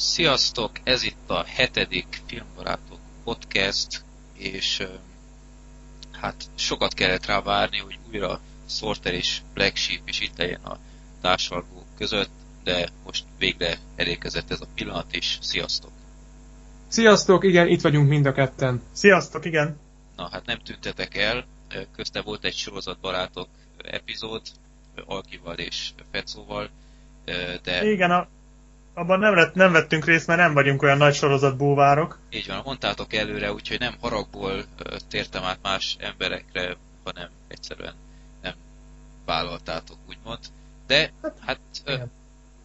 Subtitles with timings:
[0.00, 0.70] Sziasztok!
[0.82, 4.04] Ez itt a hetedik Filmbarátok podcast,
[4.36, 4.86] és
[6.12, 10.78] hát sokat kellett rá várni, hogy újra Sorter és Black Sheep is itt legyen a
[11.20, 12.30] társalgók között,
[12.64, 15.38] de most végre elérkezett ez a pillanat is.
[15.40, 15.90] Sziasztok!
[16.88, 18.82] Sziasztok, igen, itt vagyunk mind a ketten.
[18.92, 19.78] Sziasztok, igen!
[20.16, 21.46] Na, hát nem tűntetek el,
[21.96, 24.42] közte volt egy sorozatbarátok epizód,
[25.06, 26.70] Alkival és Fecóval,
[27.62, 27.90] de...
[27.90, 28.28] Igen, a,
[28.98, 32.18] abban nem, lett, nem vettünk részt, mert nem vagyunk olyan nagy sorozat búvárok.
[32.30, 34.64] Így van, mondtátok előre, úgyhogy nem haragból
[35.08, 37.94] tértem át más emberekre, hanem egyszerűen
[38.42, 38.54] nem
[39.24, 40.38] vállaltátok, úgymond.
[40.86, 42.10] De hát Igen.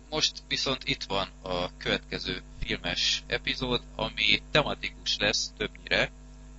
[0.10, 6.12] most viszont itt van a következő filmes epizód, ami tematikus lesz többnyire,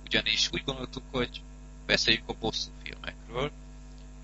[0.05, 1.41] ugyanis úgy gondoltuk, hogy
[1.85, 3.51] beszéljünk a bosszú filmekről,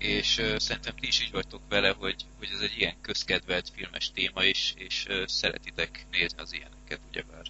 [0.02, 4.10] és uh, szerintem ti is így vagytok vele, hogy, hogy ez egy ilyen közkedvelt filmes
[4.12, 7.42] téma is, és uh, szeretitek nézni az ilyeneket, ugyebár.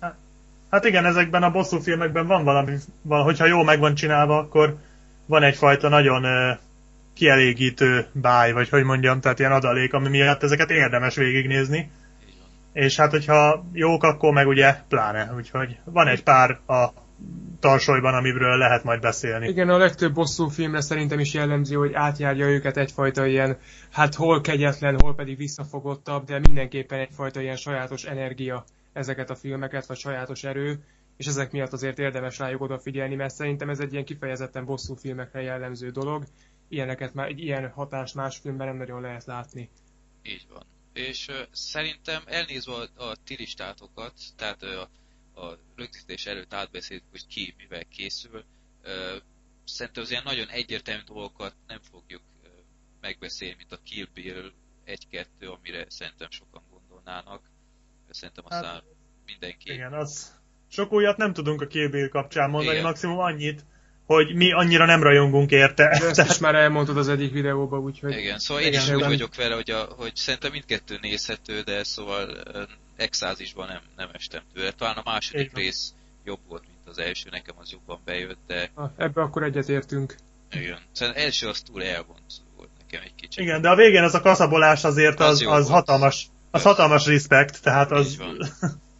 [0.00, 0.16] Hát,
[0.70, 2.76] hát igen, ezekben a bosszú filmekben van valami,
[3.08, 4.78] hogyha jól meg van csinálva, akkor
[5.26, 6.58] van egyfajta nagyon uh,
[7.14, 11.90] kielégítő báj, vagy hogy mondjam, tehát ilyen adalék, ami miatt ezeket érdemes végignézni.
[12.72, 15.32] És hát, hogyha jók, akkor meg ugye pláne.
[15.36, 17.03] Úgyhogy van egy pár a
[17.60, 19.48] tarsolyban, amiről lehet majd beszélni.
[19.48, 23.58] Igen, a legtöbb bosszú filmre szerintem is jellemző, hogy átjárja őket egyfajta ilyen,
[23.90, 29.86] hát hol kegyetlen, hol pedig visszafogottabb, de mindenképpen egyfajta ilyen sajátos energia ezeket a filmeket,
[29.86, 30.84] vagy sajátos erő,
[31.16, 35.42] és ezek miatt azért érdemes rájuk odafigyelni, mert szerintem ez egy ilyen kifejezetten bosszú filmekre
[35.42, 36.24] jellemző dolog.
[36.68, 39.70] Ilyeneket már, egy ilyen hatást más filmben nem nagyon lehet látni.
[40.22, 40.62] Így van.
[40.92, 44.88] És uh, szerintem elnézve a, a tilistátokat, tehát uh, a
[45.76, 48.44] rögzítés előtt átbeszéltük, hogy ki mivel készül.
[49.64, 52.22] Szerintem az ilyen nagyon egyértelmű dolgokat nem fogjuk
[53.00, 54.52] megbeszélni, mint a Kill Bill
[54.86, 55.24] 1-2,
[55.58, 57.42] amire szerintem sokan gondolnának.
[58.10, 58.84] Szerintem aztán hát,
[59.26, 59.72] mindenki...
[59.72, 62.88] Igen, az sok újat nem tudunk a Kill Bill kapcsán mondani, igen.
[62.88, 63.64] maximum annyit,
[64.06, 65.98] hogy mi annyira nem rajongunk érte.
[66.00, 68.16] De ezt is már elmondtad az egyik videóban, úgyhogy...
[68.16, 72.44] Igen, szóval én is úgy vagyok vele, hogy, a, hogy szerintem mindkettő nézhető, de szóval
[72.96, 74.70] exázisban nem, nem estem tőle.
[74.70, 75.94] Talán a második rész
[76.24, 78.70] jobb volt, mint az első, nekem az jobban bejött, de...
[78.96, 80.14] Ebbe akkor egyetértünk.
[80.50, 80.78] Igen.
[80.92, 83.42] Szóval első az túl elvont volt nekem egy kicsit.
[83.42, 87.62] Igen, de a végén az a kaszabolás azért az, az, az hatalmas, az hatalmas respekt,
[87.62, 88.10] tehát az...
[88.10, 88.38] Így van.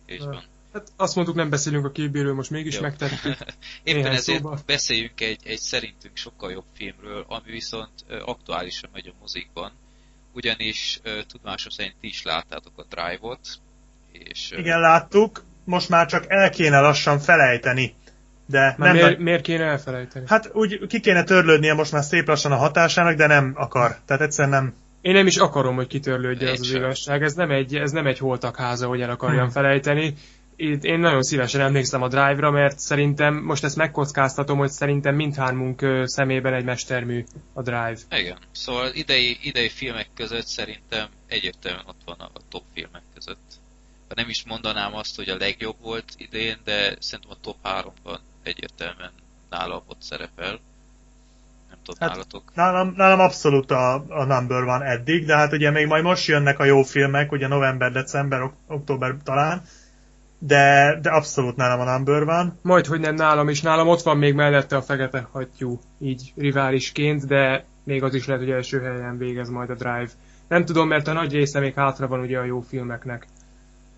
[0.07, 0.45] Így van.
[0.73, 2.81] Hát azt mondtuk, nem beszélünk a képbéről, most mégis Jó.
[2.81, 3.37] megtettük.
[3.83, 4.59] Éppen ezért szóba.
[4.67, 7.91] beszéljünk egy, egy szerintünk sokkal jobb filmről, ami viszont
[8.25, 9.73] aktuálisan megy a mozikban.
[10.33, 13.59] Ugyanis tudomásom szerint ti is láttátok a Drive-ot.
[14.15, 15.45] És, Igen, láttuk.
[15.65, 17.95] Most már csak el kéne lassan felejteni.
[18.47, 20.25] De nem miért, miért kéne elfelejteni?
[20.29, 23.97] Hát úgy ki kéne törlődnie most már szép lassan a hatásának, de nem akar.
[24.07, 24.75] Tehát egyszerűen nem...
[25.01, 27.23] Én nem is akarom, hogy kitörlődje az az igazság.
[27.23, 29.51] Ez nem egy, ez nem egy holtak háza, hogy el akarjam hmm.
[29.51, 30.15] felejteni
[30.57, 35.87] itt én nagyon szívesen emlékszem a Drive-ra, mert szerintem, most ezt megkockáztatom, hogy szerintem mindhármunk
[36.05, 37.99] szemében egy mestermű a Drive.
[38.11, 43.63] Igen, szóval idei, idei filmek között szerintem egyértelműen ott van a top filmek között.
[44.15, 49.13] Nem is mondanám azt, hogy a legjobb volt idén, de szerintem a top 3-ban egyértelműen
[49.51, 50.61] nála ott szerepel.
[51.69, 52.55] Nem tudom, hát, nálatok.
[52.55, 56.59] Nálam, nálam abszolút a, a number van eddig, de hát ugye még majd most jönnek
[56.59, 59.63] a jó filmek, ugye november, december, ok- október talán,
[60.39, 62.59] de, de abszolút nálam a number van.
[62.63, 67.27] Majd, hogy nem nálam is, nálam ott van még mellette a fekete hattyú, így riválisként,
[67.27, 70.11] de még az is lehet, hogy első helyen végez majd a Drive.
[70.49, 73.27] Nem tudom, mert a nagy része még hátra van ugye a jó filmeknek.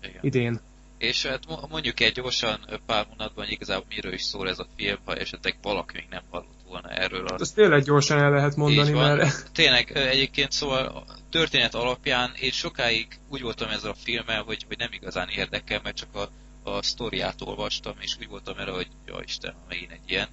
[0.07, 0.19] Igen.
[0.21, 0.59] Idén.
[0.97, 5.15] És hát mondjuk egy gyorsan pár mondatban igazából miről is szól ez a film, ha
[5.15, 7.27] esetleg valaki még nem hallott volna erről.
[7.27, 7.35] A...
[7.39, 9.51] Ezt tényleg gyorsan el lehet mondani, mert...
[9.51, 14.77] Tényleg egyébként szóval a történet alapján én sokáig úgy voltam ezzel a filmmel, hogy, hogy
[14.77, 16.29] nem igazán érdekel, mert csak a,
[16.69, 20.27] a sztoriát olvastam, és úgy voltam erre, hogy ja Isten, megint egy ilyen.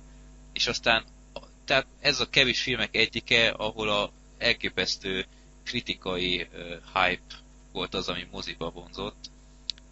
[0.53, 1.05] És aztán,
[1.65, 5.25] tehát ez a kevés filmek egyike, ahol a elképesztő
[5.65, 6.59] kritikai uh,
[6.95, 7.35] hype
[7.73, 9.31] volt az, ami moziba vonzott,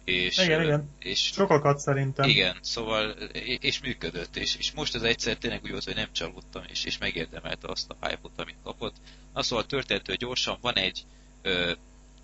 [0.03, 0.89] és, igen, igen.
[0.99, 2.29] És, Sokakat szerintem.
[2.29, 3.11] Igen, szóval,
[3.59, 6.97] és működött, és, és most ez egyszer tényleg úgy volt, hogy nem csalódtam, és, és
[6.97, 8.95] megérdemelte azt a hype amit kapott.
[9.33, 11.05] Na szóval történetől gyorsan van egy
[11.41, 11.71] ö,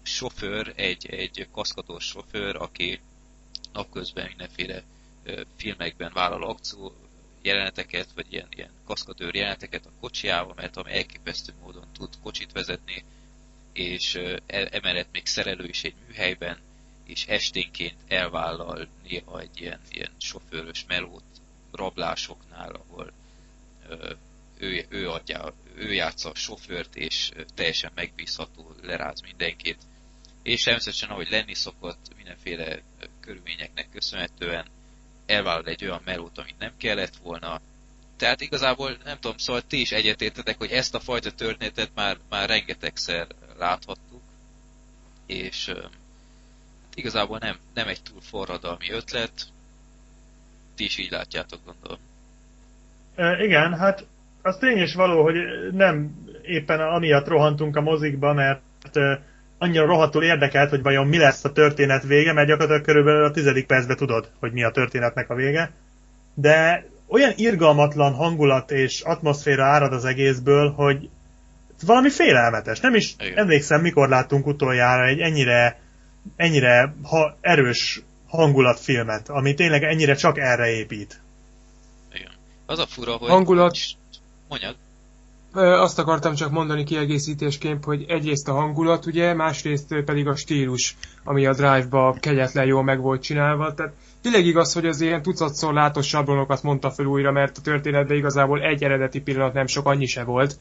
[0.02, 3.00] sofőr, egy, egy kaszkadós sofőr, aki
[3.74, 4.84] napközben mindenféle
[5.24, 6.94] ö, filmekben vállal akció
[7.42, 13.04] jeleneteket, vagy ilyen, ilyen kaszkadőr jeleneteket a kocsiával, mert ami elképesztő módon tud kocsit vezetni,
[13.74, 16.58] és ö, e, emellett még szerelő is egy műhelyben,
[17.09, 21.23] és esténként elvállal néha egy ilyen, ilyen sofőrös melót
[21.71, 23.13] rablásoknál, ahol
[24.57, 29.77] ő, ő, adja, ő játsza a sofőrt, és teljesen megbízható, leráz mindenkit.
[30.44, 32.81] és természetesen ahogy lenni szokott, mindenféle
[33.19, 34.67] körülményeknek köszönhetően
[35.25, 37.61] elvállal egy olyan melót, amit nem kellett volna.
[38.17, 42.50] Tehát igazából nem tudom, szóval ti is egyetértetek, hogy ezt a fajta történetet már, már
[42.50, 43.27] rengetegszer
[43.57, 44.21] láthattuk,
[45.25, 45.71] és
[47.00, 49.31] igazából nem, nem egy túl forradalmi ötlet.
[50.75, 52.00] Ti is így látjátok, gondolom.
[53.16, 54.06] E, igen, hát
[54.42, 55.36] az tény is való, hogy
[55.72, 56.12] nem
[56.42, 59.00] éppen amiatt rohantunk a mozikba, mert
[59.57, 63.66] annyira rohadtul érdekelt, hogy vajon mi lesz a történet vége, mert gyakorlatilag körülbelül a tizedik
[63.66, 65.72] percben tudod, hogy mi a történetnek a vége.
[66.34, 71.10] De olyan irgalmatlan hangulat és atmoszféra árad az egészből, hogy
[71.86, 72.80] valami félelmetes.
[72.80, 73.38] Nem is Igen.
[73.38, 75.80] emlékszem, mikor láttunk utoljára egy ennyire,
[76.36, 81.21] ennyire ha erős hangulatfilmet, ami tényleg ennyire csak erre épít.
[82.13, 82.31] Igen.
[82.66, 83.30] Az a fura, hogy...
[83.30, 83.77] Hangulat...
[84.48, 84.75] Mondjad.
[85.54, 91.45] Azt akartam csak mondani kiegészítésként, hogy egyrészt a hangulat, ugye, másrészt pedig a stílus, ami
[91.45, 93.74] a Drive-ba kegyetlen jól meg volt csinálva.
[93.74, 98.18] Tehát tényleg igaz, hogy az ilyen tucatszor látott sablonokat mondta fel újra, mert a történetben
[98.18, 100.57] igazából egy eredeti pillanat nem sok annyi se volt.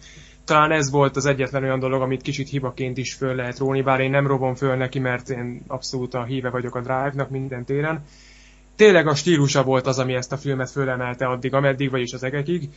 [0.49, 4.01] Talán ez volt az egyetlen olyan dolog, amit kicsit hibaként is föl lehet róni, bár
[4.01, 8.05] én nem robom föl neki, mert én abszolút a híve vagyok a Drive-nak minden téren.
[8.77, 12.69] Tényleg a stílusa volt az, ami ezt a filmet fölemelte addig, ameddig, vagyis az egekig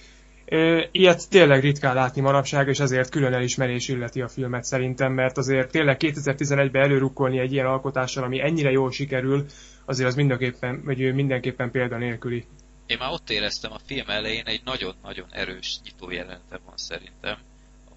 [0.92, 5.72] Ilyet tényleg ritkán látni manapság, és ezért külön elismerés illeti a filmet szerintem, mert azért
[5.72, 9.46] tényleg 2011-ben előrukkolni egy ilyen alkotással, ami ennyire jól sikerül,
[9.86, 12.46] azért az mindenképpen, vagy mindenképpen példa nélküli.
[12.86, 17.38] Én már ott éreztem a film elején egy nagyon-nagyon erős nyitójelente van szerintem.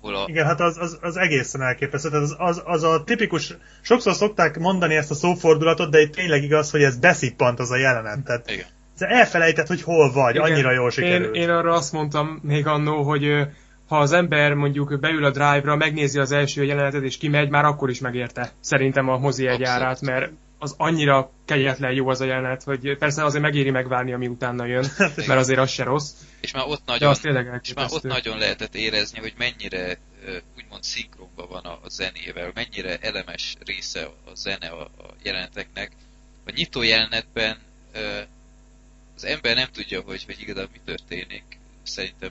[0.05, 0.25] Ahol a...
[0.29, 2.09] Igen, hát az, az, az egészen elképesztő.
[2.09, 6.71] Az, az, az a tipikus, sokszor szokták mondani ezt a szófordulatot, de itt tényleg igaz,
[6.71, 8.25] hogy ez beszippant az a jelenet.
[8.25, 8.67] Tehát Igen
[8.99, 10.51] elfelejtett, hogy hol vagy, Igen.
[10.51, 11.35] annyira jól sikerült.
[11.35, 13.47] Én, én arra azt mondtam még annó, hogy
[13.89, 17.91] ha az ember mondjuk beül a drive-ra, megnézi az első jelenetet és kimegy, már akkor
[17.91, 20.33] is megérte szerintem a mozi egyárát, mert
[20.65, 24.85] az annyira kegyetlen jó az a jelenet, hogy persze azért megéri megvárni, ami utána jön,
[24.97, 26.13] hát mert azért az se rossz.
[26.41, 27.15] És már ott nagyon,
[27.63, 29.99] és már ott nagyon lehetett érezni, hogy mennyire
[30.57, 35.93] úgymond szinkronban van a, a zenével, mennyire elemes része a zene a, a jeleneteknek.
[36.47, 37.59] A nyitó jelenetben
[39.17, 41.59] az ember nem tudja, hogy, hogy igazából mi történik.
[41.83, 42.31] Szerintem.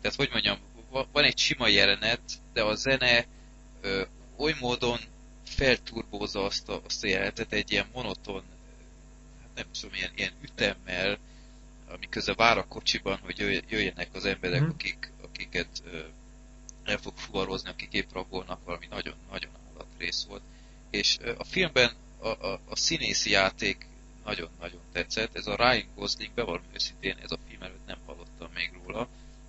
[0.00, 0.58] Tehát, hogy mondjam,
[1.12, 2.20] van egy sima jelenet,
[2.52, 3.24] de a zene
[3.80, 4.02] ö,
[4.36, 4.98] oly módon
[5.52, 8.42] felturbózza azt a, azt a jelenetet egy ilyen monoton,
[9.40, 11.18] hát nem tudom, ilyen, ilyen ütemmel,
[11.88, 14.68] ami közben vár a kocsiban, hogy jöjjenek az emberek, mm.
[14.68, 15.98] akik, akiket ö,
[16.84, 20.42] el fog fuvarozni, akik épp rabolnak, valami nagyon-nagyon állatrész volt.
[20.90, 23.86] És ö, a filmben a, a, a színészi játék
[24.24, 25.36] nagyon-nagyon tetszett.
[25.36, 29.08] Ez a Ryan Gosling, bevallom őszintén, ez a film előtt nem hallottam még róla,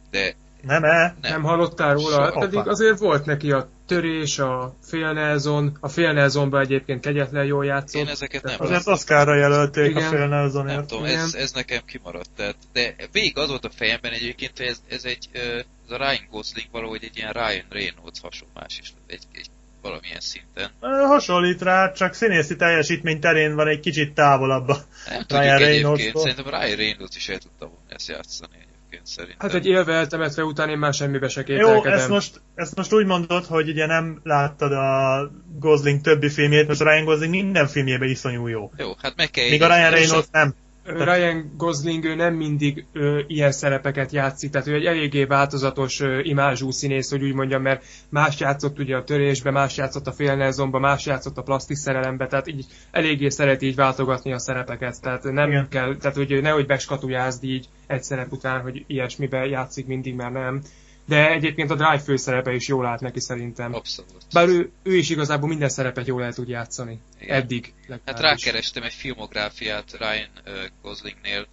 [0.09, 1.17] de nem, nem.
[1.21, 2.69] nem hallottál róla, so, pedig opa.
[2.69, 8.01] azért volt neki a törés, a Nelson, a Nelsonban egyébként kegyetlen jól játszott.
[8.01, 10.21] Én ezeket nem Azért Oscarra jelölték Igen.
[10.21, 10.75] a Nelsonért.
[10.75, 12.29] Nem tudom, ez, ez, nekem kimaradt.
[12.35, 16.27] Tehát, de végig az volt a fejemben egyébként, hogy ez, ez egy, ez a Ryan
[16.31, 19.47] Gosling valahogy egy ilyen Ryan Reynolds hasonlás is, egy, egy
[19.81, 20.71] valamilyen szinten.
[21.07, 24.77] Hasonlít rá, csak színészi teljesítmény terén van egy kicsit távolabb a
[25.09, 26.11] Nem Ryan Reynolds.
[26.13, 28.71] Szerintem Ryan Reynolds is el tudta volna ezt játszani
[29.03, 29.37] szerintem.
[29.39, 33.05] Hát egy élve eltemetve után én már semmibe se Jó, ezt most, ezt most úgy
[33.05, 38.09] mondod, hogy ugye nem láttad a Gosling többi filmjét, most a Ryan Gosling minden filmjében
[38.09, 38.71] iszonyú jó.
[38.77, 40.55] Jó, hát meg kell Míg a Ryan Reynolds nem.
[40.85, 46.19] Ryan Gosling ő nem mindig ö, ilyen szerepeket játszik, tehát ő egy eléggé változatos ö,
[46.19, 50.79] imázsú színész, hogy úgy mondjam, mert más játszott ugye a törésbe, más játszott a félnelzomba,
[50.79, 55.49] más játszott a plastik szerelembe, tehát így eléggé szereti így váltogatni a szerepeket, tehát nem
[55.49, 55.67] Igen.
[55.69, 60.61] kell, tehát hogy nehogy beskatujázd így egy szerep után, hogy ilyesmibe játszik mindig, mert nem
[61.05, 63.73] de egyébként a Drive főszerepe is jól állt neki szerintem.
[63.73, 64.25] Abszolút.
[64.33, 66.99] Bár ő, ő is igazából minden szerepet jól el tud játszani.
[67.19, 67.35] Igen.
[67.35, 67.73] Eddig.
[68.05, 71.47] Hát rákerestem egy filmográfiát Ryan uh, Goslingnél,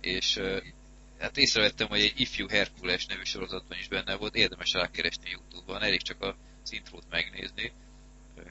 [0.00, 0.56] és uh,
[1.18, 6.02] hát észrevettem, hogy egy Ifjú Herkules nevű sorozatban is benne volt, érdemes rákeresni Youtube-on, elég
[6.02, 6.16] csak
[6.62, 7.72] az intrót megnézni.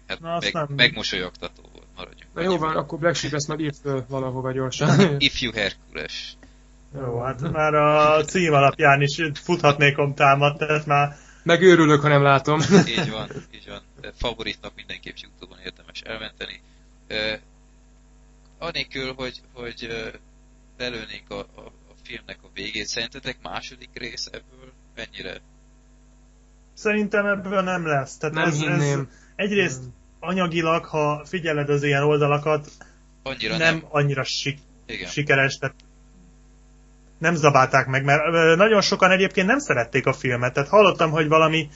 [0.08, 0.68] Hát Na, meg, nem...
[0.76, 2.34] megmosolyogtató volt, maradjunk.
[2.34, 5.16] Na jó van, akkor Black Sheep ezt majd írt valahova gyorsan.
[5.18, 6.36] Ifjú Herkules.
[6.96, 11.16] Jó, hát már a cím alapján is futhatnék támad, tehát már...
[11.44, 12.60] Megőrülök, ha nem látom.
[12.88, 14.12] így van, így van.
[14.18, 16.62] Favoritnak mindenképp Youtube-on érdemes elmenteni.
[17.10, 17.40] Uh,
[18.60, 20.14] anélkül, hogy, hogy uh,
[20.78, 25.42] belőnénk a, a, a filmnek a végét, szerintetek második rész ebből mennyire?
[26.74, 28.18] Szerintem ebből nem lesz.
[28.18, 28.98] Tehát nem ez, ez
[29.36, 29.94] egyrészt nem.
[30.20, 32.72] anyagilag, ha figyeled az ilyen oldalakat,
[33.24, 35.10] annyira nem, nem annyira sik- Igen.
[35.10, 35.76] sikeres, tehát
[37.24, 38.22] nem zabálták meg, mert
[38.56, 40.54] nagyon sokan egyébként nem szerették a filmet.
[40.54, 41.70] Tehát hallottam, hogy valami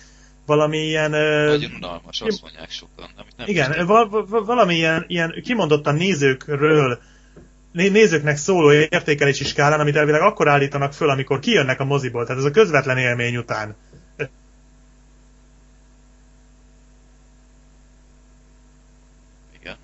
[0.45, 1.11] valami ilyen...
[1.11, 3.09] Nagyon unalmas, azt mondják sokan.
[3.17, 6.99] Amit nem igen, va- va- valami ilyen, ilyen kimondottan nézőkről
[7.71, 12.25] nézőknek szóló értékelési skálán, amit elvileg akkor állítanak föl, amikor kijönnek a moziból.
[12.25, 13.75] Tehát ez a közvetlen élmény után.
[19.59, 19.77] Igen.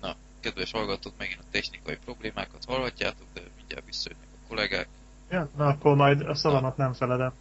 [0.00, 4.88] Na, kedves hallgatók, megint a technikai problémákat hallhatjátok, de mindjárt visszajönnek a kollégák.
[5.32, 7.32] Ja, na akkor majd a szavamat nem feledem.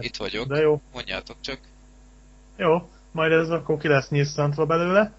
[0.00, 0.46] Itt vagyok.
[0.46, 0.80] De jó.
[0.92, 1.58] Mondjátok csak.
[2.56, 5.12] Jó, majd ez akkor ki lesz nyisszantva belőle.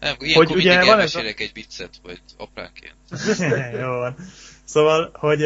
[0.00, 1.20] Nem, ilyenkor hogy ugye van ez a...
[1.20, 2.94] egy viccet, vagy apránként.
[3.82, 4.16] jó van.
[4.64, 5.42] Szóval, hogy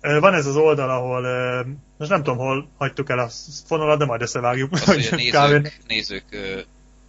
[0.00, 1.22] van ez az oldal, ahol
[1.98, 3.28] most nem tudom, hol hagytuk el a
[3.66, 4.72] fonalat, de majd összevágjuk.
[4.72, 6.24] Azt, hogy a nézők, nézők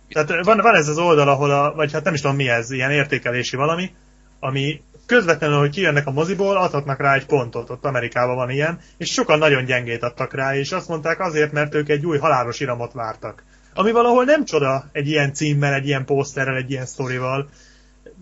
[0.10, 2.72] Tehát van, van ez az oldal, ahol a, vagy hát nem is tudom mi ez,
[2.72, 3.94] ilyen értékelési valami,
[4.40, 4.82] ami
[5.12, 9.38] közvetlenül, hogy kijönnek a moziból, adhatnak rá egy pontot, ott Amerikában van ilyen, és sokan
[9.38, 13.44] nagyon gyengét adtak rá, és azt mondták azért, mert ők egy új halálos iramot vártak.
[13.74, 17.50] Ami valahol nem csoda egy ilyen címmel, egy ilyen pószterrel, egy ilyen sztorival.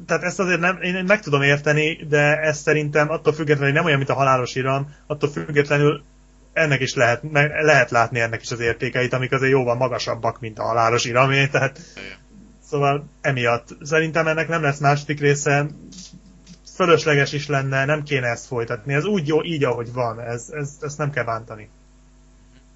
[0.05, 3.97] Tehát ezt azért nem, én meg tudom érteni, de ez szerintem attól függetlenül nem olyan,
[3.97, 6.03] mint a halálos iram, attól függetlenül
[6.53, 7.21] ennek is lehet,
[7.61, 11.79] lehet látni ennek is az értékeit, amik azért jóval magasabbak, mint a halálos iramé, tehát
[12.69, 15.67] szóval emiatt szerintem ennek nem lesz második része,
[16.79, 18.93] fölösleges is lenne, nem kéne ezt folytatni.
[18.93, 21.69] Ez úgy jó, így ahogy van, ez, ez, ezt nem kell bántani.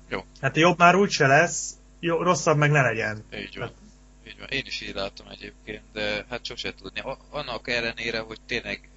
[0.09, 0.25] Jó.
[0.41, 3.23] Hát jobb már úgy se lesz, jó, rosszabb meg ne legyen.
[3.33, 3.67] Így van.
[3.67, 3.75] Hát...
[4.27, 4.47] Így van.
[4.47, 7.01] Én is így látom egyébként, de hát sose tudni.
[7.29, 8.89] Annak ellenére, hogy tényleg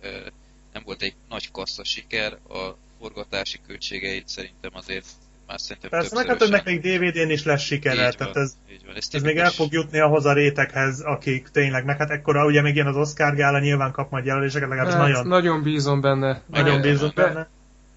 [0.73, 5.07] nem volt egy nagy kassza siker, a forgatási költségeit szerintem azért
[5.47, 8.53] már szerintem Persze, meg hát önnek még DVD-n is lesz sikere, így tehát van, ez,
[8.73, 8.95] így van.
[8.97, 12.63] ez, ez még el fog jutni ahhoz a réteghez, akik tényleg, meg hát ekkora ugye
[12.63, 15.27] még ilyen az Oscar gála, nyilván kap majd jelöléseket, legalábbis hát, nagyon...
[15.27, 16.41] Nagyon bízom benne.
[16.47, 17.49] Nagyon bízom benne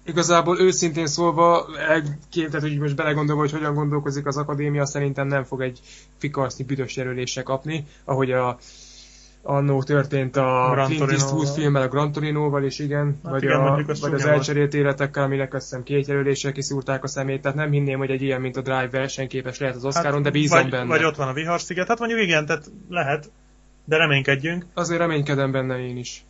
[0.04, 1.66] igazából őszintén szólva,
[2.30, 5.80] tehát hogy most belegondolva, hogy hogyan gondolkozik az akadémia, szerintem nem fog egy
[6.18, 8.58] fikarszni büdös jelölésre kapni, ahogy a
[9.42, 13.60] annó történt a Gran Clint Eastwood filmmel, a Gran Torino-val is, igen, hát vagy, igen,
[13.60, 17.70] a, vagy az elcserélt életekkel, aminek azt hiszem két jelöléssel kiszúrták a szemét, tehát nem
[17.70, 20.70] hinném, hogy egy ilyen, mint a Drive versenyképes lehet az Oscaron, hát, de bízom vagy,
[20.70, 20.86] benne.
[20.86, 23.30] Vagy ott van a Viharsziget, hát mondjuk igen, tehát lehet,
[23.84, 24.66] de reménykedjünk.
[24.74, 26.24] Azért reménykedem benne én is.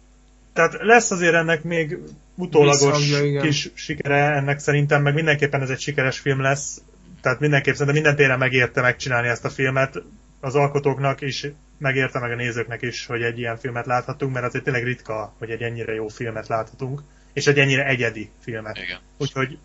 [0.53, 1.99] Tehát lesz azért ennek még
[2.35, 6.83] utólagos kis sikere ennek szerintem, meg mindenképpen ez egy sikeres film lesz.
[7.21, 10.03] Tehát mindenképp szerintem minden téren megérte megcsinálni ezt a filmet.
[10.41, 11.47] Az alkotóknak is
[11.81, 15.51] megérte, meg a nézőknek is, hogy egy ilyen filmet láthatunk, mert azért tényleg ritka, hogy
[15.51, 18.77] egy ennyire jó filmet láthatunk, és egy ennyire egyedi filmet.
[18.77, 18.99] Igen.
[19.19, 19.59] Úgyhogy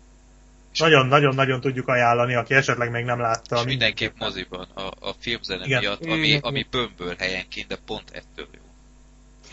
[0.78, 3.56] nagyon-nagyon-nagyon tudjuk ajánlani, aki esetleg még nem látta.
[3.56, 5.80] És mindenképp moziban, a, a filmzene Igen.
[5.80, 8.65] miatt, ami, ami bömböl helyenként, de pont ettől jó.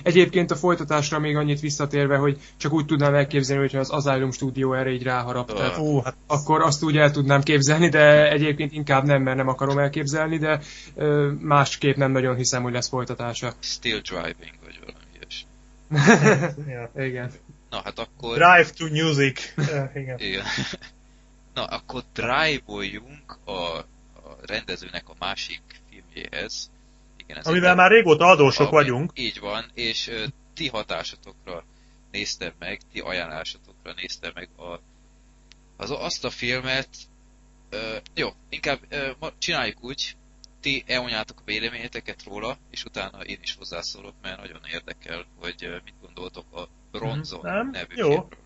[0.03, 4.73] Egyébként a folytatásra még annyit visszatérve, hogy csak úgy tudnám elképzelni, hogyha az Asylum stúdió
[4.73, 5.51] erre így ráharap.
[5.51, 6.15] Uh, tehát, uh, hát...
[6.27, 10.59] Akkor azt úgy el tudnám képzelni, de egyébként inkább nem, mert nem akarom elképzelni, de
[10.95, 13.53] uh, másképp nem nagyon hiszem, hogy lesz folytatása.
[13.59, 15.45] Still driving, vagy valami ilyes.
[16.67, 16.89] yeah.
[17.09, 17.31] Igen.
[17.69, 18.37] Na hát akkor...
[18.37, 19.53] Drive to music.
[19.95, 20.19] igen.
[20.19, 20.43] igen.
[21.53, 26.71] Na akkor drive-oljunk a, a rendezőnek a másik filmjéhez,
[27.33, 29.11] igen, ez Amivel már régóta adósok ami, vagyunk.
[29.15, 31.63] Így van, és ö, ti hatásotokra
[32.11, 34.79] néztem meg, ti ajánlásotokra néztem meg a,
[35.77, 36.89] az, azt a filmet.
[37.69, 40.15] Ö, jó, inkább ö, csináljuk úgy,
[40.59, 45.95] ti elmondjátok a véleményeteket róla, és utána én is hozzászólok, mert nagyon érdekel, hogy mit
[46.01, 47.69] gondoltok a Bronzon Nem?
[47.69, 48.09] nevű Jó.
[48.09, 48.42] filmről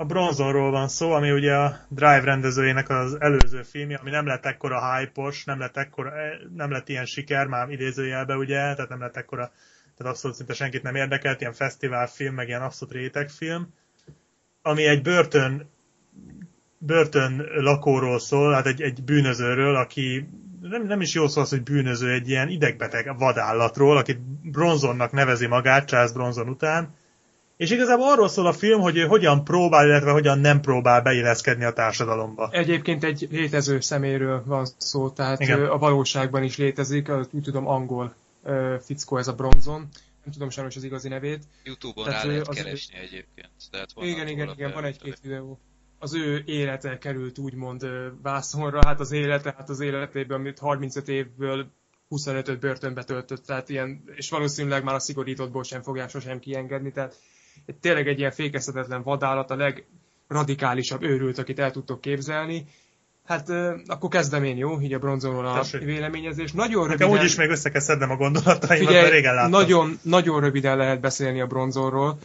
[0.00, 4.46] a Bronzonról van szó, ami ugye a Drive rendezőjének az előző filmje, ami nem lett
[4.46, 9.00] ekkora hype nem lett, ekkora, eh, nem lett ilyen siker, már idézőjelbe ugye, tehát nem
[9.00, 9.52] lett ekkora,
[9.96, 13.74] tehát abszolút szinte senkit nem érdekelt, ilyen fesztiválfilm, meg ilyen abszolút rétegfilm,
[14.62, 15.70] ami egy börtön,
[16.78, 20.28] börtön lakóról szól, hát egy, egy bűnözőről, aki
[20.60, 25.46] nem, nem is jó szó az, hogy bűnöző, egy ilyen idegbeteg vadállatról, akit Bronzonnak nevezi
[25.46, 26.98] magát, Charles Bronzon után,
[27.60, 31.64] és igazából arról szól a film, hogy ő hogyan próbál, illetve hogyan nem próbál beilleszkedni
[31.64, 32.48] a társadalomba.
[32.52, 35.64] Egyébként egy létező szeméről van szó, tehát Igen.
[35.64, 38.14] a valóságban is létezik, úgy tudom angol
[38.80, 39.88] fickó ez a bronzon.
[40.24, 41.42] Nem tudom sajnos az igazi nevét.
[41.64, 43.00] Youtube-on tehát rá lehet az keresni ő...
[43.00, 43.50] egyébként.
[43.70, 45.58] Tehát igen, igen, igen, van egy-két videó.
[45.98, 47.86] Az ő élete került úgymond
[48.22, 51.66] vászonra, hát az élete, hát az életében, amit 35 évből
[52.10, 57.16] 25-öt börtönbe töltött, tehát ilyen, és valószínűleg már a szigorítottból sem fogják sosem kiengedni, tehát
[57.80, 62.64] tényleg egy ilyen fékezhetetlen vadállat, a legradikálisabb őrült, akit el tudtok képzelni.
[63.26, 63.48] Hát
[63.86, 64.80] akkor kezdem én, jó?
[64.80, 65.82] Így a bronzonról a Tessék.
[65.82, 66.52] véleményezés.
[66.52, 67.08] Nagyon röviden...
[67.08, 69.50] Nekem úgyis még össze kell szednem a gondolataimat, mert régen láttam.
[69.50, 72.18] Nagyon, nagyon röviden lehet beszélni a bronzonról.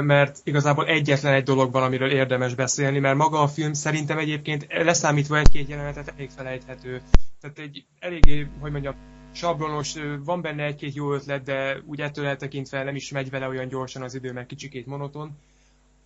[0.00, 4.66] mert igazából egyetlen egy dolog van, amiről érdemes beszélni, mert maga a film szerintem egyébként
[4.68, 7.02] leszámítva egy-két jelenetet elég felejthető.
[7.40, 8.94] Tehát egy eléggé, hogy mondjam,
[9.32, 13.68] sablonos, van benne egy-két jó ötlet, de úgy ettől eltekintve nem is megy vele olyan
[13.68, 15.38] gyorsan az idő, mert kicsikét monoton.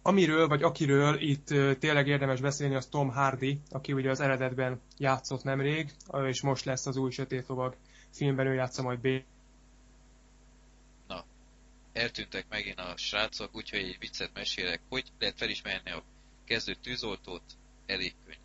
[0.03, 1.47] Amiről, vagy akiről itt
[1.79, 5.93] tényleg érdemes beszélni, az Tom Hardy, aki ugye az eredetben játszott nemrég,
[6.27, 7.77] és most lesz az új Sötét Lovag
[8.11, 9.09] filmben, ő játsza majd B.
[11.09, 11.25] Na,
[11.93, 14.81] eltűntek megint a srácok, úgyhogy egy viccet mesélek.
[14.89, 16.03] Hogy lehet felismerni a
[16.45, 17.43] kezdő tűzoltót?
[17.87, 18.41] Elég könnyen.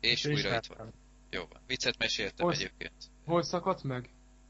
[0.00, 0.92] És, és újra itt van.
[1.34, 1.60] Jó van.
[1.66, 2.92] Viccet meséltem hol, egyébként.
[3.26, 4.08] Hol szakadt meg?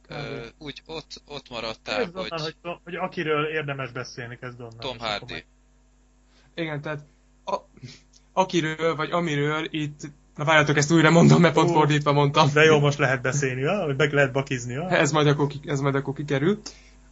[0.08, 2.10] Ö, úgy ott, ott maradtál, hogy...
[2.14, 2.56] Onnan, hogy...
[2.84, 2.94] hogy...
[2.94, 4.78] akiről érdemes beszélni, kezd onnan.
[4.78, 5.44] Tom Hardy.
[6.54, 7.00] Igen, tehát
[7.44, 7.56] a,
[8.32, 10.00] akiről, vagy amiről itt
[10.36, 12.50] Na várjátok, ezt újra mondom, mert pont fordítva mondtam.
[12.52, 13.84] De jó, most lehet beszélni, ja?
[13.84, 14.74] hogy meg lehet bakizni.
[14.88, 16.60] Ez, majd akkor, ez majd akkor kikerül.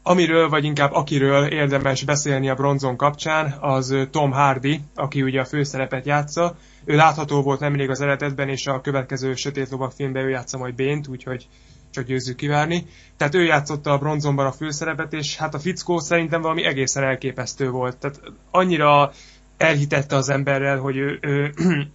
[0.02, 5.44] Amiről, vagy inkább akiről érdemes beszélni a bronzon kapcsán, az Tom Hardy, aki ugye a
[5.44, 6.56] főszerepet játsza.
[6.84, 10.74] Ő látható volt nemrég az eredetben, és a következő Sötét Lovak filmben ő játsza majd
[10.74, 11.48] Bént, úgyhogy
[11.92, 12.86] csak győzzük kivárni.
[13.16, 17.70] Tehát ő játszotta a bronzonban a főszerepet, és hát a fickó szerintem valami egészen elképesztő
[17.70, 17.96] volt.
[17.96, 18.20] Tehát
[18.50, 19.12] annyira
[19.56, 21.52] elhitette az emberrel, hogy ő, ő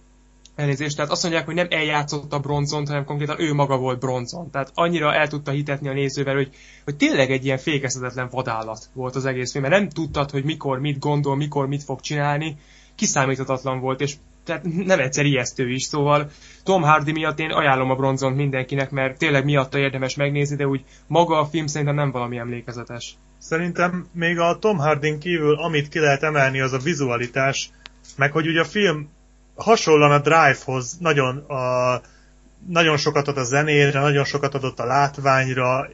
[0.54, 4.50] elnézést, tehát azt mondják, hogy nem eljátszott a bronzon, hanem konkrétan ő maga volt bronzon.
[4.50, 6.50] Tehát annyira el tudta hitetni a nézővel, hogy,
[6.84, 10.78] hogy tényleg egy ilyen fékezhetetlen vadállat volt az egész film, mert nem tudtad, hogy mikor
[10.80, 12.56] mit gondol, mikor mit fog csinálni,
[12.94, 14.14] kiszámíthatatlan volt, és
[14.48, 16.30] tehát nem egyszer ijesztő is, szóval
[16.64, 20.84] Tom Hardy miatt én ajánlom a bronzont mindenkinek, mert tényleg miatta érdemes megnézni, de úgy
[21.06, 23.14] maga a film szerintem nem valami emlékezetes.
[23.38, 27.70] Szerintem még a Tom Hardin kívül, amit ki lehet emelni, az a vizualitás,
[28.16, 29.08] meg hogy ugye a film
[29.54, 32.00] hasonlóan a Drive-hoz nagyon, a,
[32.68, 35.88] nagyon sokat ad a zenére, nagyon sokat adott a látványra,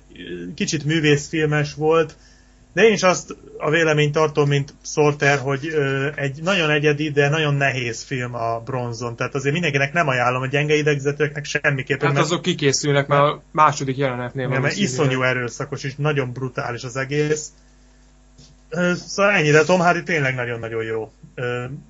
[0.55, 2.17] kicsit művészfilmes volt,
[2.75, 7.29] de én is azt a véleményt tartom, mint Sorter, hogy ö, egy nagyon egyedi, de
[7.29, 9.17] nagyon nehéz film a bronzon.
[9.17, 12.09] Tehát azért mindenkinek nem ajánlom, a gyenge idegzetőeknek semmiképpen.
[12.09, 14.61] Hát azok kikészülnek, mert a második jelenetnél van.
[14.61, 17.49] Mert iszonyú erőszakos és nagyon brutális az egész.
[18.95, 21.13] Szóval ennyire Tom Hardy tényleg nagyon-nagyon jó.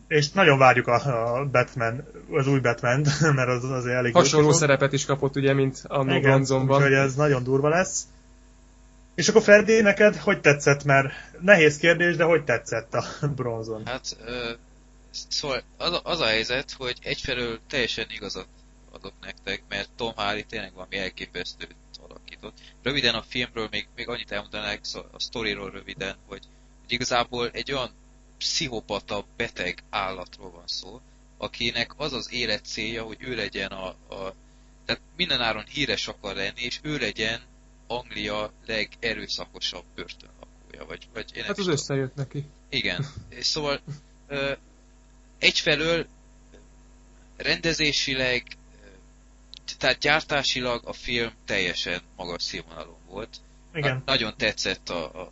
[0.08, 5.04] És nagyon várjuk a, Batman, az új batman mert az azért elég Hasonló szerepet is
[5.04, 6.76] kapott ugye, mint a bronzonban.
[6.76, 8.06] Úgyhogy ez nagyon durva lesz.
[9.14, 10.84] És akkor Ferdi, neked hogy tetszett?
[10.84, 13.04] Mert nehéz kérdés, de hogy tetszett a
[13.36, 13.86] bronzon?
[13.86, 14.52] Hát, ö,
[15.28, 18.48] szóval az az a helyzet, hogy egyfelől teljesen igazat
[18.90, 21.66] adok nektek, mert Tom Hardy tényleg valami elképesztő
[22.08, 22.58] alakított.
[22.82, 26.42] Röviden a filmről még, még annyit elmondanák, szóval a sztoriról röviden, hogy,
[26.80, 27.90] hogy igazából egy olyan
[28.38, 31.00] pszichopata, beteg állatról van szó,
[31.38, 34.34] akinek az az élet célja, hogy ő legyen a, a
[34.84, 37.40] tehát mindenáron híres akar lenni, és ő legyen
[37.86, 40.84] Anglia legerőszakosabb börtönlakója.
[40.86, 42.44] Vagy, vagy én hát az összejött neki.
[42.68, 43.06] Igen.
[43.38, 43.80] És szóval
[44.28, 44.52] ö,
[45.38, 46.06] egyfelől
[47.36, 48.42] rendezésileg,
[49.78, 53.36] tehát gyártásilag a film teljesen magas színvonalon volt.
[53.74, 53.96] Igen.
[53.96, 55.30] A, nagyon tetszett a, a,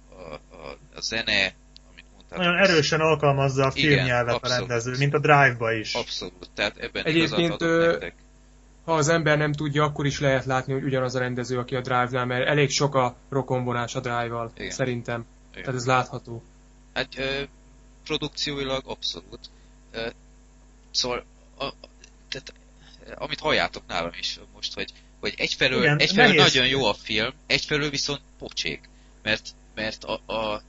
[0.51, 1.55] a, a zene,
[1.91, 2.39] amit mondtál.
[2.39, 5.95] Nagyon erősen alkalmazza a filmnyelvet a rendező, mint a Drive-ba is.
[5.95, 8.15] Abszolút, tehát ebben Egyébként, igazat nektek
[8.85, 11.81] ha az ember nem tudja, akkor is lehet látni, hogy ugyanaz a rendező, aki a
[11.81, 14.71] Drive-nál, mert elég sok a rokonvonás a Drive-val, Igen.
[14.71, 15.27] szerintem.
[15.51, 15.63] Igen.
[15.63, 16.43] Tehát ez látható.
[16.93, 17.43] Hát ö,
[18.05, 19.51] produkcióilag abszolút.
[19.91, 20.09] Ö,
[20.91, 21.25] szóval,
[21.59, 21.73] a,
[22.29, 22.53] tehát,
[23.15, 27.91] amit halljátok nálam is most, hogy, hogy egyfelől, Igen, egyfelől nagyon jó a film, egyfelől
[27.91, 28.89] viszont pocsék.
[29.23, 30.63] Mert, mert a, a,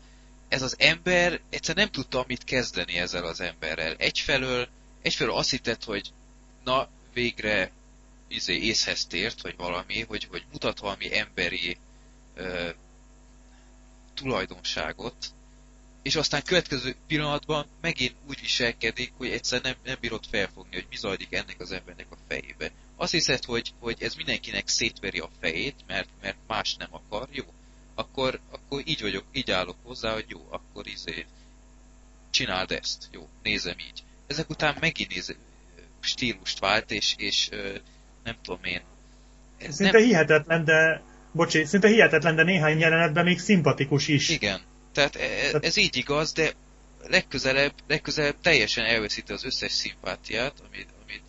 [0.48, 3.94] ez az ember egyszer nem tudta mit kezdeni ezzel az emberrel.
[3.98, 4.68] Egyfelől,
[5.02, 6.12] egyfelől azt hittett, hogy
[6.64, 7.72] na, végre
[8.34, 11.78] izé, észhez tért, vagy valami, hogy, hogy mutat valami emberi
[12.36, 12.70] ö,
[14.14, 15.34] tulajdonságot,
[16.02, 20.96] és aztán következő pillanatban megint úgy viselkedik, hogy egyszer nem, nem bírod felfogni, hogy mi
[20.96, 22.72] zajlik ennek az embernek a fejébe.
[22.96, 27.44] Azt hiszed, hogy, hogy ez mindenkinek szétveri a fejét, mert, mert más nem akar, jó.
[27.96, 31.26] Akkor, akkor így vagyok, így állok hozzá, hogy jó, akkor izé,
[32.30, 34.04] csináld ezt, jó, nézem így.
[34.28, 35.36] Ezek után megint néz,
[36.00, 37.50] stílust vált, és, és
[38.24, 38.82] nem tudom én.
[39.58, 40.08] Ez szinte nem...
[40.08, 44.30] hihetetlen, de bocsi, szinte hihetetlen, de néhány jelenetben még szimpatikus is.
[44.30, 44.62] Igen.
[44.92, 46.52] Tehát ez, ez így igaz, de
[47.08, 51.24] legközelebb, legközelebb teljesen elveszíti az összes szimpátiát, amit, amit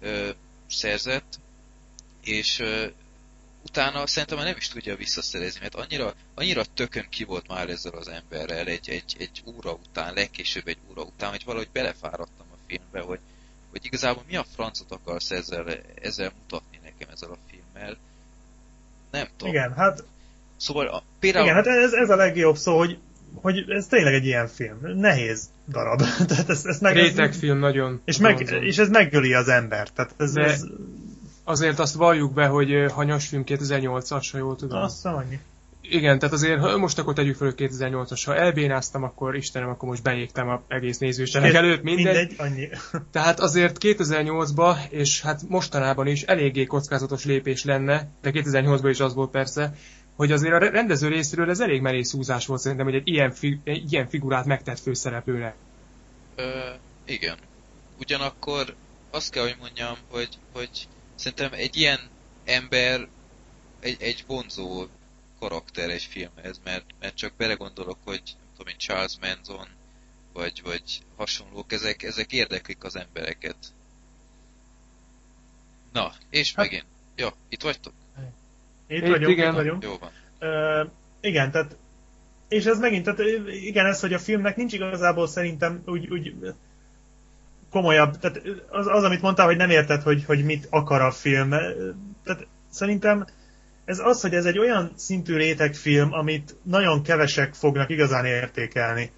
[0.00, 0.30] ö,
[0.66, 1.38] szerzett,
[2.24, 2.86] és ö,
[3.62, 7.92] utána szerintem már nem is tudja visszaszerezni, mert annyira, annyira tökön ki volt már ezzel
[7.92, 12.56] az emberrel egy, egy, egy óra után, legkésőbb egy óra után, hogy valahogy belefáradtam a
[12.66, 13.18] filmbe, hogy,
[13.76, 15.66] hogy igazából mi a francot akarsz ezzel,
[16.02, 17.96] ezzel mutatni nekem ezzel a filmmel.
[19.10, 19.54] Nem tudom.
[19.54, 20.04] Igen, hát...
[20.56, 21.44] Szóval a, például...
[21.44, 22.98] Igen, hát ez, ez a legjobb szó, hogy
[23.34, 24.78] hogy ez tényleg egy ilyen film.
[24.82, 26.02] Nehéz darab.
[26.28, 28.00] Tehát ez, ez meg, Rétegfilm nagyon.
[28.04, 29.92] És, meg, és ez megöli az embert.
[29.92, 30.64] Tehát ez, De- ez
[31.44, 34.82] Azért azt valljuk be, hogy hanyas film 2008-as, ha jól tudom.
[34.82, 35.38] azt hiszem annyi.
[35.90, 38.22] Igen, tehát azért ha most akkor tegyük fel, hogy 2008-as.
[38.24, 42.04] Ha elbénáztam, akkor Istenem, akkor most beégtem a egész nézősenek előtt, mindegy.
[42.04, 42.68] Mindegy, annyi.
[43.12, 49.14] Tehát azért 2008-ban, és hát mostanában is eléggé kockázatos lépés lenne, de 2008-ban is az
[49.14, 49.74] volt persze,
[50.16, 53.60] hogy azért a rendező részéről ez elég merész húzás volt szerintem, hogy egy ilyen, fi,
[53.64, 55.54] egy ilyen figurát megtett főszereplőnek.
[56.36, 56.48] Ö,
[57.04, 57.36] igen.
[57.98, 58.74] Ugyanakkor
[59.10, 61.98] azt kell, hogy mondjam, hogy, hogy szerintem egy ilyen
[62.44, 63.08] ember
[63.80, 64.86] egy, egy vonzó
[65.38, 69.66] karakter egy filmhez, mert, mert csak belegondolok, hogy nem tudom én, Charles Manson,
[70.32, 73.56] vagy, vagy hasonlók, ezek, ezek érdeklik az embereket.
[75.92, 76.86] Na, és Hát- megint.
[77.16, 77.92] Ja, itt vagytok?
[78.86, 79.48] Itt Itt vagyunk, igen.
[79.48, 79.82] itt vagyunk.
[79.82, 80.10] Jó van.
[80.38, 80.84] Ö,
[81.20, 81.76] igen, tehát
[82.48, 86.34] és ez megint, tehát igen, ez, hogy a filmnek nincs igazából szerintem úgy, úgy
[87.70, 91.50] komolyabb, tehát az, az, amit mondtál, hogy nem érted, hogy, hogy mit akar a film.
[92.24, 93.26] Tehát szerintem
[93.86, 99.10] ez az, hogy ez egy olyan szintű rétegfilm, amit nagyon kevesek fognak igazán értékelni.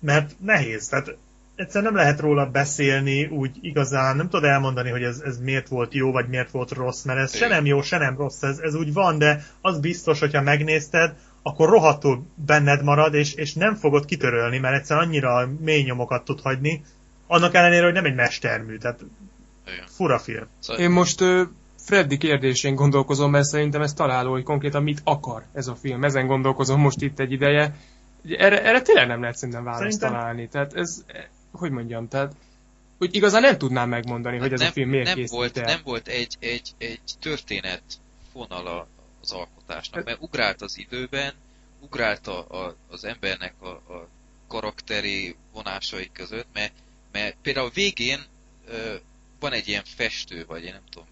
[0.00, 1.16] Mert nehéz, tehát
[1.54, 5.94] egyszerűen nem lehet róla beszélni úgy igazán, nem tudod elmondani, hogy ez, ez miért volt
[5.94, 8.74] jó, vagy miért volt rossz, mert ez se nem jó, se nem rossz, ez, ez
[8.74, 14.04] úgy van, de az biztos, hogyha megnézted, akkor rohadtul benned marad, és, és nem fogod
[14.04, 16.84] kitörölni, mert egyszerűen annyira mély nyomokat tud hagyni,
[17.26, 19.04] annak ellenére, hogy nem egy mestermű, tehát
[19.86, 20.46] fura film.
[20.58, 21.24] Szóval, Én most
[21.88, 26.04] Freddy kérdésén gondolkozom, mert szerintem ez találó, hogy konkrétan mit akar ez a film.
[26.04, 27.76] Ezen gondolkozom most itt egy ideje.
[28.38, 30.48] Erre, erre tényleg nem lehet szerintem választ Szerintem- találni.
[30.48, 31.04] Tehát ez,
[31.52, 32.32] hogy mondjam, tehát
[32.98, 35.64] hogy igazán nem tudnám megmondani, hogy ez nem, a film miért nem volt, el.
[35.64, 37.82] nem volt egy, egy, egy történet
[38.32, 38.86] fonala
[39.22, 41.32] az alkotásnak, mert ugrált az időben,
[41.80, 44.08] ugrált a, a, az embernek a, a
[44.48, 46.72] karakteri vonásai között, mert,
[47.12, 48.20] mert például a végén
[48.66, 48.94] ö,
[49.40, 51.06] van egy ilyen festő, vagy én nem tudom.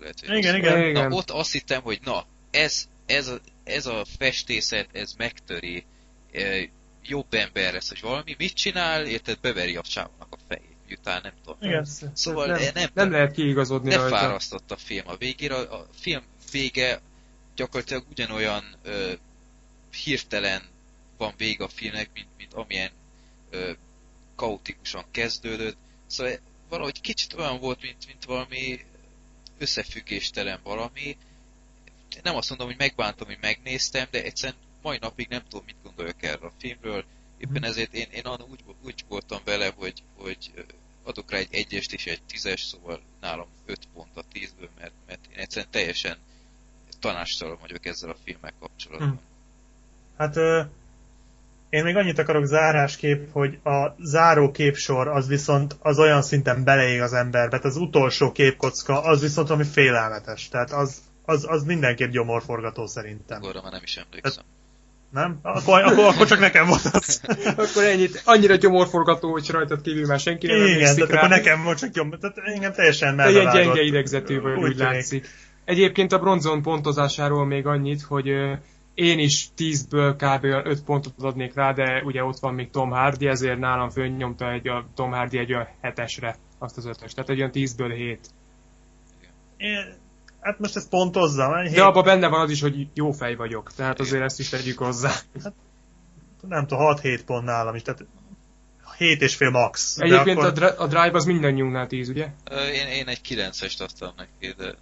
[0.00, 0.88] Lehet, hogy Igen, rossz- igen.
[0.88, 1.08] Igen.
[1.08, 5.84] Na, ott azt hittem, hogy na, ez, ez, a, ez a festészet, ez megtöri,
[6.32, 6.60] ö,
[7.02, 11.32] jobb ember lesz, hogy valami, mit csinál, érted, beveri a csávónak a fejét, miután nem
[11.44, 11.58] tudom.
[11.60, 11.84] Igen.
[12.12, 14.16] Szóval nem, nem, nem, nem lehet kiigazodni ne rajta.
[14.16, 15.54] fárasztott a film a végére.
[15.54, 17.00] A, a film vége
[17.54, 19.12] gyakorlatilag ugyanolyan ö,
[20.04, 20.62] hirtelen
[21.16, 22.90] van vége a filmnek, mint, mint amilyen
[23.50, 23.70] ö,
[24.36, 25.76] kaotikusan kezdődött.
[26.06, 26.32] Szóval
[26.68, 28.80] valahogy kicsit olyan volt, mint, mint valami
[29.58, 31.16] összefüggéstelen valami.
[32.22, 36.22] Nem azt mondom, hogy megbántam, hogy megnéztem, de egyszerűen mai napig nem tudom, mit gondoljak
[36.22, 37.04] erről a filmről.
[37.38, 40.52] Éppen ezért én, én úgy, úgy voltam vele, hogy, hogy
[41.02, 45.26] adok rá egy egyest és egy tízes, szóval nálam 5 pont a 10-ből, mert, mert
[45.30, 46.18] én egyszerűen teljesen
[47.00, 49.10] tanástalan vagyok ezzel a filmmel kapcsolatban.
[49.10, 49.16] Hm.
[50.16, 50.36] Hát
[51.70, 57.00] én még annyit akarok zárásképp, hogy a záró képsor az viszont az olyan szinten beleég
[57.00, 60.48] az emberbe, tehát az utolsó képkocka az viszont ami félelmetes.
[60.48, 63.42] Tehát az, az, az mindenképp gyomorforgató szerintem.
[63.42, 64.44] Arra már nem is emlékszem.
[65.10, 65.38] Nem?
[65.42, 67.20] Akkor, akkor, akkor csak nekem volt az.
[67.56, 71.16] Akkor ennyit, annyira gyomorforgató, hogy rajtad kívül már senki nem Igen, tehát rá.
[71.16, 72.18] akkor nekem volt csak jobb.
[72.18, 74.78] Tehát engem teljesen Te ilyen gyenge idegzetű vagy, úgy, tűnik.
[74.78, 75.28] látszik.
[75.64, 78.52] Egyébként a bronzon pontozásáról még annyit, hogy ö,
[78.98, 80.44] én is 10-ből kb.
[80.44, 84.68] 5 pontot adnék rá, de ugye ott van még Tom Hardy, ezért nálam fölnyomta egy
[84.68, 87.14] a Tom Hardy egy olyan hetesre azt az ötös.
[87.14, 88.30] Tehát egy olyan 10-ből 7.
[89.56, 89.94] Én,
[90.40, 91.64] hát most ezt pontozzam.
[91.72, 93.72] De abban benne van az is, hogy jó fej vagyok.
[93.72, 95.12] Tehát azért ezt is tegyük hozzá.
[96.48, 98.06] nem tudom, 6-7 pont nálam is, tehát
[98.96, 99.98] 7 és fél max.
[99.98, 102.28] Egyébként akkor- a, a Drive az mindannyiunknál 10, ugye?
[102.72, 104.74] Én, én egy 9-est adtam neki, de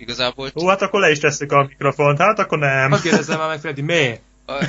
[0.00, 2.92] igazából Ó, hát akkor le is tesszük a mikrofont, hát akkor nem.
[2.92, 4.20] Azt kérdezem már meg, Freddy, miért?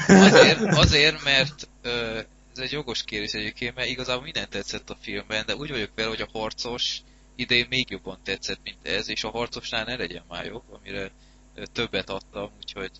[0.07, 2.17] Azért, azért mert ö,
[2.55, 6.09] ez egy jogos kérdés egyébként, mert igazából minden tetszett a filmben, de úgy vagyok vele,
[6.09, 6.97] hogy a harcos
[7.35, 11.11] idén még jobban tetszett, mint ez, és a harcosnál ne legyen már jobb, amire
[11.55, 12.91] ö, többet adtam, úgyhogy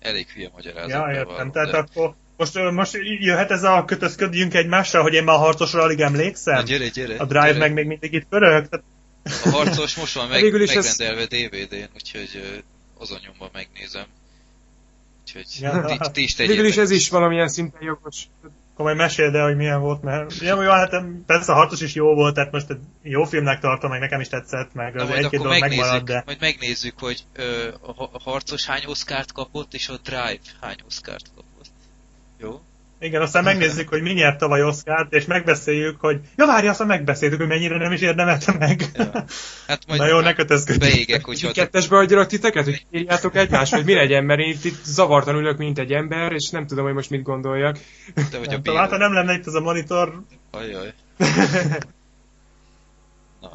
[0.00, 0.90] elég hülye magyarázat.
[0.90, 1.26] Ja, értem.
[1.26, 5.38] bevallom, Tehát de- akkor most, most jöhet ez a kötözködjünk egymással, hogy én már a
[5.38, 6.64] harcosra alig Na, emlékszem?
[6.64, 7.58] gyere, gyere, A Drive gyere.
[7.58, 8.68] meg még mindig itt pörög?
[8.68, 8.84] Tehát,
[9.44, 12.62] A harcos most van meg, Végül is ez- megrendelve DVD-n, úgyhogy
[12.98, 14.06] azon nyomban megnézem.
[15.20, 15.84] Úgyhogy Ja.
[15.86, 18.16] ti, ti is Végül is ez is valamilyen szinten jogos.
[18.72, 20.90] akkor majd meséld el, hogy milyen volt, mert jó, jó, hát
[21.26, 24.28] persze a harcos is jó volt, tehát most egy jó filmnek tartom, meg nekem is
[24.28, 28.64] tetszett, meg az egy-két akkor dolog megnézzük, megmaradt, de majd megnézzük, hogy ö, a harcos
[28.66, 31.70] hány oszkárt kapott, és a Drive hány oszkárt kapott.
[32.38, 32.60] Jó?
[33.04, 37.38] Igen, aztán megnézzük, hogy mi nyert tavaly Oscárt, és megbeszéljük, hogy ja várj, aztán megbeszéltük,
[37.38, 38.84] hogy mennyire nem is érdemelte meg.
[38.94, 39.24] Ja.
[39.66, 40.92] Hát majd Na jó, ne kötözködjünk.
[40.92, 41.52] beégek, hogyha...
[41.52, 45.58] Kettesbe adjalak titeket, hogy írjátok egymást, hogy mi legyen, mert én itt, itt zavartan ülök,
[45.58, 47.78] mint egy ember, és nem tudom, hogy most mit gondoljak.
[48.30, 50.92] Te vagy a hát ha nem lenne itt ez a monitor, Ajaj.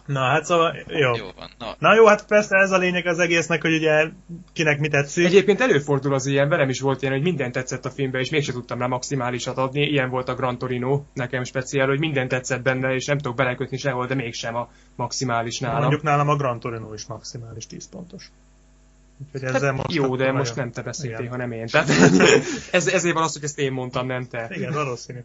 [0.06, 1.16] na hát szóval, jó.
[1.16, 1.50] Jó van.
[1.58, 4.06] Na, Na jó, hát persze ez a lényeg az egésznek, hogy ugye
[4.54, 5.26] kinek mi tetszik.
[5.26, 8.54] Egyébként előfordul az ilyen, velem is volt ilyen, hogy minden tetszett a filmbe, és mégsem
[8.54, 9.82] tudtam rá maximálisat adni.
[9.82, 13.78] Ilyen volt a Gran Torino, nekem speciál, hogy minden tetszett benne, és nem tudok belekötni
[13.78, 15.80] sehol, de mégsem a maximális nálam.
[15.80, 18.32] Mondjuk nálam a Gran Torino is maximális 10 pontos.
[19.26, 21.32] Úgyhogy ezzel Hát most jó, de most nem te beszéltél, Igen.
[21.32, 21.68] hanem én.
[21.68, 21.90] Tehát
[22.72, 24.48] ez, ezért van az, hogy ezt én mondtam, nem te.
[24.52, 25.20] Igen, valószínű.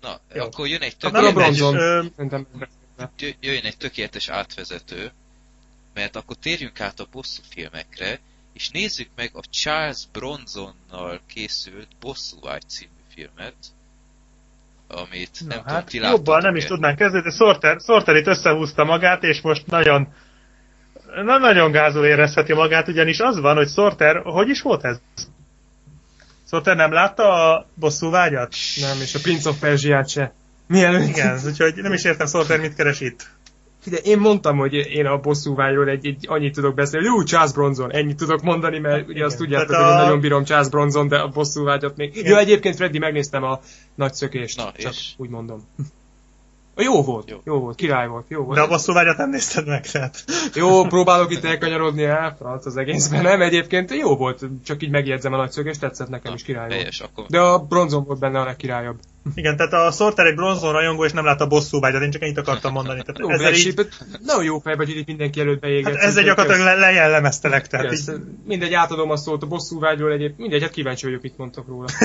[0.00, 0.44] na Jó.
[0.44, 1.76] akkor jön egy, Hát tökéletes, mindegy, bronzon.
[1.80, 2.02] ö,
[3.18, 5.12] Jö- jöjjön egy tökéletes átvezető,
[5.94, 8.18] mert akkor térjünk át a bosszú filmekre,
[8.52, 13.54] és nézzük meg a Charles Bronsonnal készült Bosszúvágy című filmet,
[14.88, 18.26] amit Na, nem tudom, hát ti jobban nem is tudnánk kezdeni, de Sorter, Sorter itt
[18.26, 20.14] összehúzta magát, és most nagyon
[21.24, 25.00] na, nagyon gázul érezheti magát, ugyanis az van, hogy Sorter, hogy is volt ez?
[26.48, 28.54] Sorter nem látta a bosszú vágyat?
[28.80, 30.32] nem, és a Prince of Persia-t se.
[30.66, 31.08] Mielőtt.
[31.08, 33.28] Igen, úgyhogy nem is értem Sorter mit keres itt.
[33.82, 37.06] Figyelj, én mondtam, hogy én a bosszúvágyról egy, egy, annyit tudok beszélni.
[37.06, 40.44] Jó, Charles Bronson, ennyit tudok mondani, mert ugye azt tudjátok, hogy a- én nagyon bírom
[40.44, 42.16] Charles Bronson, de a bosszúvágyat még...
[42.16, 42.30] Igen.
[42.30, 43.60] Jó, egyébként Freddy, megnéztem a
[43.94, 45.14] nagy szökést, Na, csak és?
[45.16, 45.62] úgy mondom.
[46.76, 47.36] Jó volt, Jó.
[47.44, 47.58] jó.
[47.60, 48.56] volt, király volt, jó volt.
[48.58, 50.24] De a bosszú vágyat nem nézted meg, tehát.
[50.54, 53.42] Jó, próbálok itt elkanyarodni el, franc az egészben, nem?
[53.42, 56.78] Egyébként jó volt, csak így megjegyzem a nagy szökést, tetszett nekem is király volt.
[56.80, 58.98] Helyes, akkor De a bronzon volt benne a legkirályabb.
[59.34, 62.22] Igen, tehát a Sorter egy bronzon rajongó, és nem látta a bosszú vágyat, én csak
[62.22, 63.02] ennyit akartam mondani.
[63.02, 63.88] Tehát Jó, ezzel így,
[64.24, 65.94] nagyon jó fejbe, hogy itt mindenki előtt beégett.
[65.94, 68.10] hát ezzel gyakorlatilag le, lejellemeztelek, tehát így,
[68.44, 71.88] mindegy, átadom a szót a bosszúvágyról egyéb, mindegy, hát kíváncsi vagyok, mit mondtak róla.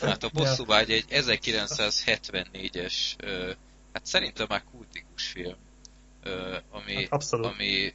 [0.00, 3.50] Hát a Bosszúvágy egy 1974-es, ö,
[3.92, 5.54] hát szerintem már kultikus film,
[6.70, 7.46] ami, Hát abszolút.
[7.46, 7.92] ami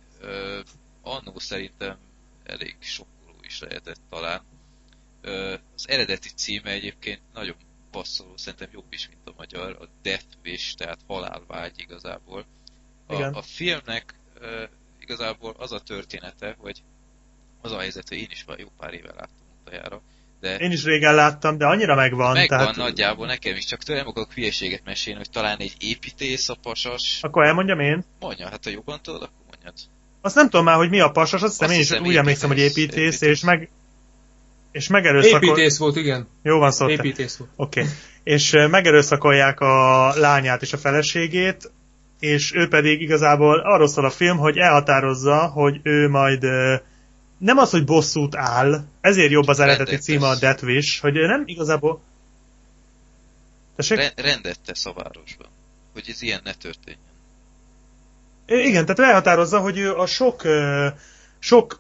[1.02, 1.98] annó szerintem
[2.44, 4.42] elég sokkoló is lehetett talán.
[5.76, 7.56] Az eredeti címe egyébként nagyon
[7.92, 12.46] passzoló, szerintem jobb is, mint a magyar, a Death Wish, tehát halálvágy igazából.
[13.08, 13.34] A, Igen.
[13.34, 14.64] a filmnek ö,
[15.00, 16.84] igazából az a története, hogy
[17.62, 20.02] az a helyzet, hogy én is jó pár éve láttam utoljára,
[20.40, 22.76] de én is régen láttam, de annyira megvan, Megvan tehát...
[22.76, 27.20] nagyjából nekem is, csak tőlem akarok hülyeséget mesélni, hogy talán egy építész a pasas.
[27.24, 28.04] Akkor elmondjam én.
[28.20, 29.74] Mondja, hát ha jobban tudod, akkor mondjad.
[30.22, 32.16] Azt nem tudom már, hogy mi a pasas, azt hiszem Azt én is hiszem úgy
[32.16, 33.22] emlékszem, hogy építész, építész.
[33.22, 33.70] és meg
[34.72, 35.48] és megerőszakol...
[35.48, 36.28] Építész volt, igen.
[36.44, 36.90] Jó van szó.
[36.90, 37.52] Építész volt.
[37.56, 37.80] Oké.
[37.80, 37.94] Okay.
[38.24, 41.72] És megerőszakolják a lányát és a feleségét,
[42.20, 46.44] és ő pedig igazából arról szól a film, hogy elhatározza, hogy ő majd
[47.38, 50.36] nem az, hogy bosszút áll, ezért jobb az eredeti Rendet címe a.
[50.36, 52.02] Death Wish, hogy ő nem igazából...
[53.76, 53.98] Tessék?
[53.98, 55.48] Re- rendet tesz a városban,
[55.94, 57.08] hogy ez ilyen ne történjen.
[58.46, 60.42] Igen, tehát elhatározza, hogy ő a sok,
[61.40, 61.80] sok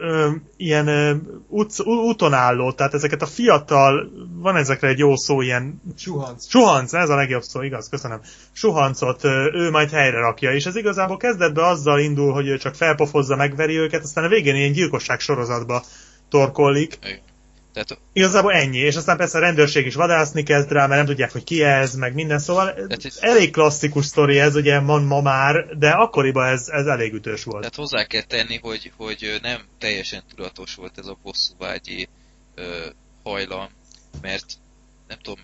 [0.00, 1.14] ö, ilyen ö,
[1.48, 6.48] út, úton álló, tehát ezeket a fiatal, van ezekre egy jó szó, ilyen Suhanc.
[6.48, 8.20] Suhanc, ez a legjobb szó, igaz, köszönöm.
[8.52, 12.74] Suhancot ö, ő majd helyre rakja, és ez igazából kezdetben azzal indul, hogy ő csak
[12.74, 15.82] felpofozza, megveri őket, aztán a végén ilyen gyilkosság sorozatba
[16.28, 16.98] torkollik.
[17.72, 21.32] Tehát Igazából ennyi, és aztán persze a rendőrség is vadászni kezd rá, mert nem tudják,
[21.32, 25.76] hogy ki ez, meg minden, szóval Tehát elég klasszikus sztori ez, ugye ma, ma már,
[25.78, 27.60] de akkoriban ez, ez elég ütős volt.
[27.60, 32.08] Tehát hozzá kell tenni, hogy, hogy nem teljesen tudatos volt ez a bosszúvágyi
[32.54, 32.86] ö,
[33.22, 33.68] hajlam,
[34.20, 34.46] mert
[35.08, 35.40] nem tudom,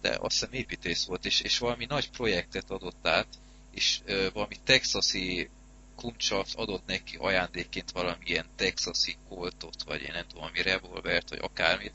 [0.00, 3.26] de azt hiszem építész volt, és, és valami nagy projektet adott át,
[3.74, 5.50] és ö, valami texasi
[5.96, 11.92] kuncsat adott neki ajándékként valamilyen texasi koltot, vagy én nem tudom, valami revolvert, vagy akármit,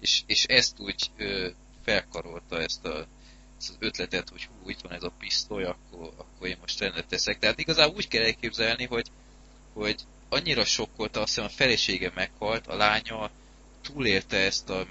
[0.00, 1.48] és, és ezt úgy ö,
[1.84, 3.06] felkarolta ezt a
[3.58, 7.06] ezt az ötletet, hogy hú, itt van ez a pisztoly, akkor, akkor én most rendet
[7.06, 7.38] teszek.
[7.38, 9.10] Tehát igazából úgy kell elképzelni, hogy,
[9.72, 13.30] hogy annyira sokkolta, azt hiszem a felesége meghalt, a lánya
[13.82, 14.86] túlélte ezt a,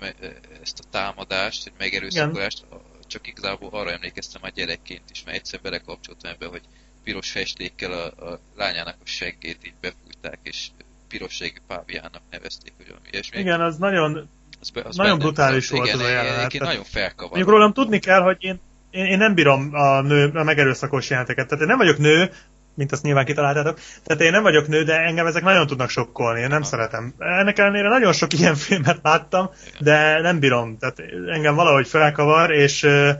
[0.61, 2.65] ezt a támadást, egy megerőszakolást,
[3.07, 6.63] csak igazából arra emlékeztem már gyerekként is, mert egyszer belekapcsoltam ebbe, hogy
[7.07, 10.67] piros festékkel a, a lányának a seggét így befújták, és
[11.07, 13.39] pirosségű páviának nevezték, hogy valami ilyesmi.
[13.39, 14.29] Igen, az nagyon,
[14.61, 16.51] Az be, az nagyon brutális volt igen, az a jelenet.
[16.51, 17.29] Tehát- nagyon felkavar.
[17.29, 18.59] Mondjuk rólam tudni kell, hogy én,
[18.91, 21.47] én, én nem bírom a, nő, a megerőszakos jeleneteket.
[21.47, 22.31] Tehát én nem vagyok nő,
[22.73, 23.79] mint azt nyilván kitaláltátok.
[24.03, 26.69] Tehát én nem vagyok nő, de engem ezek nagyon tudnak sokkolni, én nem Aha.
[26.69, 27.13] szeretem.
[27.17, 30.77] Ennek ellenére nagyon sok ilyen filmet láttam, de nem bírom.
[30.77, 33.11] Tehát engem valahogy felkavar, és ö,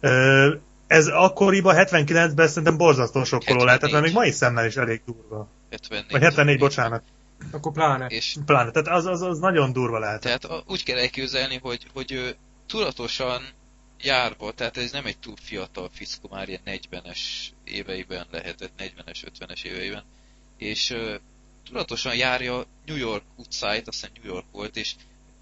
[0.00, 0.54] ö,
[0.90, 3.66] ez akkoriban, 79-ben szerintem borzasztó sokkoló 74.
[3.66, 5.48] lehetett, mert még mai szemmel is elég durva.
[5.70, 6.10] 74.
[6.12, 7.02] Vagy 74, bocsánat.
[7.50, 8.06] Akkor pláne.
[8.06, 8.70] És Pláne.
[8.70, 10.20] Tehát az, az, az nagyon durva lehet.
[10.20, 13.42] tehát úgy kell elképzelni, hogy, hogy ő tudatosan
[14.02, 17.18] járva, tehát ez nem egy túl fiatal fickó, már ilyen 40-es
[17.64, 20.04] éveiben lehetett, 40-es, 50-es éveiben,
[20.56, 21.14] és uh,
[21.64, 24.94] tudatosan járja New York utcáit, aztán New York volt, és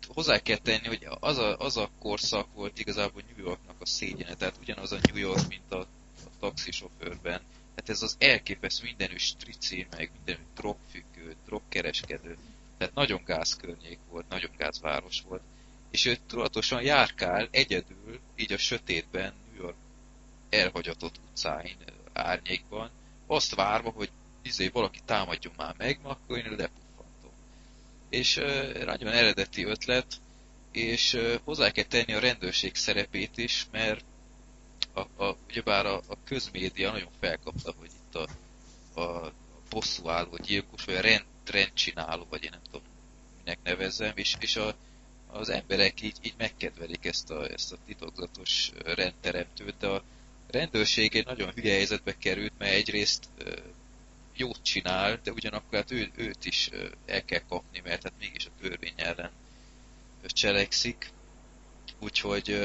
[0.06, 4.34] hozzá kell tenni, hogy az a, az a korszak volt igazából New Yorknak a szégyene,
[4.34, 7.40] tehát ugyanaz a New York, mint a, a taxisofőrben.
[7.74, 12.36] Tehát ez az elképesztő mindenütt strici, meg mindenütt drogfüggő, drogkereskedő.
[12.78, 15.42] Tehát nagyon gáz környék volt, nagyon gáz város volt.
[15.90, 19.76] És ő tudatosan járkál egyedül, így a sötétben, New York
[20.50, 21.76] elhagyatott utcáin,
[22.12, 22.90] árnyékban,
[23.26, 24.10] azt várva, hogy
[24.42, 26.87] izé, valaki támadjon már meg, ma akkor én lepuffantom.
[28.10, 30.06] És uh, nagyon eredeti ötlet,
[30.72, 34.04] és uh, hozzá kell tenni a rendőrség szerepét is, mert
[34.92, 38.28] a, a, ugyebár a, a közmédia nagyon felkapta, hogy itt a,
[39.00, 39.32] a
[39.70, 42.86] bosszúálló gyilkos, vagy a rend, rendcsináló, vagy én nem tudom,
[43.38, 44.74] minek nevezzem, és, és a,
[45.26, 50.02] az emberek így, így megkedvelik ezt a, ezt a titokzatos rendteremtőt, de a
[50.50, 53.28] rendőrség egy nagyon hülye helyzetbe került, mert egyrészt
[54.38, 56.70] jót csinál, de ugyanakkor hát ő, őt is
[57.06, 59.30] el kell kapni, mert hát mégis a törvény ellen
[60.26, 61.10] cselekszik.
[62.00, 62.60] Úgyhogy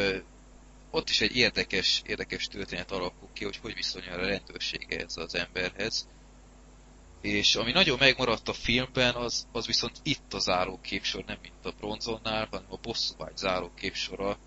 [0.92, 5.36] ott is egy érdekes, érdekes történet alakul ki, hogy hogy viszonyul a rendőrsége ez az
[5.36, 6.08] emberhez.
[7.22, 11.66] És ami nagyon megmaradt a filmben, az, az viszont itt a záró képsor, nem mint
[11.66, 14.38] a bronzonnál, hanem a bosszúvágy záró képsora,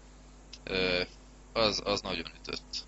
[1.52, 2.85] az, az nagyon ütött.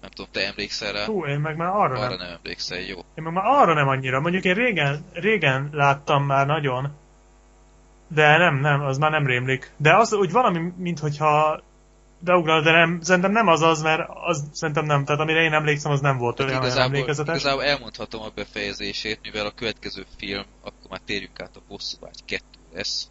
[0.00, 1.04] Nem tudom, te emlékszel rá?
[1.04, 2.18] Hú, én meg már arra, arra nem.
[2.18, 2.98] nem emlékszel, jó.
[2.98, 4.20] Én meg már arra nem annyira.
[4.20, 6.96] Mondjuk én régen, régen láttam már nagyon,
[8.08, 9.72] de nem, nem, az már nem rémlik.
[9.76, 11.62] De az úgy valami, minthogyha
[12.20, 15.92] beugrana, de nem, szerintem nem az az, mert az szerintem nem, tehát amire én emlékszem,
[15.92, 17.34] az nem volt olyan igazából, emlékezetes.
[17.34, 22.42] Igazából elmondhatom a befejezését, mivel a következő film, akkor már térjünk át a Bosszúvágy 2
[22.74, 23.10] lesz.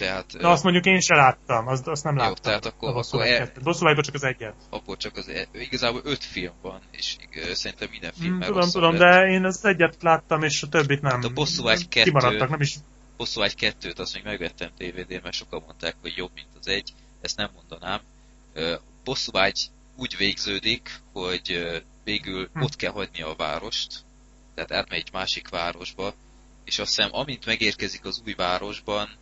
[0.00, 2.42] Tehát, Na azt mondjuk én se láttam, azt, azt nem jó, láttam.
[2.42, 4.54] tehát akkor, akkor el, Bosszúvágyból csak az egyet.
[4.70, 7.16] Abból csak az, igazából öt film van, és
[7.52, 9.00] szerintem minden film mm, Tudom, tudom, lett.
[9.00, 11.12] de én az egyet láttam, és a többit nem.
[11.12, 12.74] Hát a Bosszúvágy 2, kimaradtak, nem is.
[13.16, 17.36] Bosszúvágy 2-t azt még megvettem DVD-n, mert sokan mondták, hogy jobb, mint az egy, ezt
[17.36, 18.00] nem mondanám.
[19.04, 22.62] Bosszúvágy úgy végződik, hogy végül hm.
[22.62, 24.04] ott kell hagyni a várost,
[24.54, 26.14] tehát átmegy egy másik városba,
[26.64, 29.18] és azt hiszem, amint megérkezik az új városban,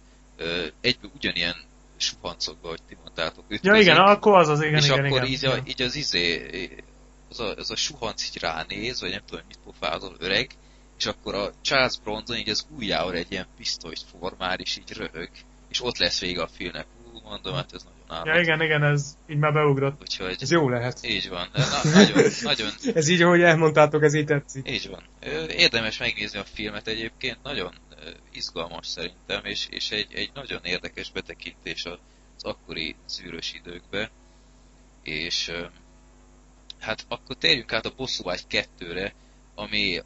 [0.80, 1.54] egyből ugyanilyen
[1.96, 3.64] suhancokba, hogy ti mondtátok, ütközik.
[3.64, 5.58] Ja igen, akkor az az, igen, És igen, akkor igen, így, igen.
[5.58, 6.46] A, így az izé,
[7.30, 10.50] az a, az a suhanc így ránéz, vagy nem tudom, mit pofázol, öreg,
[10.98, 15.30] és akkor a Charles Bronson így az ujjára egy ilyen pisztolyt formál, és így röhög,
[15.68, 16.86] és ott lesz vége a filmnek.
[17.04, 18.26] Hú, mondom, hát ez nagyon állat.
[18.26, 20.00] Ja igen, igen, ez így már beugrott.
[20.00, 20.36] Úgyhogy...
[20.40, 20.98] Ez jó lehet.
[21.06, 21.48] Így van.
[21.52, 22.70] Na, nagyon, nagyon...
[22.94, 24.70] ez így, ahogy elmondtátok, ez így tetszik.
[24.70, 25.02] Így van.
[25.48, 27.74] Érdemes megnézni a filmet egyébként, nagyon
[28.32, 34.10] izgalmas szerintem, és, és egy, egy nagyon érdekes betekintés az akkori zűrös időkbe.
[35.02, 35.52] És
[36.78, 39.14] hát akkor térjünk át a Bosszúvágy 2-re,
[39.54, 40.02] ami...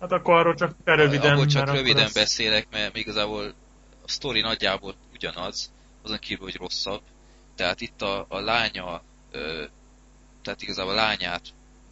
[0.00, 1.32] Hát akkor arról csak röviden.
[1.32, 2.12] Abból csak röviden az...
[2.12, 3.54] beszélek, mert igazából
[4.02, 5.72] a sztori nagyjából ugyanaz,
[6.02, 7.02] azon kívül, hogy rosszabb.
[7.54, 9.02] Tehát itt a, a lánya,
[10.42, 11.42] tehát igazából a lányát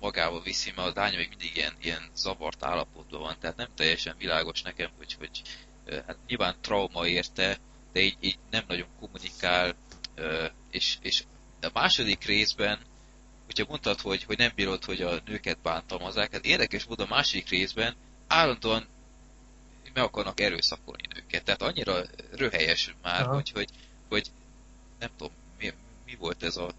[0.04, 4.14] magával viszi, mert a lánya még mindig ilyen, ilyen zavart állapotban van, tehát nem teljesen
[4.18, 5.42] világos nekem, hogy, hogy
[6.06, 7.58] hát nyilván trauma érte,
[7.92, 9.74] de így, így nem nagyon kommunikál,
[10.70, 11.24] és, és
[11.60, 12.78] a második részben,
[13.44, 17.48] hogyha mondtad, hogy, hogy nem bírod, hogy a nőket bántalmazzák, hát érdekes módon a második
[17.48, 17.94] részben
[18.26, 18.86] állandóan
[19.94, 21.44] meg akarnak erőszakolni nőket.
[21.44, 23.34] Tehát annyira röhelyes már, Aha.
[23.34, 23.68] hogy, hogy,
[24.08, 24.30] hogy
[24.98, 25.72] nem tudom, mi,
[26.06, 26.70] mi volt ez a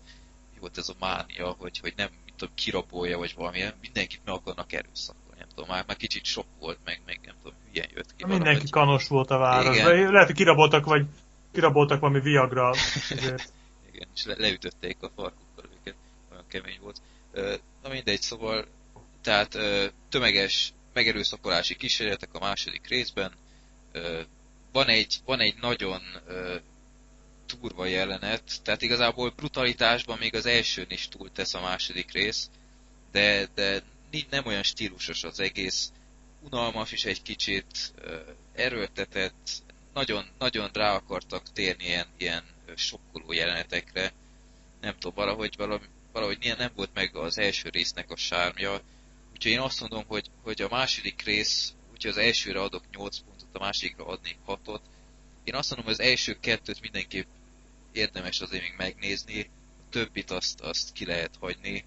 [0.54, 4.74] mi volt ez a mánia, hogy, hogy nem, tudom, kirabolja, vagy valami, mindenkit meg akarnak
[4.74, 8.26] erőszakolni, nem tudom, már, már kicsit sok volt, meg, meg nem tudom, hülyen jött ki.
[8.26, 8.70] Mindenki valahogy.
[8.70, 10.12] kanos volt a városban.
[10.12, 11.06] Lehet, hogy kiraboltak, vagy
[11.52, 12.74] kiraboltak valami viagra.
[13.94, 15.96] Igen, és le, leütötték a farkukkal őket,
[16.32, 17.02] olyan kemény volt.
[17.84, 18.66] Na mindegy, szóval,
[19.22, 19.58] tehát
[20.10, 23.32] tömeges megerőszakolási kísérletek a második részben.
[24.72, 26.02] Van egy, van egy nagyon
[27.46, 32.50] turva jelenet, tehát igazából brutalitásban még az elsőn is túl tesz a második rész,
[33.12, 33.82] de, de
[34.30, 35.92] nem olyan stílusos az egész,
[36.42, 37.94] unalmas is egy kicsit,
[38.56, 39.50] erőltetett,
[39.94, 42.44] nagyon, nagyon rá akartak térni ilyen, ilyen
[42.76, 44.14] sokkoló jelenetekre,
[44.82, 48.82] nem tudom, valahogy, valahogy, valahogy nem volt meg az első résznek a sármja,
[49.34, 53.48] úgyhogy én azt mondom, hogy, hogy a második rész, úgyhogy az elsőre adok 8 pontot,
[53.54, 54.80] a másikra adnék 6-ot,
[55.44, 57.28] én azt mondom, hogy az első kettőt mindenképp
[57.96, 61.86] érdemes azért még megnézni, a többit azt, azt ki lehet hagyni.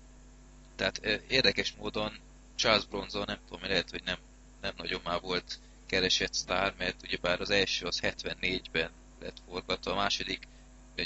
[0.76, 0.98] Tehát
[1.28, 2.18] érdekes módon
[2.54, 4.18] Charles Bronson, nem tudom, lehet, hogy nem,
[4.60, 8.90] nem nagyon már volt keresett sztár, mert ugyebár az első az 74-ben
[9.20, 10.48] lett forgatva, a második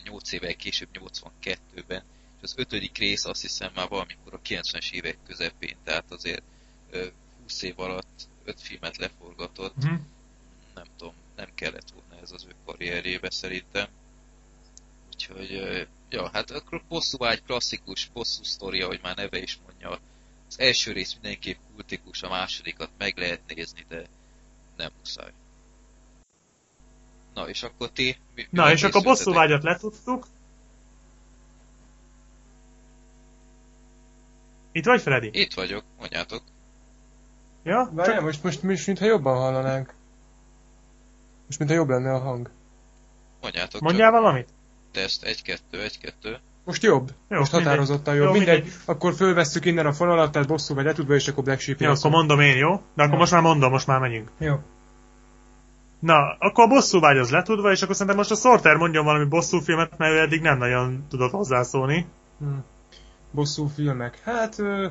[0.04, 2.02] 8 évvel később 82-ben,
[2.36, 6.42] és az ötödik rész azt hiszem már valamikor a 90-es évek közepén, tehát azért
[7.42, 9.94] 20 év alatt 5 filmet leforgatott, Mhm.
[10.74, 13.88] nem tudom, nem kellett volna ez az ő karrierjébe szerintem.
[15.28, 19.98] Úgyhogy, ja, hát akkor bosszú egy klasszikus bosszú sztoria, hogy már neve is mondja.
[20.48, 24.06] Az első rész mindenképp kultikus, a másodikat meg lehet nézni, de
[24.76, 25.32] nem muszáj.
[27.34, 28.16] Na, és akkor ti...
[28.34, 30.26] Mi, Na, és akkor bosszúvágyat letudtuk.
[34.72, 35.30] Itt vagy, Freddy?
[35.32, 36.42] Itt vagyok, mondjátok.
[37.62, 37.90] Ja?
[37.92, 39.94] Várjál, most, most, most mintha jobban hallanánk.
[41.46, 42.50] Most mintha jobb lenne a hang.
[43.40, 43.80] Mondjátok.
[43.80, 44.48] Mondjál valamit?
[44.92, 46.36] Teszt, 1-2, 1-2.
[46.64, 47.10] Most jobb?
[47.28, 47.68] Jó, most mindegy.
[47.68, 48.26] határozottan jobb.
[48.26, 48.62] Jó, mindegy.
[48.62, 48.80] mindegy.
[48.84, 52.10] Akkor fölvesszük innen a fonalat, tehát bosszú vagy letudva, és akkor Black Sheep Jó, akkor
[52.10, 52.70] mondom én, jó?
[52.70, 53.18] De akkor Jó.
[53.18, 54.30] most már mondom, most már megyünk.
[54.38, 54.54] Jó.
[55.98, 59.58] Na, akkor a bosszúvágy az letudva, és akkor szerintem most a Sorter mondjon valami bosszú
[59.58, 62.06] filmet, mert ő eddig nem nagyon tudott hozzászólni.
[62.38, 62.46] Hm.
[63.30, 64.20] Bosszú filmek.
[64.24, 64.86] Hát ö,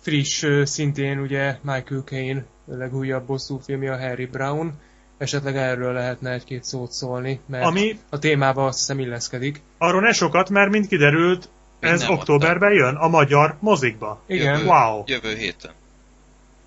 [0.00, 4.72] friss, ö, szintén ugye Michael Caine legújabb bosszú filmje a Harry Brown.
[5.18, 9.60] Esetleg erről lehetne egy-két szót szólni, mert Ami a témába azt hiszem illeszkedik.
[9.78, 11.48] arról ne sokat, mert mint kiderült,
[11.80, 14.22] ez októberben jön a magyar mozikba.
[14.26, 14.54] Igen.
[14.58, 15.02] Jövő, Wow.
[15.06, 15.70] Jövő héten.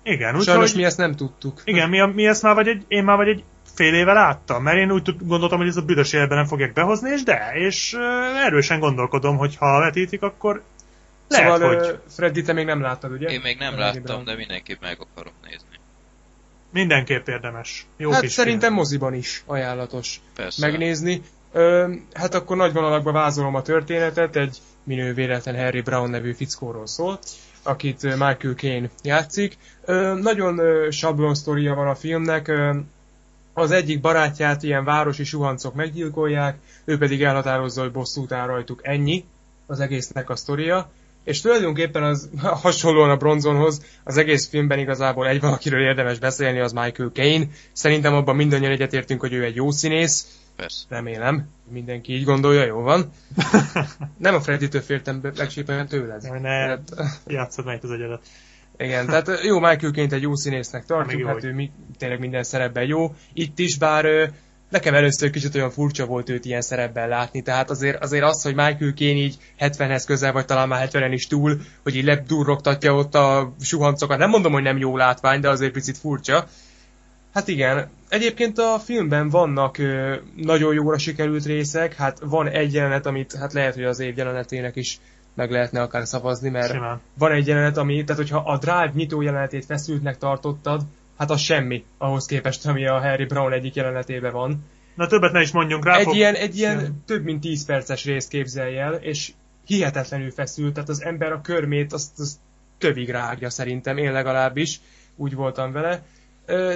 [0.02, 0.80] Igen, Sajnos úgyhogy...
[0.80, 1.62] mi ezt nem tudtuk.
[1.64, 3.44] Igen, mi, mi ezt már vagy egy, én már vagy egy
[3.74, 7.10] fél éve láttam, mert én úgy gondoltam, hogy ez a büdös életben nem fogják behozni,
[7.10, 7.96] és de, és
[8.44, 10.62] erősen gondolkodom, hogy ha vetítik, akkor
[11.28, 13.28] lehet, Szóval, hogy Freddy, te még nem láttad, ugye?
[13.28, 15.71] Én még nem láttam, de mindenképp meg akarom nézni.
[16.72, 17.86] Mindenképp érdemes.
[17.96, 18.74] Jó Hát kis szerintem film.
[18.74, 20.66] moziban is ajánlatos Persze.
[20.66, 21.22] megnézni.
[21.52, 26.86] Ö, hát akkor nagy vonalakban vázolom a történetet, egy minő véletlen Harry Brown nevű fickóról
[26.86, 27.18] szól,
[27.62, 29.56] akit Michael Caine játszik.
[29.84, 32.76] Ö, nagyon ö, sablon sztoria van a filmnek, ö,
[33.54, 38.80] az egyik barátját ilyen városi suhancok meggyilkolják, ő pedig elhatározza, hogy bosszút áll rajtuk.
[38.82, 39.24] Ennyi
[39.66, 40.90] az egésznek a sztoria.
[41.24, 42.30] És tulajdonképpen az
[42.62, 47.46] hasonlóan a bronzonhoz, az egész filmben igazából egy valakiről érdemes beszélni, az Michael Caine.
[47.72, 50.40] Szerintem abban mindannyian egyetértünk, hogy ő egy jó színész.
[50.56, 50.84] Persze.
[50.88, 53.12] Remélem, mindenki így gondolja, jó van.
[54.18, 56.22] Nem a Freddy-től féltem legsépen tőled.
[56.22, 56.80] Ne, Tehát,
[57.26, 58.22] játszod meg az agyadat.
[58.76, 62.84] igen, tehát jó, Michael Caine-t egy jó színésznek tartjuk, hát ő mi, tényleg minden szerepben
[62.84, 63.14] jó.
[63.32, 64.32] Itt is, bár
[64.72, 68.54] nekem először kicsit olyan furcsa volt őt ilyen szerepben látni, tehát azért, azért az, hogy
[68.54, 73.14] Michael Caine így 70-hez közel, vagy talán már 70-en is túl, hogy így ledurrogtatja ott
[73.14, 76.46] a suhancokat, nem mondom, hogy nem jó látvány, de azért picit furcsa.
[77.34, 83.06] Hát igen, egyébként a filmben vannak ö, nagyon jóra sikerült részek, hát van egy jelenet,
[83.06, 84.98] amit hát lehet, hogy az év jelenetének is
[85.34, 87.00] meg lehetne akár szavazni, mert Simán.
[87.18, 90.82] van egy jelenet, ami, tehát hogyha a Drive nyitó jelenetét feszültnek tartottad,
[91.22, 94.64] hát az semmi ahhoz képest, ami a Harry Brown egyik jelenetében van.
[94.94, 95.96] Na többet ne is mondjunk rá.
[95.96, 99.32] Egy fog- ilyen, egy ilyen több mint 10 perces részt képzelj el, és
[99.66, 102.36] hihetetlenül feszült, tehát az ember a körmét azt, azt
[102.78, 104.80] tövig rágja szerintem, én legalábbis
[105.16, 106.02] úgy voltam vele.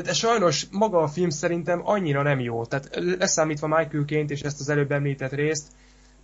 [0.02, 2.64] De sajnos maga a film szerintem annyira nem jó.
[2.64, 5.66] Tehát leszámítva Michael Caine-t és ezt az előbb említett részt,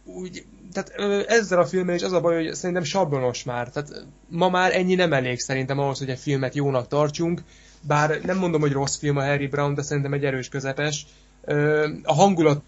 [0.05, 0.91] úgy, tehát
[1.29, 3.71] ezzel a filmmel is az a baj, hogy szerintem sablonos már.
[3.71, 7.43] Tehát ma már ennyi nem elég szerintem ahhoz, hogy egy filmet jónak tartsunk.
[7.87, 11.07] Bár nem mondom, hogy rossz film a Harry Brown, de szerintem egy erős közepes.
[12.03, 12.63] A hangulat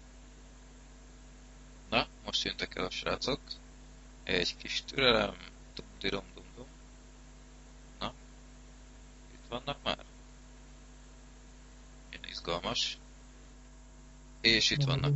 [1.89, 3.39] Na, most jöttek el a srácok.
[4.23, 5.33] Egy kis türelem.
[5.73, 6.65] Tum-tirom, dum-dum.
[7.99, 8.13] Na,
[9.33, 9.97] itt vannak már.
[12.09, 12.97] Ilyen izgalmas.
[14.41, 15.13] És itt vannak.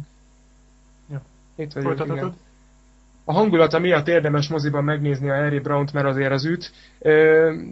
[1.56, 2.38] Itt vagyok, igen.
[3.30, 6.72] A hangulata miatt érdemes moziban megnézni a Harry Brown-t, mert azért az üt,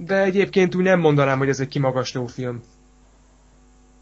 [0.05, 2.63] de egyébként úgy nem mondanám, hogy ez egy kimagasló film.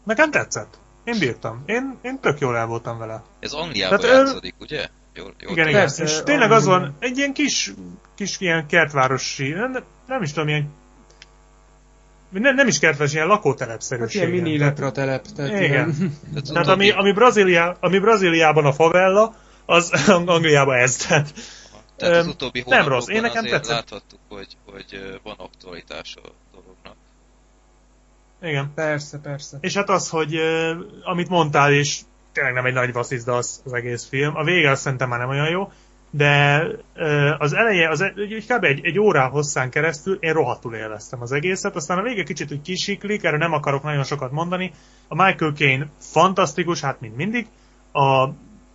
[0.04, 0.78] Nekem tetszett.
[1.04, 1.62] Én bírtam.
[1.66, 3.22] Én, én tök jól el voltam vele.
[3.40, 4.86] Ez Angliában Tehát, játszódik, ugye?
[5.14, 5.80] Jól, jól Igen, igen.
[5.80, 7.72] Persze, és tényleg az van, egy ilyen kis,
[8.14, 9.76] kis ilyen kertvárosi, nem,
[10.06, 10.72] nem is tudom, ilyen
[12.30, 14.20] nem, nem is kertváros, ilyen Hát lakótelepszerűség.
[14.20, 15.24] ilyen mini lepra telep.
[15.36, 15.62] Tehát Igen.
[15.70, 15.94] ilyen-
[16.52, 19.34] Tehát, ami, ami, Brazíliá, ami Brazíliában a favela,
[19.66, 20.96] az Angliában ez.
[20.96, 21.32] Tehát,
[21.96, 23.74] Tehát az utóbbi nem rossz, én nekem azért tetszett.
[23.74, 26.94] láthattuk, hogy, hogy van aktualitás a dolognak.
[28.42, 28.72] igen.
[28.74, 29.58] Persze, persze.
[29.60, 30.34] És hát az, hogy
[31.04, 32.00] amit mondtál, és
[32.32, 34.36] tényleg nem egy nagy vasszizda az, az egész film.
[34.36, 35.72] A vége azt szerintem már nem olyan jó,
[36.10, 36.62] de
[37.38, 38.64] az eleje, az, egy- kb.
[38.64, 42.62] egy, egy órá hosszán keresztül én rohadtul élveztem az egészet, aztán a vége kicsit úgy
[42.62, 44.72] kisiklik, erről nem akarok nagyon sokat mondani.
[45.08, 47.46] A Michael Caine fantasztikus, hát mint mindig.
[47.92, 48.28] A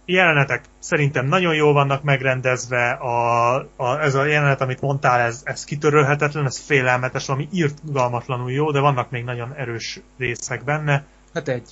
[0.06, 5.64] jelenetek szerintem nagyon jól vannak megrendezve, a, a, ez a jelenet, amit mondtál, ez, ez
[5.64, 11.06] kitörölhetetlen, ez félelmetes, valami irgalmatlanul jó, de vannak még nagyon erős részek benne.
[11.34, 11.70] Hát egy.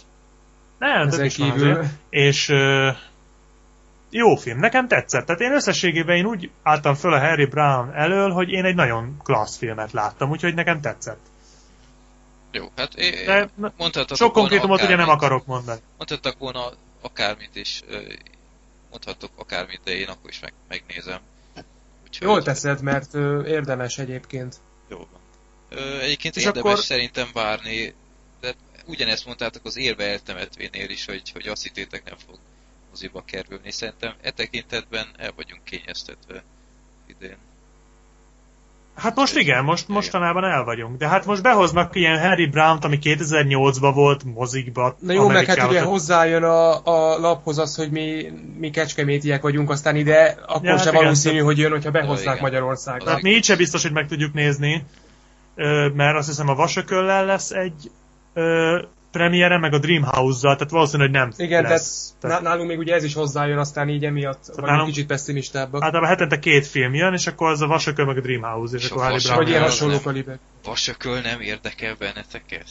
[0.80, 1.84] Nem, Ezen több is kívül.
[2.09, 2.89] És, ö,
[4.09, 5.25] jó film, nekem tetszett.
[5.25, 9.17] Tehát én összességében én úgy álltam föl a Harry Brown elől, hogy én egy nagyon
[9.23, 11.19] klassz filmet láttam, úgyhogy nekem tetszett.
[12.51, 15.80] Jó, hát é, De mondhatok sok konkrétumot ugye nem akarok mondani.
[15.97, 16.69] Mondhattak volna
[17.02, 17.82] akármit is,
[18.89, 21.22] mondhatok akármit, de én akkor is meg, megnézem.
[22.04, 24.56] Úgyhogy, Jól teszed, mert ö, érdemes egyébként.
[24.89, 25.22] Jó van.
[25.70, 26.84] Ö, egyébként És érdemes akkor...
[26.84, 27.93] szerintem várni,
[28.39, 28.54] de
[28.86, 32.39] ugyanezt mondtátok az érve eltemetvénél is, hogy, hogy azt hittétek nem fog
[32.89, 33.72] moziba kerülni.
[33.72, 36.43] Szerintem e tekintetben el vagyunk kényeztetve
[37.08, 37.38] idén.
[39.00, 40.97] Hát most igen, most mostanában el vagyunk.
[40.97, 44.95] De hát most behoznak ilyen Harry Brown-t, ami 2008-ban volt mozikba.
[45.00, 49.70] Na jó, meg hát ugye hozzájön a, a laphoz az, hogy mi, mi kecskemétiek vagyunk,
[49.70, 51.45] aztán ide akkor ja, hát valószínű, igen.
[51.45, 53.06] hogy jön, hogyha behoznák ja, Magyarországra.
[53.06, 54.86] Tehát mi így se biztos, hogy meg tudjuk nézni,
[55.93, 57.91] mert azt hiszem a Vasököllel lesz egy
[59.12, 62.14] premiere, meg a Dreamhouse-zal, tehát valószínűleg nem Igen, lesz.
[62.20, 65.84] tehát nálunk még ugye ez is hozzájön, aztán így emiatt tehát vagyunk nálunk, kicsit pessimistábbak.
[65.84, 68.89] Hát hetente két film jön, és akkor az a Vasököl, meg a Dreamhouse, és, és
[68.89, 69.38] akkor Harry Brown.
[69.38, 70.39] Vagy ilyen hasonló kaliber.
[70.64, 72.68] Vasököl nem érdekel benneteket?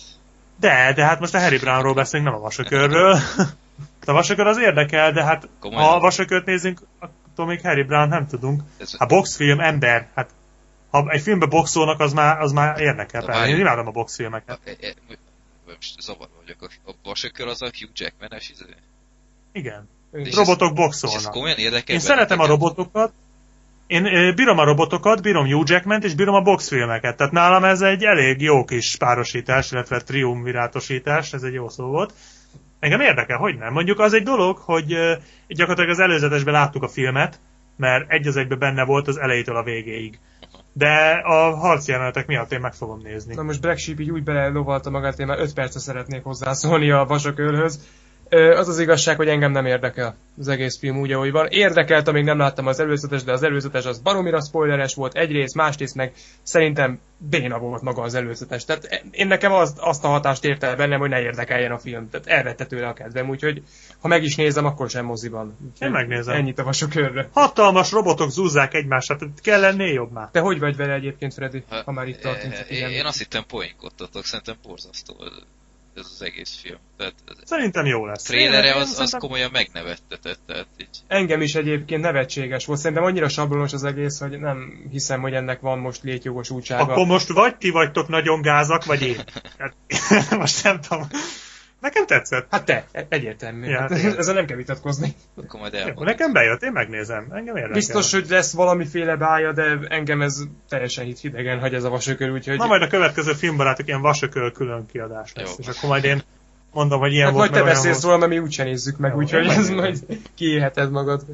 [0.61, 3.19] De, de hát most a Harry Brownról beszélünk, nem a Vasökörről.
[4.07, 5.85] a Vasökör az érdekel, de hát Komolyan?
[5.85, 8.63] ha a Vasököt nézzünk, akkor még Harry Brown nem tudunk.
[8.79, 8.97] Ez...
[8.99, 10.31] Hát boxfilm, ember, hát
[10.91, 13.47] ha egy filmbe boxolnak, az már, az már érdekel.
[13.47, 14.59] Én imádom a boxfilmeket
[15.75, 16.71] most zavarba vagyok.
[16.85, 18.65] A, a vasökör az a Hugh Jackman-es izé?
[19.53, 19.89] Igen.
[20.13, 21.21] És Robotok ez, boxolnak.
[21.21, 23.13] És ez komolyan érdekel Én szeretem a robotokat,
[23.89, 27.17] én bírom a robotokat, bírom Hugh Jackman-t, és bírom a boxfilmeket.
[27.17, 32.13] Tehát nálam ez egy elég jó kis párosítás, illetve triumvirátosítás, ez egy jó szó volt.
[32.81, 33.73] Engem érdekel, hogy nem.
[33.73, 34.87] Mondjuk az egy dolog, hogy
[35.49, 37.41] gyakorlatilag az előzetesben láttuk a filmet,
[37.77, 40.19] mert egy az egybe benne volt az elejétől a végéig.
[40.79, 43.35] De a harci jelenetek miatt én meg fogom nézni.
[43.35, 47.05] Na most Black Sheep így úgy belelovalta magát, én már 5 percre szeretnék hozzászólni a
[47.05, 47.81] vasakőrhöz.
[48.31, 51.47] Az az igazság, hogy engem nem érdekel az egész film úgy, ahogy van.
[51.47, 55.95] Érdekelt, amíg nem láttam az előzetes, de az előzetes az baromira spoileres volt egyrészt, másrészt
[55.95, 56.13] meg
[56.43, 58.65] szerintem béna volt maga az előzetes.
[58.65, 62.11] Tehát én nekem az, azt a hatást érte el bennem, hogy ne érdekeljen a film.
[62.11, 63.63] Tehát elvette tőle a kedvem, úgyhogy
[64.01, 65.57] ha meg is nézem, akkor sem moziban.
[65.67, 66.35] Úgyhogy én megnézem.
[66.35, 67.29] Ennyit a vasokörre.
[67.33, 70.29] Hatalmas robotok zúzzák egymást, hát kell lennél jobb már.
[70.33, 72.55] Te hogy vagy vele egyébként, Freddy, ha, ha már itt tartunk?
[72.69, 75.15] Én, én azt hittem poénkodtatok, szerintem borzasztó
[75.99, 76.79] ez az egész film.
[76.97, 78.25] Tehát Szerintem jó lesz.
[78.25, 79.21] A trélere az, az szerintem...
[79.21, 80.39] komolyan megnevettetett.
[80.47, 80.89] Tehát így...
[81.07, 82.79] Engem is egyébként nevetséges volt.
[82.79, 86.93] Szerintem annyira sablonos az egész, hogy nem hiszem, hogy ennek van most létjogosultsága.
[86.93, 89.17] Akkor most vagy ti vagytok nagyon gázak, vagy én.
[89.59, 89.75] Hát,
[90.39, 91.09] most nem tudom.
[91.81, 92.47] Nekem tetszett.
[92.51, 93.69] Hát te, e- egyértelmű.
[93.69, 95.15] Ja, hát, ezzel nem kell vitatkozni.
[95.37, 97.27] Akkor majd Jó, nekem bejött, én megnézem.
[97.31, 97.75] Engem érdekel.
[97.75, 102.31] Biztos, hogy lesz valamiféle bája, de engem ez teljesen hit hidegen hagy ez a vasökör,
[102.31, 102.57] úgyhogy...
[102.57, 105.65] Na majd a következő filmbarátok ilyen vasökör külön kiadás lesz, Jó.
[105.71, 106.23] és akkor majd én
[106.73, 107.51] mondom, hogy ilyen hát volt.
[107.51, 109.99] majd te beszélsz róla, mert mi úgyse nézzük meg, úgyhogy ez majd
[110.35, 111.25] kiéheted magad.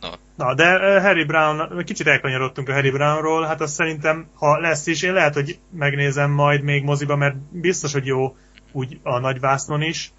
[0.00, 0.10] Na.
[0.36, 5.02] Na, de Harry Brown, kicsit elkanyarodtunk a Harry Brownról, hát azt szerintem, ha lesz is,
[5.02, 8.36] én lehet, hogy megnézem majd még moziba, mert biztos, hogy jó
[8.76, 10.12] úgy a nagyvásznon is,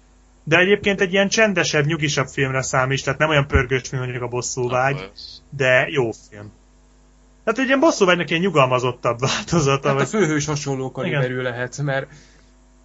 [0.44, 4.28] de egyébként egy ilyen csendesebb, nyugisabb filmre számít, tehát nem olyan pörgős film, mondjuk a
[4.28, 5.10] bosszúvágy,
[5.50, 6.52] de jó film.
[7.44, 9.88] Tehát egy ilyen bosszúvágynak ilyen nyugalmazottabb változata.
[9.88, 10.06] Hát vagy...
[10.06, 12.08] a főhős hasonló kaliberű lehet, mert...
[12.08, 12.18] Hát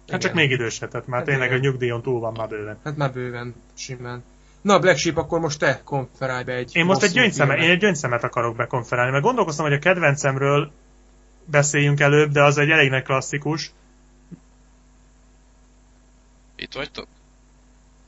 [0.06, 0.20] igen.
[0.20, 1.60] csak még idősebb, már hát tényleg igen.
[1.60, 2.78] a nyugdíjon túl van már bőven.
[2.84, 4.24] Hát már bőven, simán.
[4.62, 7.78] Na, Black Sheep, akkor most te konferálj be egy Én most egy gyöngyszemet, én egy
[7.78, 10.70] gyöngyszemet akarok bekonferálni, mert gondolkoztam, hogy a kedvencemről
[11.44, 13.72] beszéljünk előbb, de az egy elég nagy klasszikus,
[16.56, 17.06] itt vagytok?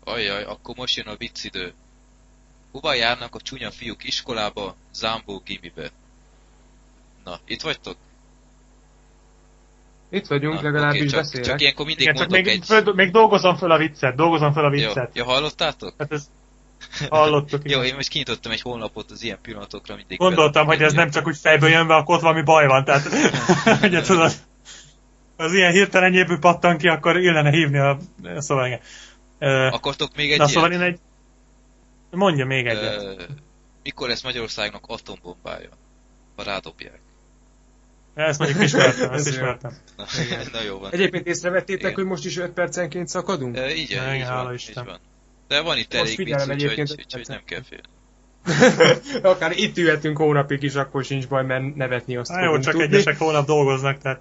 [0.04, 1.72] Ajjaj, akkor most jön a viccidő.
[2.72, 5.90] Hova járnak a csúnya fiúk iskolába, Zambó gimibe?
[7.24, 7.96] Na, itt vagytok?
[10.10, 11.46] Itt vagyunk, Na, legalábbis okay, csak, beszélek.
[11.46, 12.64] Csak ilyenkor mindig Igen, mondok még, egy...
[12.64, 15.10] Föl, még dolgozom fel a viccet, dolgozom fel a viccet.
[15.12, 15.94] Jó, ja, hallottátok?
[15.98, 16.28] Hát ez...
[17.08, 20.18] Hallottuk, Jó, én most kinyitottam egy honlapot az ilyen pillanatokra mindig.
[20.18, 23.08] Gondoltam, hogy ez nem csak úgy fejből jön be, akkor ott valami baj van, tehát
[23.88, 24.32] ugye tudod
[25.36, 27.98] az ilyen hirtelen nyépű pattan ki, akkor illene hívni a...
[28.36, 28.80] Szóval igen.
[29.72, 30.98] Akartok még egy Na szóval én egy...
[32.10, 33.28] Mondja még egyet.
[33.82, 35.68] Mikor lesz Magyarországnak atombombája?
[36.36, 37.00] Ha rádobják.
[38.14, 39.72] Ezt mondjuk ismertem, ezt ismertem.
[39.96, 40.04] Na,
[40.52, 40.92] na jó van.
[40.92, 41.94] Egyébként észrevettétek, Igen.
[41.94, 43.56] hogy most is 5 percenként szakadunk?
[43.56, 44.98] E, így, van, így, van, így van.
[45.48, 47.88] De van itt elég vicc, úgyhogy, úgyhogy nem kell félni.
[49.32, 52.86] Akár itt ülhetünk hónapig is, akkor sincs baj, mert nevetni azt Na jó, csak tudni.
[52.86, 54.20] egyesek hónap dolgoznak, tehát...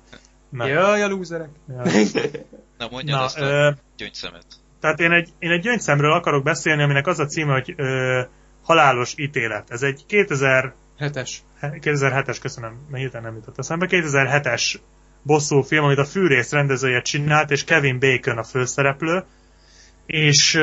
[0.56, 0.68] Nem.
[0.68, 1.50] Jaj, a lúzerek.
[2.78, 4.46] Na mondjad Na, azt ö, a gyöngyszemet.
[4.80, 8.22] Tehát én egy, én egy gyöngyszemről akarok beszélni, aminek az a címe, hogy ö,
[8.64, 9.72] Halálos ítélet.
[9.72, 10.74] Ez egy 2000...
[11.00, 11.30] 7-es.
[11.62, 13.88] 2007-es, köszönöm, mert hirtelen nem jutott eszembe.
[13.90, 14.76] 2007-es
[15.22, 19.24] bosszú film, amit a fűrész rendezője csinált, és Kevin Bacon a főszereplő.
[20.06, 20.60] És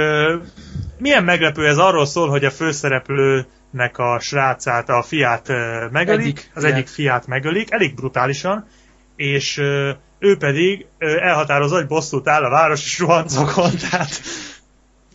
[0.99, 5.49] milyen meglepő, ez arról szól, hogy a főszereplőnek a srácát, a fiát
[5.91, 6.75] megölik, Egyik az fiát.
[6.75, 8.67] egyik fiát megölik, elég brutálisan,
[9.17, 9.57] és
[10.19, 14.21] ő pedig elhatározza, hogy bosszút áll a városi suhancokon, tehát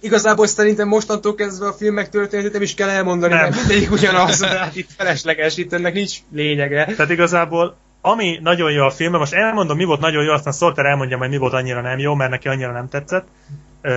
[0.01, 3.41] Igazából szerintem mostantól kezdve a filmek történetét nem is kell elmondani, Nem.
[3.41, 6.85] mert mindegyik ugyanaz, tehát itt felesleges, itt ennek nincs lényege.
[6.85, 10.85] Tehát igazából, ami nagyon jó a filmben, most elmondom, mi volt nagyon jó, aztán Sorter
[10.85, 13.27] elmondja, hogy mi volt annyira nem jó, mert neki annyira nem tetszett,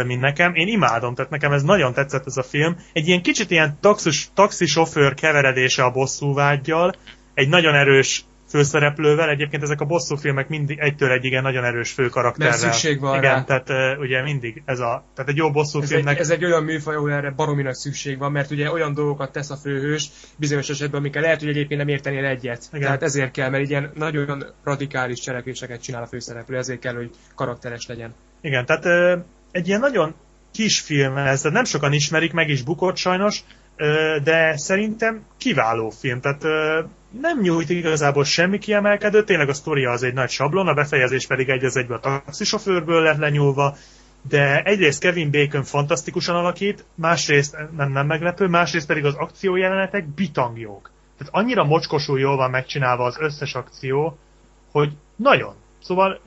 [0.06, 0.54] mint nekem.
[0.54, 2.76] Én imádom, tehát nekem ez nagyon tetszett ez a film.
[2.92, 6.94] Egy ilyen kicsit ilyen taxis, taxisofőr keveredése a bosszúvágyjal,
[7.34, 12.58] egy nagyon erős főszereplővel, egyébként ezek a bosszú filmek mindig egytől egyig nagyon erős főkarakterrel.
[12.58, 13.44] Mert szükség van Igen, rá.
[13.44, 16.44] tehát ö, ugye mindig ez a, tehát egy jó bosszú Ez egy, filmnek ez egy
[16.44, 20.10] olyan műfaj, ahol erre baromi nagy szükség van, mert ugye olyan dolgokat tesz a főhős
[20.36, 22.68] bizonyos esetben, amikkel lehet, hogy egyébként nem értenél egyet.
[22.72, 22.84] Igen.
[22.84, 27.86] Tehát ezért kell, mert ilyen nagyon radikális cselekvéseket csinál a főszereplő, ezért kell, hogy karakteres
[27.86, 28.14] legyen.
[28.40, 29.16] Igen, tehát ö,
[29.50, 30.14] egy ilyen nagyon
[30.52, 33.44] kis film ez, nem sokan ismerik, meg is bukott sajnos,
[34.22, 36.42] de szerintem kiváló film, tehát
[37.20, 41.48] nem nyújt igazából semmi kiemelkedő, tényleg a sztoria az egy nagy sablon, a befejezés pedig
[41.48, 43.76] egy az egybe a taxisofőrből lett lenyúlva,
[44.28, 50.90] de egyrészt Kevin Bacon fantasztikusan alakít, másrészt nem, nem meglepő, másrészt pedig az akciójelenetek bitangjók.
[51.18, 54.18] Tehát annyira mocskosul jól van megcsinálva az összes akció,
[54.72, 55.54] hogy nagyon.
[55.82, 56.20] Szóval,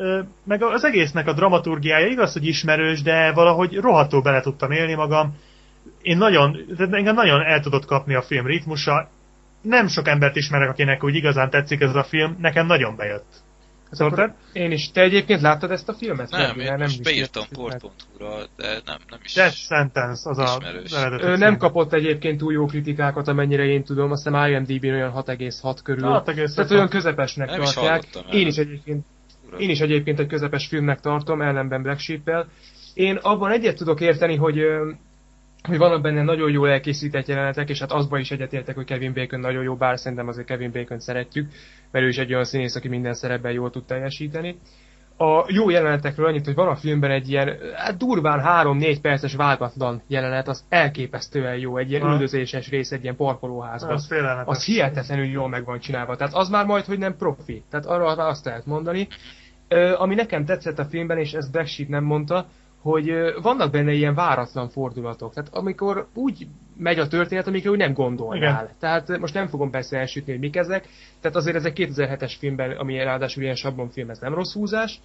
[0.44, 5.36] meg az egésznek a dramaturgiája igaz, hogy ismerős, de valahogy rohadtul bele tudtam élni magam.
[6.02, 9.10] Én nagyon, tehát engem nagyon el tudott kapni a film ritmusa.
[9.62, 13.44] Nem sok embert ismerek, akinek úgy igazán tetszik ez a film, nekem nagyon bejött.
[13.92, 14.92] Szóval, Én is.
[14.92, 16.30] Te egyébként láttad ezt a filmet?
[16.30, 19.34] Nem, Mert én most is beírtam port.hu-ra, de nem, nem is.
[19.34, 20.92] Death Sentence az a Ismerős.
[20.92, 21.40] az eredeti Ö, cím.
[21.40, 26.04] nem kapott egyébként túl jó kritikákat, amennyire én tudom, azt hiszem IMDb-n olyan 6,6 körül.
[26.04, 26.56] 6,6.
[26.56, 28.04] Tehát olyan közepesnek Nem is tartják.
[28.14, 28.40] erről.
[28.40, 29.06] Én is egyébként
[29.48, 29.58] Ura.
[29.58, 32.46] Én is egyébként egy közepes filmnek tartom, ellenben Black sheep
[32.94, 34.60] Én abban egyet tudok érteni, hogy,
[35.68, 39.40] hogy vannak benne nagyon jól elkészített jelenetek, és hát azban is egyetértek, hogy Kevin Bacon
[39.40, 41.52] nagyon jó, bár szerintem azért Kevin Bacon szeretjük,
[41.92, 44.58] mert ő is egy olyan színész, aki minden szerepben jól tud teljesíteni.
[45.18, 50.02] A jó jelenetekről annyit, hogy van a filmben egy ilyen hát durván 3-4 perces vágatlan
[50.08, 52.12] jelenet, az elképesztően jó, egy ilyen Ha.
[52.12, 54.56] üldözéses rész egy ilyen parkolóházban Az félelmetes.
[54.58, 56.16] az hihetetlenül jól meg van csinálva.
[56.16, 57.64] Tehát az már majd, hogy nem profi.
[57.70, 59.08] Tehát arra azt lehet mondani.
[59.68, 62.46] Ö, ami nekem tetszett a filmben, és ezt Black Sheep nem mondta,
[62.84, 63.12] hogy
[63.42, 65.34] vannak benne ilyen váratlan fordulatok.
[65.34, 68.64] Tehát amikor úgy megy a történet, amikre úgy nem gondolnál.
[68.64, 68.70] Igen.
[68.80, 70.88] Tehát most nem fogom persze elsütni, hogy mik ezek.
[71.22, 75.00] Tehát azért ez egy 2007-es filmben, ami ráadásul ilyen sablonfilm, ez nem rossz húzás.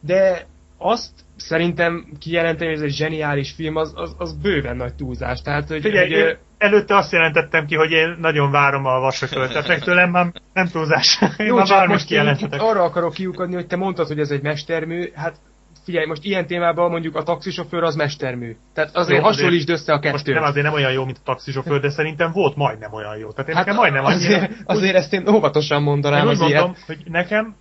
[0.00, 0.46] De
[0.78, 5.42] azt szerintem kijelenteni, hogy ez egy zseniális film, az, az, az bőven nagy túlzás.
[5.42, 9.52] Tehát, hogy, Figyelj, hogy, én előtte azt jelentettem ki, hogy én nagyon várom a vasökölt,
[9.52, 11.18] tehát meg tőlem már nem túlzás.
[11.38, 14.42] Én Jó, már csak most én arra akarok kiukadni, hogy te mondtad, hogy ez egy
[14.42, 15.36] mestermű, hát
[15.84, 18.56] figyelj, most ilyen témában mondjuk a taxisofőr az mestermű.
[18.74, 20.34] Tehát azért Jó, azért- hasonlítsd össze a Most kettőt.
[20.34, 23.30] nem azért nem olyan jó, mint a taxisofőr, de szerintem volt majdnem olyan jó.
[23.30, 24.36] Tehát én hát nekem majdnem annyira...
[24.36, 26.78] azért, azért ezt én óvatosan Én mondanám úgy az mondom, ilyet.
[26.86, 27.54] hogy nekem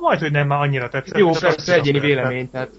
[0.00, 1.18] majd, hogy nem már annyira tetszett.
[1.18, 2.70] Jó, persze egyéni vélemény, tehát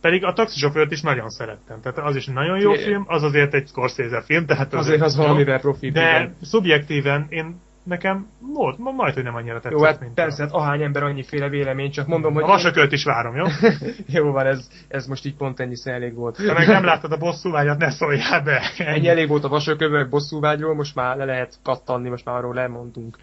[0.00, 1.80] Pedig a taxisofőrt is nagyon szerettem.
[1.80, 2.88] Tehát az is nagyon jó Figyelj.
[2.90, 5.22] film, az azért egy Scorsese film, tehát azért az jó.
[5.22, 5.90] valamivel profi.
[5.90, 6.36] De igen.
[6.42, 10.52] szubjektíven én nekem volt, ma- majd, hogy nem annyira tetszett, Jó, hát mint persze, hát
[10.52, 12.42] ahány ember annyiféle vélemény, csak mondom, hogy...
[12.42, 12.46] a...
[12.46, 13.44] A vasökölt is várom, jó?
[14.18, 16.36] Jó van, ez, ez most így pont ennyi elég volt.
[16.36, 18.60] Ha meg nem láttad a bosszúvágyat, ne szóljál be.
[18.78, 23.18] Ennyi elég volt a vasökövök bosszúvágyról, most már le lehet kattanni, most már arról lemondtunk.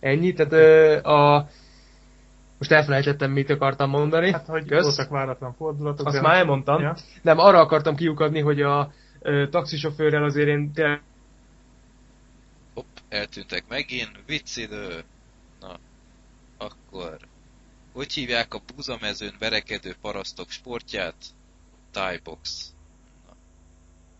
[0.00, 1.46] Ennyi, tehát ö, a...
[2.58, 4.32] Most elfelejtettem, mit akartam mondani.
[4.32, 4.82] Hát, hogy Kösz.
[4.84, 6.06] voltak váratlan fordulatok.
[6.06, 6.82] Azt már elmondtam.
[6.82, 6.94] Ja.
[7.22, 8.90] Nem, arra akartam kiukadni, hogy a
[9.20, 11.00] ö, taxisofőrrel azért én tényleg
[13.10, 15.04] eltűntek megint, viccidő.
[15.60, 15.78] Na,
[16.58, 17.16] akkor...
[17.92, 21.14] Hogy hívják a búzamezőn verekedő parasztok sportját?
[21.90, 22.72] Thai box.
[23.26, 23.32] Na.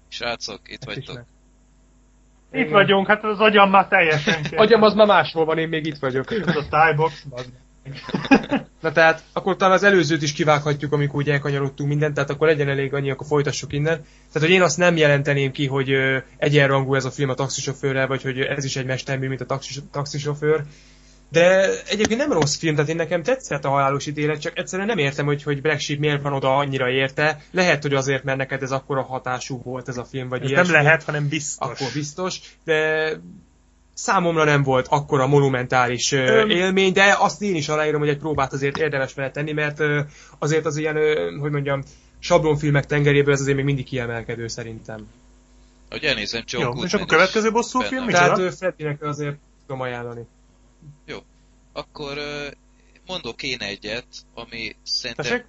[0.08, 1.24] Srácok, itt vagytok.
[2.52, 4.44] Itt vagyunk, hát az agyam már teljesen.
[4.56, 6.30] Agyam az már máshol van, én még itt vagyok.
[6.30, 7.60] Ez a Thai box, bazd meg.
[8.80, 12.68] Na tehát, akkor talán az előzőt is kivághatjuk, amikor úgy elkanyarodtunk mindent, tehát akkor legyen
[12.68, 13.94] elég annyi, akkor folytassuk innen.
[14.32, 18.06] Tehát, hogy én azt nem jelenteném ki, hogy ö, egyenrangú ez a film a taxisofőrrel,
[18.06, 20.64] vagy hogy ez is egy mestermű, mint a taxis, taxisofőr.
[21.30, 24.98] De egyébként nem rossz film, tehát én nekem tetszett a halálos ítélet, csak egyszerűen nem
[24.98, 27.40] értem, hogy, hogy Black Sheep miért van oda annyira érte.
[27.50, 30.72] Lehet, hogy azért, mert neked ez akkora hatású volt ez a film, vagy Ez ilyesmi.
[30.72, 31.68] nem lehet, hanem biztos.
[31.68, 33.10] Akkor biztos, de
[34.00, 38.52] számomra nem volt akkora monumentális ö, élmény, de azt én is aláírom, hogy egy próbát
[38.52, 40.00] azért érdemes vele tenni, mert ö,
[40.38, 41.82] azért az ilyen, ö, hogy mondjam,
[42.18, 45.08] sablonfilmek tengeréből ez azért még mindig kiemelkedő szerintem.
[45.90, 48.04] Hogy elnézem, Joe Jó, Goodman és akkor is következő bosszú film.
[48.04, 48.34] Micsoda?
[48.34, 49.36] Tehát Freddynek azért
[49.66, 50.26] tudom ajánlani.
[51.72, 52.46] Akkor ö,
[53.06, 55.24] mondok én egyet, ami szerintem...
[55.24, 55.44] Tessék?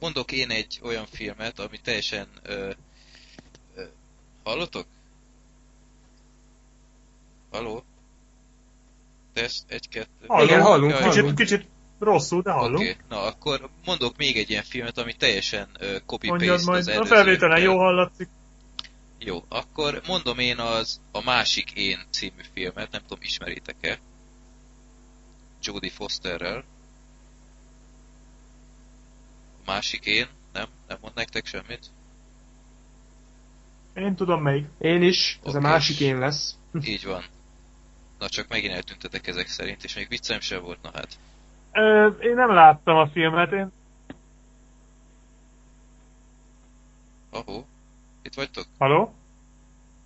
[0.00, 2.70] Mondok én egy olyan filmet, ami teljesen ö,
[3.76, 3.82] ö,
[4.42, 4.86] Hallotok?
[7.52, 7.84] Haló?
[9.32, 10.26] Teszt, egy, kettő.
[10.26, 11.66] Hallunk, Igen, hallunk, Jaj, Kicsit, kicsit
[11.98, 12.78] rosszul, de hallunk.
[12.78, 16.88] Oké, na akkor mondok még egy ilyen filmet, ami teljesen uh, copy-paste Mondjad az majd,
[16.88, 18.28] a felvételen jó hallatszik.
[19.18, 23.98] Jó, akkor mondom én az a másik én című filmet, nem tudom, ismeritek-e?
[25.62, 26.64] Jodie Fosterrel.
[29.58, 30.66] A másik én, nem?
[30.88, 31.90] Nem mond nektek semmit?
[33.94, 34.66] Én tudom melyik.
[34.78, 35.66] Én is, ez a Oké.
[35.66, 36.56] másik én lesz.
[36.82, 37.24] Így van.
[38.22, 41.08] Na csak megint eltüntetek ezek szerint, és még viccem sem volt, na hát.
[41.72, 43.72] Ö, én nem láttam a filmet, én...
[47.30, 47.66] Ahó,
[48.22, 48.64] itt vagytok?
[48.78, 49.14] Haló?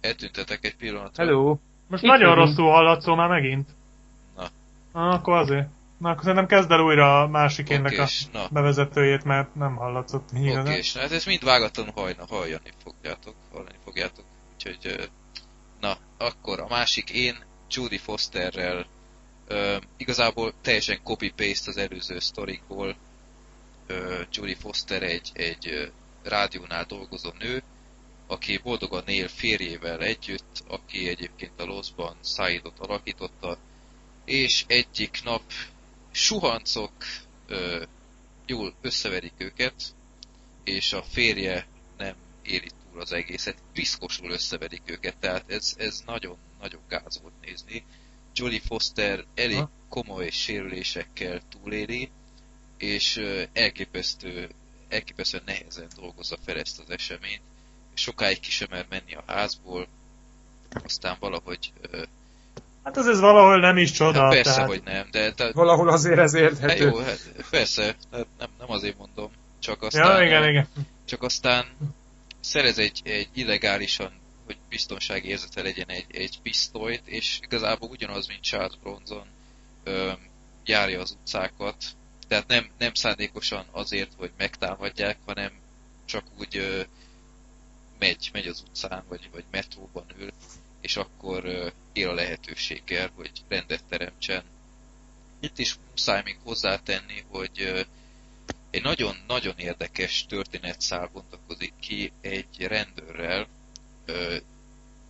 [0.00, 1.24] Eltüntetek egy pillanatra.
[1.24, 1.58] Hello.
[1.88, 2.46] Most Itt nagyon vagyunk.
[2.48, 3.68] rosszul hallatszó már megint.
[4.36, 4.46] Na.
[4.92, 5.68] Na, akkor azért.
[5.98, 8.48] Na, akkor szerintem kezd el újra a másik énnek a na.
[8.50, 13.34] bevezetőjét, mert nem hallatszott így Oké, és na, hát ezt mind vágatlanul hajna, hallani fogjátok,
[13.52, 14.24] hallani fogjátok.
[14.54, 15.10] Úgyhogy,
[15.80, 18.86] na, akkor a másik én, Judy Fosterrel,
[19.46, 22.96] ö, igazából teljesen copy-paste az előző sztorikból.
[23.86, 25.92] Ö, Judy Foster egy, egy
[26.22, 27.62] rádiónál dolgozó nő,
[28.26, 33.58] aki boldogan él férjével együtt, aki egyébként a Lost-ban Saidot alakította,
[34.24, 35.42] és egyik nap
[36.10, 36.92] suhancok
[37.46, 37.82] ö,
[38.46, 39.74] jól összeverik őket,
[40.64, 46.36] és a férje nem éri túl az egészet, piszkosul összeverik őket, tehát ez, ez nagyon,
[46.60, 47.84] nagyon gáz volt nézni.
[48.34, 49.70] Jolly Foster elég Ha.
[49.88, 52.10] komoly sérülésekkel túléli,
[52.78, 53.22] és
[53.52, 54.48] elképesztő,
[54.88, 57.40] elképesztően nehezen dolgozza fel ezt az eseményt,
[57.94, 59.86] sokáig ki sem mer menni a házból,
[60.84, 61.72] aztán valahogy,
[62.82, 64.20] Hát ez, ez valahol nem is csoda.
[64.20, 64.68] hát persze, tehát...
[64.68, 66.84] hogy nem, de, de Valahol azért ez hát érthető.
[66.84, 67.18] jó, hát
[67.50, 70.16] persze, hát nem, nem azért mondom, csak aztán...
[70.20, 70.68] Ja, igen, igen.
[71.04, 71.66] csak aztán
[72.46, 74.12] szerez egy, egy illegálisan,
[74.44, 79.26] hogy biztonsági érzete legyen egy, egy pisztolyt, és igazából ugyanaz, mint Charles Bronson,
[79.84, 80.12] ö,
[80.64, 81.84] járja az utcákat,
[82.28, 85.52] tehát nem, nem szándékosan azért, hogy megtámadják, hanem
[86.04, 86.82] csak úgy ö,
[87.98, 90.32] megy, megy az utcán, vagy, vagy metróban ül,
[90.80, 94.42] és akkor ö, él a lehetőséggel, hogy rendet teremtsen.
[95.40, 97.80] Itt is muszáj még hozzátenni, hogy ö,
[98.76, 103.48] egy nagyon-nagyon érdekes történetszál bontakozik ki egy rendőrrel.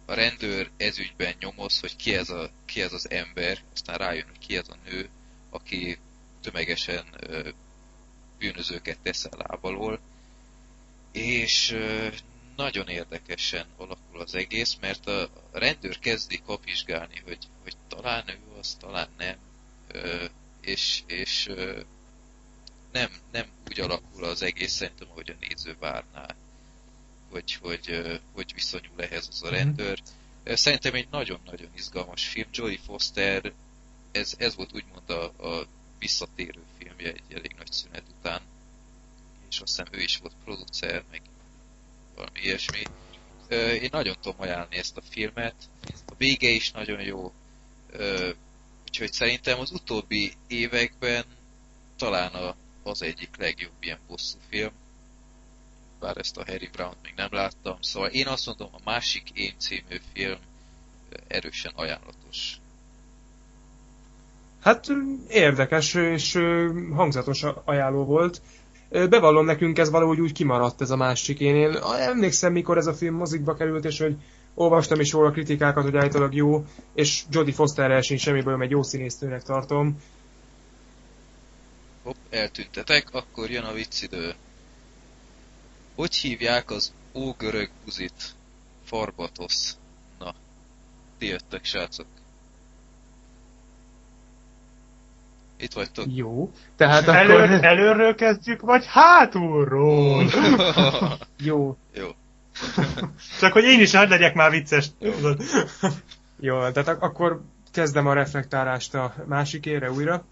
[0.05, 4.39] A rendőr ezügyben nyomoz, hogy ki ez, a, ki ez az ember, aztán rájön, hogy
[4.39, 5.09] ki ez a nő,
[5.51, 5.99] aki
[6.43, 7.05] tömegesen
[8.39, 10.01] bűnözőket tesz el lábalól.
[11.13, 11.77] És
[12.57, 18.77] nagyon érdekesen alakul az egész, mert a rendőr kezdi kapizsgálni, hogy, hogy talán ő az,
[18.81, 19.37] talán nem,
[20.61, 21.51] és, és
[22.97, 26.27] nem, nem úgy alakul az egész, szerintem, ahogy a néző várná,
[27.31, 30.03] hogy, hogy, hogy viszonyul ehhez az a rendőr.
[30.45, 32.49] Ö, Szerintem egy nagyon-nagyon izgalmas film.
[32.53, 33.53] Jodie Foster,
[34.13, 35.67] ez, ez volt úgymond a, a
[35.99, 38.41] visszatérő filmje egy elég nagy szünet után,
[39.51, 41.23] és azt hiszem ő is volt producer, meg
[42.15, 42.83] valami ilyesmi.
[43.83, 45.55] Én nagyon tudom ajánlani ezt a filmet.
[46.07, 47.33] A vége is nagyon jó.
[48.83, 51.25] Úgyhogy szerintem az utóbbi években
[51.97, 52.57] talán a,
[52.87, 54.71] az egyik legjobb ilyen bosszú film.
[56.01, 57.77] Bár ezt a Harry brown még nem láttam.
[57.81, 60.39] Szóval én azt mondom, a másik Én című film
[61.09, 62.57] ö, erősen ajánlatos.
[64.61, 64.95] Hát ö,
[65.29, 66.39] érdekes és
[66.95, 68.41] hangzatos ajánló volt.
[68.91, 71.55] Bevallom nekünk ez valahogy úgy kimaradt ez a másik én.
[71.55, 74.17] Én emlékszem, mikor ez a film mozikba került, és hogy
[74.55, 76.65] olvastam is róla kritikákat, hogy állítólag jó,
[76.95, 79.97] és Jodie Fosterrel sincs semmi bajom, egy jó színésztőnek tartom.
[82.07, 84.35] Hopp, eltüntetek, akkor jön a viccidő.
[85.95, 88.35] Hogy hívják az ógörög buzit?
[88.85, 89.77] Farbatosz.
[90.19, 90.35] Na,
[91.19, 92.07] ti jöttek, srácok.
[95.57, 96.07] Itt vagytok.
[96.15, 96.51] Jó.
[96.77, 97.65] Tehát Elő, akkor...
[97.65, 100.31] előről kezdjük, vagy hátulról?
[101.39, 101.77] Jó.
[101.95, 102.09] Jó.
[103.41, 104.87] Csak hogy én is hadd legyek már vicces.
[104.99, 105.43] tudod.
[106.41, 107.43] Jó, tehát ak- akkor
[107.73, 110.25] kezdem a reflektálást a másikére újra.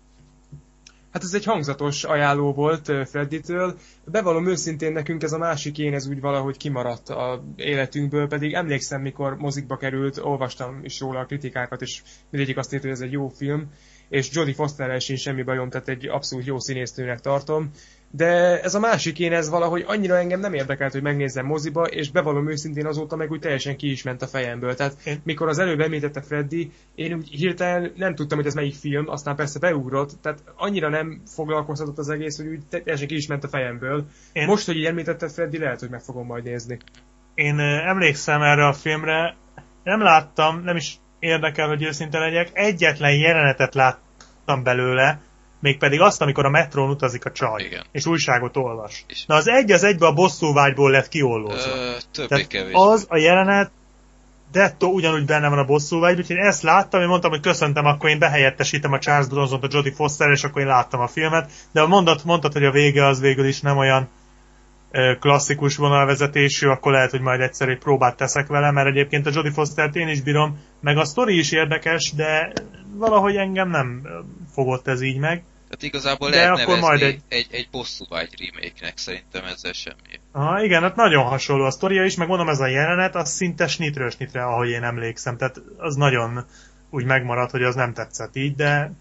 [1.14, 3.78] Hát ez egy hangzatos ajánló volt Fredditől.
[4.04, 9.00] Bevallom őszintén nekünk ez a másik én, ez úgy valahogy kimaradt a életünkből, pedig emlékszem,
[9.00, 13.12] mikor mozikba került, olvastam is róla a kritikákat, és mindegyik azt írta, hogy ez egy
[13.12, 13.70] jó film,
[14.08, 17.70] és Jodie Fosterrel sincs semmi bajom, tehát egy abszolút jó színésztőnek tartom.
[18.16, 22.10] De ez a másik én, ez valahogy annyira engem nem érdekelt, hogy megnézzem moziba, és
[22.10, 24.74] bevallom őszintén azóta meg úgy teljesen ki is ment a fejemből.
[24.74, 28.74] Tehát Én- mikor az előbb említette Freddy, én úgy hirtelen nem tudtam, hogy ez melyik
[28.74, 33.26] film, aztán persze beugrott, tehát annyira nem foglalkoztatott az egész, hogy úgy teljesen ki is
[33.26, 34.06] ment a fejemből.
[34.32, 36.78] Én- Most, hogy így említetted Freddy, lehet, hogy meg fogom majd nézni.
[37.34, 39.36] én emlékszem erre a filmre,
[39.84, 45.20] nem láttam, nem is érdekel, hogy őszinte legyek, egyetlen jelenetet láttam belőle,
[45.64, 47.84] mégpedig azt, amikor a metrón utazik a csaj, Igen.
[47.92, 49.04] és újságot olvas.
[49.08, 51.74] És- Na az egy az egybe a bosszúvágyból lett kiollózva.
[51.76, 52.72] Ö, többé Tehát kevés.
[52.74, 53.70] az a jelenet,
[54.52, 58.18] Detto ugyanúgy benne van a bosszúvágy, úgyhogy ezt láttam, én mondtam, hogy köszöntem, akkor én
[58.18, 61.86] behelyettesítem a Charles Bronson-t a Jodie Foster, és akkor én láttam a filmet, de a
[61.86, 64.08] mondat, mondtad, hogy a vége az végül is nem olyan
[65.20, 69.52] klasszikus vonalvezetésű, akkor lehet, hogy majd egyszer egy próbát teszek vele, mert egyébként a Jodie
[69.52, 72.52] Foster-t én is bírom, meg a sztori is érdekes, de
[72.96, 74.02] valahogy engem nem
[74.52, 75.44] fogott ez így meg.
[75.68, 80.20] Tehát igazából De lehet akkor majd egy, egy- egy, egy bosszúvágy remake-nek, szerintem ezzel semmi.
[80.32, 83.66] Aha, igen, hát nagyon hasonló a sztoria is, meg mondom, ez a jelenet, az szinte
[83.66, 85.36] snitről snitre, ahogy én emlékszem.
[85.36, 86.44] Tehát az nagyon
[86.90, 88.92] úgy megmaradt, hogy az nem tetszett így, de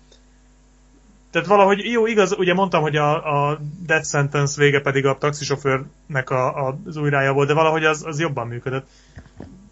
[1.32, 6.30] tehát valahogy, jó, igaz, ugye mondtam, hogy a, a Death Sentence vége pedig a taxisofőrnek
[6.30, 8.88] a, a, az újrája volt, de valahogy az, az jobban működött.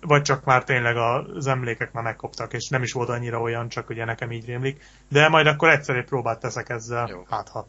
[0.01, 3.89] Vagy csak már tényleg az emlékek már megkoptak, és nem is volt annyira olyan, csak
[3.89, 4.83] ugye nekem így rémlik.
[5.09, 7.25] De majd akkor egyszer egy próbát teszek ezzel, Jó.
[7.29, 7.67] hát ha.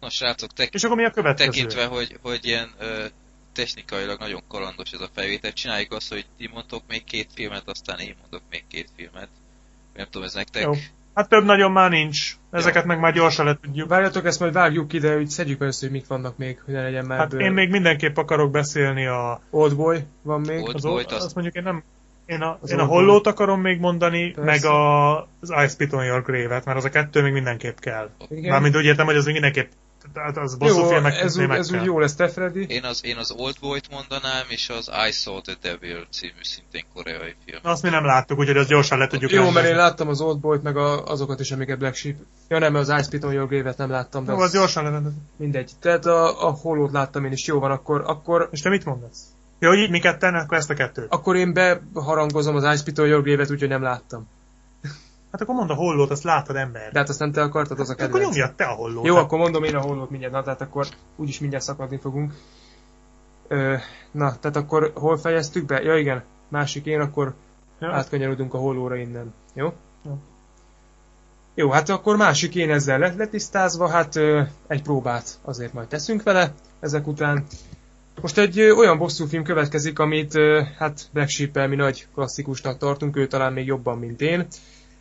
[0.00, 1.50] Na srácok, tek- És akkor mi a következő?
[1.50, 3.04] tekintve, hogy, hogy ilyen ö,
[3.52, 7.98] technikailag nagyon kalandos ez a felvétel, csináljuk azt, hogy ti mondtok még két filmet, aztán
[7.98, 9.28] én mondok még két filmet.
[9.94, 10.62] Nem tudom, ez nektek...
[10.62, 10.72] Jó.
[11.14, 12.36] Hát több nagyon már nincs.
[12.54, 13.88] Ezeket meg már gyorsan le tudjuk.
[13.88, 16.82] Várjatok, ezt majd vágjuk ide, hogy szedjük be össze, hogy mik vannak még, hogy ne
[16.82, 19.40] legyen már Hát ebből- én még mindenképp akarok beszélni a...
[19.50, 20.62] Oldboy van még.
[20.62, 21.82] Old- Az, Volt azt, az- azt mondjuk én nem...
[22.26, 24.50] Én a, Az én a hollót akarom még mondani, Persze.
[24.50, 28.10] meg a, az I Spit on Your Grave-et, mert az a kettő még mindenképp kell.
[28.28, 28.50] Igen.
[28.50, 29.70] Mármint úgy értem, hogy az még mindenképp...
[30.14, 32.66] Tehát az bosszú filmek ez, úgy, ez úgy jó lesz, te Freddy.
[32.68, 36.84] Én az, én az Old Boy-t mondanám, és az I Saw the Devil című szintén
[36.94, 37.58] koreai film.
[37.62, 39.76] Azt mi nem láttuk, úgyhogy azt gyorsan le tudjuk Jó, mert rendezni.
[39.78, 42.16] én láttam az Oldboy-t, meg a, azokat is, amiket Black Sheep.
[42.48, 44.84] Ja nem, az Ice Spit on Your Grave-et nem láttam, de Jó, az az gyorsan
[44.84, 45.18] lerendezni.
[45.36, 45.70] mindegy.
[45.80, 49.20] Tehát a, a Hollót láttam én is, jó van, akkor, akkor, És te mit mondasz?
[49.58, 51.06] Jó, így mi ketten, akkor ezt a kettőt.
[51.12, 54.28] akkor én beharangozom az Ice Spit on Your Grave-et, úgyhogy nem láttam.
[55.34, 56.92] Hát akkor mondd a hollót, azt látod ember.
[56.92, 58.24] De hát azt nem te akartad, az a akkor kedvenc.
[58.24, 59.06] nyomjad te a hollót.
[59.06, 62.32] Jó, Hát akkor mondom én a Hollót mindjárt, na, tehát akkor úgyis mindjárt szakadni fogunk.
[63.48, 63.74] Ö,
[64.10, 65.82] na, tehát akkor hol fejeztük be?
[65.82, 67.34] Ja igen, másik én, akkor
[67.80, 67.92] Ja.
[67.92, 69.34] átkanyarodunk a hollóra innen.
[69.54, 69.72] Jó?
[70.04, 70.18] Jó.
[71.54, 76.22] Jó, hát akkor másik én ezzel lett letisztázva, hát ö, egy próbát azért majd teszünk
[76.22, 77.44] vele ezek után.
[78.20, 83.16] Most egy ö, olyan bosszúfilm következik, amit ö, hát Black sheep mi nagy klasszikusnak tartunk,
[83.16, 84.46] ő talán még jobban, mint én.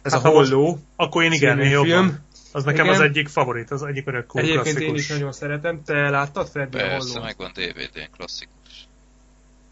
[0.04, 1.88] Ez Hát a Holló Akkor én igen, én jobban.
[1.90, 2.20] film.
[2.52, 2.96] Az nekem Igen.
[2.98, 5.00] az egyik favorit, az egyik örök cool Egyébként én klasszikus.
[5.02, 5.82] is nagyon szeretem.
[5.84, 7.24] Te láttad Freddy a Persze, Hollót?
[7.24, 8.54] megvan DVD-n, klasszikus.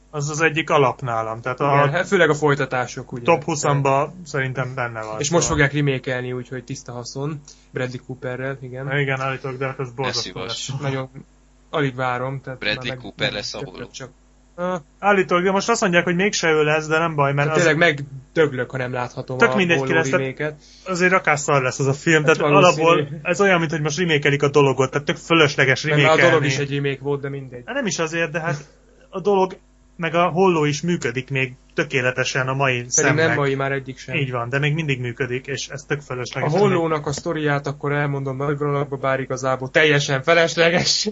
[0.10, 3.24] Az az egyik alap nálam, tehát Igen, a hát főleg a folytatások, ugye.
[3.24, 5.20] top 20-amba szerintem benne van.
[5.20, 7.42] És most fogják remékelni, úgyhogy tiszta haszon.
[7.72, 9.00] Bradley Cooperrel, igen.
[9.00, 10.46] Igen, állítólag, de hát ez borzasztó.
[10.82, 11.10] Nagyon
[11.70, 12.42] alig várom.
[12.42, 13.88] Tehát Bradley már Cooper lesz a Holló.
[13.92, 14.10] Csak,
[14.56, 17.64] Ah, Állítólag, most azt mondják, hogy mégse ő lesz, de nem baj, mert hát az,
[17.64, 21.88] tényleg megdöglök, ha nem láthatom Tök a mindegy, ki lesz, tehát- azért rakásszal lesz az
[21.88, 22.86] a film, tehát Hát valószínű.
[22.88, 26.22] alapból ez olyan, mint hogy most remékelik a dologot, tehát tök fölösleges már a remékelni.
[26.22, 27.64] dolog is egy remake volt, de mindegy.
[27.66, 28.56] Hát nem is azért, de hát
[29.10, 29.58] a dolog,
[30.02, 33.28] meg a holló is működik még tökéletesen a mai Pedig szemnek.
[33.28, 34.16] nem mai már egyik sem.
[34.16, 36.52] Így van, de még mindig működik, és ez tök A fölösleges.
[36.52, 41.10] Hollónak a sztoriát akkor elmondom nagy vonalakba, bár igazából teljesen felesleges.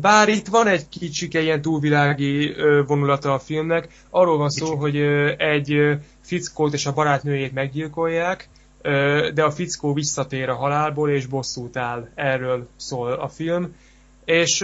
[0.00, 2.54] Bár itt van egy kicsike ilyen túlvilági
[2.86, 3.88] vonulata a filmnek.
[4.10, 4.96] Arról van szó, hogy
[5.36, 8.48] egy fickót és a barátnőjét meggyilkolják,
[9.34, 12.08] de a fickó visszatér a halálból és bosszút áll.
[12.14, 13.74] Erről szól a film.
[14.30, 14.62] És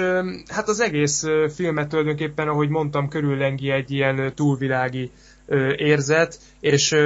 [0.48, 5.10] hát az egész filmet tulajdonképpen, ahogy mondtam, körüllengi egy ilyen túlvilági
[5.76, 6.96] érzet, és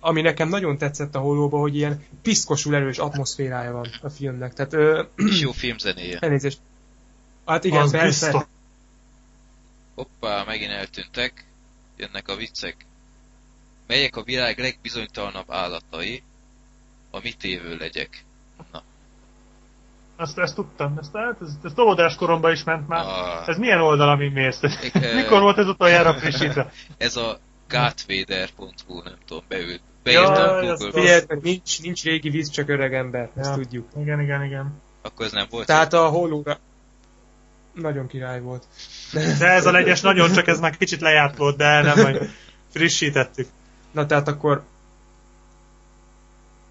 [0.00, 4.54] ami nekem nagyon tetszett a hollóba, hogy ilyen piszkosul erős atmoszférája van a filmnek.
[4.54, 6.18] Tehát ö, És jó filmzenéje.
[6.18, 6.58] elnézést.
[7.46, 8.26] Hát igen, az persze.
[8.26, 8.42] biztos.
[9.94, 11.44] Hoppá, megint eltűntek.
[11.96, 12.76] Jönnek a viccek.
[13.86, 16.22] Melyek a világ legbizonytalanabb állatai?
[17.10, 18.24] A mit évő legyek?
[20.22, 23.04] Ezt, ezt tudtam, ezt, ezt, ezt, ezt óvodás koromban is ment már.
[23.04, 23.48] Ah.
[23.48, 24.60] Ez milyen oldal, amin mész?
[25.14, 26.70] Mikor volt ez utoljára frissítve?
[26.98, 29.80] Ez a gatvader.hu, nem tudom, beült.
[30.02, 33.54] Beírtam Figyelj, meg nincs, nincs régi víz, csak öreg ember, ezt Ja.
[33.54, 33.88] tudjuk.
[34.00, 34.80] Igen, igen, igen.
[35.02, 35.66] akkor ez nem volt.
[35.66, 36.58] Tehát a hollóra
[37.74, 38.64] nagyon király volt.
[39.38, 42.30] De ez a legyes nagyon, csak ez már kicsit lejárt volt, de nem majd
[42.72, 43.46] frissítettük.
[43.90, 44.62] Na tehát akkor...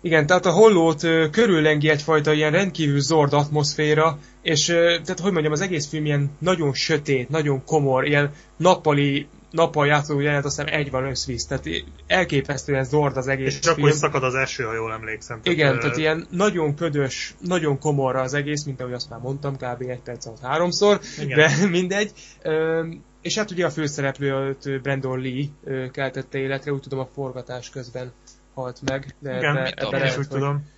[0.01, 5.31] Igen, tehát a hollót ö, körüllengi egyfajta ilyen rendkívül zord atmoszféra, és ö, tehát hogy
[5.31, 10.67] mondjam, az egész film ilyen nagyon sötét, nagyon komor, ilyen nappali, nappal játszó jelenet, aztán
[10.67, 11.65] egy van összvisz, tehát
[12.07, 13.87] elképesztően zord az egész És csak film.
[13.87, 15.39] hogy szakad az eső, ha jól emlékszem.
[15.43, 19.55] Igen, ö, tehát ilyen nagyon ködös, nagyon komorra az egész, mint ahogy azt már mondtam,
[19.55, 19.81] kb.
[19.87, 21.37] egy perc alatt háromszor, Igen.
[21.37, 22.11] de mindegy.
[22.41, 22.85] Ö,
[23.21, 25.45] És hát ugye a főszereplőt Brandon Lee
[25.91, 28.11] keltette életre, úgy tudom a forgatás közben
[28.53, 29.15] halt meg.
[29.19, 30.69] De Igen, ebbe, ebbe tudom, én is lehet, úgy hogy, tudom.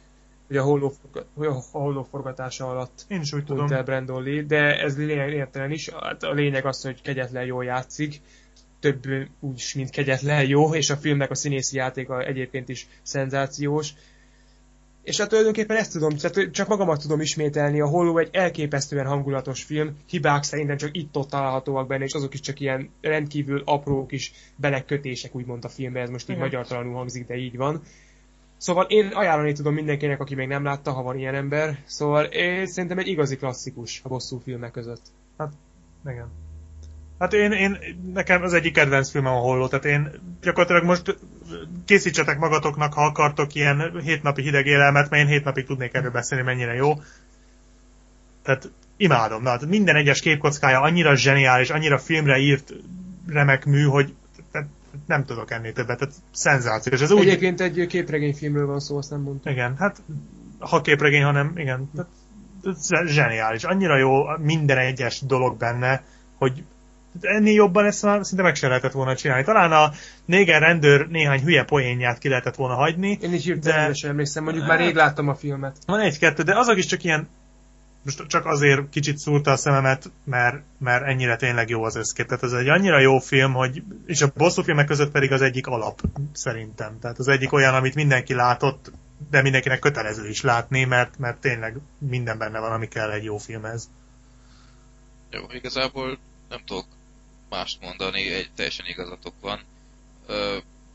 [0.47, 0.93] hogy a holló,
[1.35, 3.71] a holló forgatása alatt Én is úgy tudom.
[3.71, 5.89] el Brandon Lee, de ez lényegtelen is.
[5.89, 8.21] Hát a lényeg az, hogy kegyetlen jól játszik,
[8.79, 9.05] több
[9.39, 13.93] úgy, mint kegyetlen jó, és a filmnek a színészi játéka egyébként is szenzációs.
[15.03, 19.63] És hát tulajdonképpen ezt tudom, tehát csak magamat tudom ismételni, a Holló egy elképesztően hangulatos
[19.63, 24.31] film, hibák szerintem csak itt-ott találhatóak benne, és azok is csak ilyen rendkívül apró kis
[24.55, 26.41] belekötések úgymond a filmbe, ez most így Igen.
[26.41, 27.81] magyartalanul hangzik, de így van.
[28.57, 31.77] Szóval én ajánlani tudom mindenkinek, aki még nem látta, ha van ilyen ember.
[31.85, 35.01] Szóval én szerintem egy igazi klasszikus a bosszú filmek között.
[36.05, 36.27] Igen.
[37.19, 37.77] Hát én, én,
[38.13, 41.17] nekem az egyik kedvenc filmem a Holló, tehát én gyakorlatilag most
[41.85, 46.43] készítsetek magatoknak, ha akartok ilyen hétnapi hideg élelmet, mert én hét napig tudnék erről beszélni,
[46.43, 46.93] mennyire jó.
[48.43, 52.73] Tehát imádom, na, tehát minden egyes képkockája annyira zseniális, annyira filmre írt
[53.27, 54.13] remek mű, hogy
[55.07, 57.01] nem tudok ennél többet, tehát szenzációs.
[57.01, 59.53] Ez úgy, Egyébként egy képregényfilmről van szó, azt nem mondtam.
[59.53, 60.01] igen, hát
[60.59, 62.09] ha képregény, hanem igen, tehát,
[62.63, 63.63] ez zseniális.
[63.63, 66.03] Annyira jó minden egyes dolog benne,
[66.37, 66.63] hogy
[67.21, 69.43] ennél jobban ezt már szinte meg se lehetett volna csinálni.
[69.43, 69.91] Talán a
[70.25, 73.17] néger rendőr néhány hülye poénját ki lehetett volna hagyni.
[73.21, 75.77] Én is hirtelen De- sem emlékszem, mondjuk már rég láttam a filmet.
[75.85, 77.27] Van egy-kettő, de azok is csak ilyen
[78.03, 82.27] most csak azért kicsit szúrta a szememet, mert, mert ennyire tényleg jó az összkép.
[82.27, 85.67] Tehát ez egy annyira jó film, hogy, és a bosszú filmek között pedig az egyik
[85.67, 86.01] alap,
[86.31, 86.99] szerintem.
[86.99, 88.91] Tehát az egyik olyan, amit mindenki látott,
[89.29, 93.37] de mindenkinek kötelező is látni, mert, mert tényleg minden benne van, ami kell egy jó
[93.37, 93.89] filmhez.
[95.29, 96.17] Jó, igazából
[96.49, 96.85] nem tudok
[97.53, 99.59] mást mondani, egy teljesen igazatok van.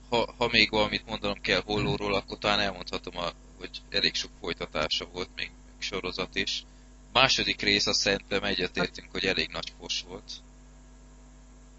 [0.09, 3.29] Ha, ha még valamit mondanom kell Hollóról, akkor talán elmondhatom, a,
[3.59, 6.65] hogy elég sok folytatása volt, még, még sorozat is.
[7.13, 10.31] Második rész azt szerintem egyetértünk, hogy elég nagy fos volt.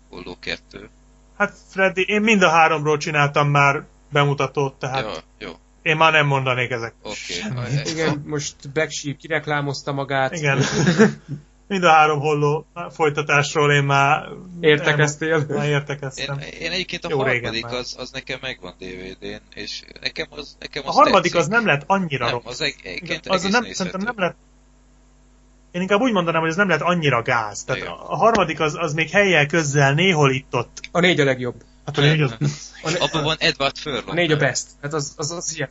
[0.10, 0.90] Holló 2.
[1.38, 5.52] Hát Freddy, én mind a háromról csináltam már bemutatót, tehát Ja, jó,
[5.82, 6.94] én már nem mondanék ezek.
[7.02, 7.16] oké.
[7.16, 7.58] semmit.
[7.58, 7.92] Okay.
[7.92, 10.32] Igen, most Black Sheep kireklámozta magát.
[10.32, 10.62] Igen.
[11.70, 14.28] Mind a három holló folytatásról én már...
[14.60, 15.46] Értekeztél?
[15.50, 16.40] Már Én, értekeztem.
[16.60, 20.90] én egyébként a Jó harmadik az, az nekem megvan DVD-n, és nekem az, nekem az
[20.96, 21.38] A harmadik tetszik.
[21.40, 22.44] az nem lett annyira nem, rossz.
[22.46, 24.36] az eg- az nem, szerintem nem lett
[25.72, 27.64] én inkább úgy mondanám, hogy ez nem lett annyira gáz.
[27.64, 27.94] Tehát Igen.
[27.94, 30.80] a harmadik az, az még helyjel közzel néhol itt-ott.
[30.92, 31.56] A négy a legjobb.
[31.86, 32.34] Hát a négy az...
[32.84, 34.14] A, Abban van Edward a Furlong.
[34.14, 34.66] négy a best.
[34.82, 35.70] Hát az, az, az ilyen.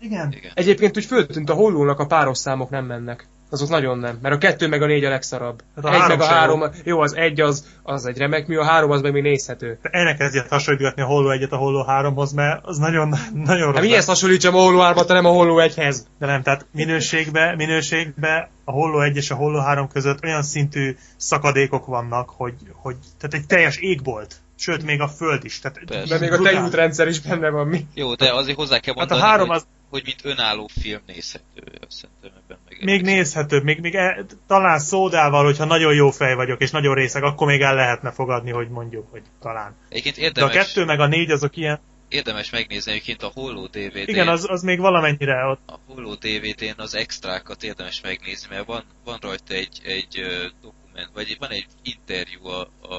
[0.00, 0.32] Igen.
[0.32, 0.50] Igen.
[0.54, 3.26] Egyébként úgy föltűnt a hollónak a páros számok nem mennek.
[3.52, 4.18] Azok nagyon nem.
[4.22, 5.62] Mert a kettő meg a négy a legszarabb.
[5.76, 7.00] Hát a egy három meg a három, jó.
[7.00, 9.78] az egy az, az egy remek mű, a három az meg még nézhető.
[9.82, 13.08] De el ne kezdjed hasonlítgatni a Holló egyet a Holló háromhoz, mert az nagyon,
[13.44, 13.74] nagyon rossz.
[13.74, 16.06] Hát mihez hasonlítsam a holló 3 nem a holló egyhez?
[16.18, 20.96] De nem, tehát minőségbe, minőségbe a Holló 1 és a Holló 3 között olyan szintű
[21.16, 24.34] szakadékok vannak, hogy, hogy tehát egy teljes égbolt.
[24.56, 25.58] Sőt, még a föld is.
[25.58, 25.84] Tehát.
[26.08, 27.86] De még a tejútrendszer is benne van, mi?
[27.94, 31.00] Jó, de azért hozzá kell Hát a mondani, három hogy, az hogy mint önálló film
[31.06, 31.62] nézhető.
[31.88, 36.60] Szerintem ebben meg még nézhetőbb, még, még e, talán szódával, hogyha nagyon jó fej vagyok,
[36.60, 39.76] és nagyon részeg, akkor még el lehetne fogadni, hogy mondjuk, hogy talán.
[39.88, 43.66] Egyébként De a érdemes, kettő meg a négy azok ilyen, érdemes megnézni egyébként a Holló
[43.66, 44.08] DVD-n.
[44.08, 45.60] igen, az, az még valamennyire ott.
[45.66, 50.20] A Holló DVD-n az extrákat érdemes megnézni, mert van, van rajta egy, egy
[50.62, 52.94] dokument, vagy van egy interjú a, a,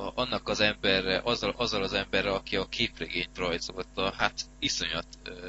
[0.00, 5.48] a, annak az emberre, azzal, azzal az emberre, aki a képregényt rajzolta, hát iszonyat, ö,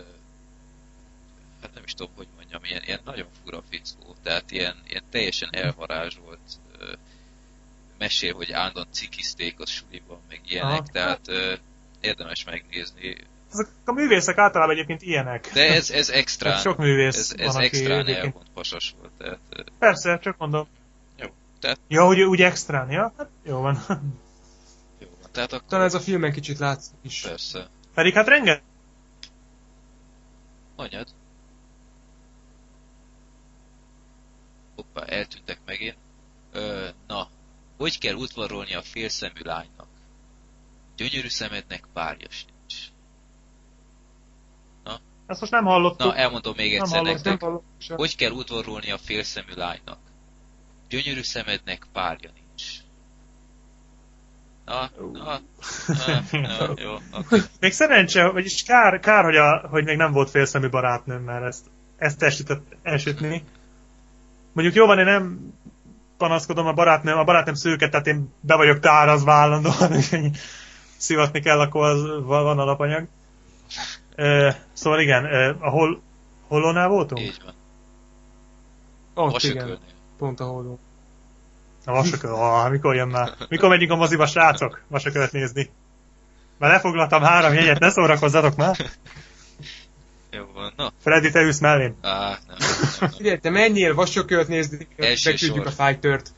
[1.62, 5.50] hát nem is tudom, hogy mondjam, ilyen, ilyen nagyon fura fickó, tehát ilyen, ilyen teljesen
[5.52, 6.40] elvarázsolt
[6.80, 6.94] ö,
[7.98, 10.84] mesél, hogy állandóan cikizték a suliban, meg ilyenek, Aha.
[10.92, 11.54] tehát ö,
[12.02, 13.16] érdemes megnézni.
[13.52, 15.50] Azok a művészek általában egyébként ilyenek.
[15.54, 18.94] De ez, ez extrán, Tehát sok művész ez, van, ez aki extrán egyébként- elvont pasas
[19.00, 20.68] volt, tehát ö, Persze, csak mondom.
[21.20, 21.28] Jó,
[21.60, 23.14] tehát- Ja, hogy úgy extrán, ja?
[23.18, 23.76] Hát jó van.
[25.00, 25.32] jó van.
[25.32, 27.22] Tehát akkor Talán ez a filmen kicsit látszik is.
[27.22, 27.68] persze.
[27.94, 28.64] Pedig hát rengeteg
[30.76, 31.08] Mondjad.
[34.82, 35.98] Hoppá, eltűntek megint.
[36.52, 37.28] Ö, na,
[37.78, 39.88] hogy kell udvarolni a félszemű lánynak?
[40.96, 42.52] Gyönyörű szemednek párja sincs.
[45.32, 46.08] Ezt most nem hallottuk.
[46.08, 47.02] Na, elmondom még Nem egyszer.
[47.02, 47.44] Nem nektek.
[47.78, 47.98] sem.
[47.98, 50.00] Hogy kell udvarolni a félszemű lánynak?
[50.90, 52.64] Gyönyörű szemednek párja nincs.
[54.66, 55.40] Na, na,
[56.32, 57.42] na, na jó, oké.
[57.60, 61.66] Még szerencse, vagyis kár, kár hogy, a, hogy még nem volt félszemű barátnőm, mert ezt,
[61.98, 63.44] ezt elsütött, elsütni.
[64.54, 65.54] Mondjuk jó van, én nem
[66.18, 70.30] panaszkodom a barátnőm, a barátnőm szőke, tehát én be vagyok tárazva állandóan, úgyhogy
[70.98, 73.08] szivatni kell, akkor az, van alapanyag.
[74.74, 76.02] Szóval igen, ö, a hol,
[76.48, 77.22] hollónál voltunk?
[77.22, 77.54] Így van.
[79.14, 79.80] Ott igen, Vasökölnél.
[80.18, 80.80] pont a holló.
[81.86, 83.32] A vasakör, ah, mikor jön már?
[83.50, 84.82] Mikor megyünk a moziba, srácok?
[84.88, 85.70] Vasakört nézni.
[86.58, 88.78] Már lefoglaltam három jegyet, ne szórakozzatok már.
[90.32, 90.92] Jó van, na.
[91.02, 91.96] Freddy, te ülsz mellém.
[92.02, 93.10] Á, nem.
[93.10, 96.34] Figyelj, te menjél vasokört nézni, Első beküldjük a Fighter-t.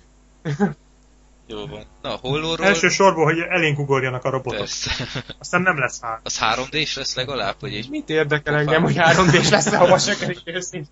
[1.48, 1.84] Jó van.
[2.02, 2.66] Na, hollóról...
[2.66, 4.60] Első sorból, hogy elénk ugorjanak a robotok.
[4.60, 4.92] Persze.
[5.40, 6.20] Aztán nem lesz már.
[6.24, 7.90] Az 3D-s lesz legalább, hogy így...
[7.90, 10.92] Mit érdekel engem, hogy 3 d lesz a vasakör őszintén?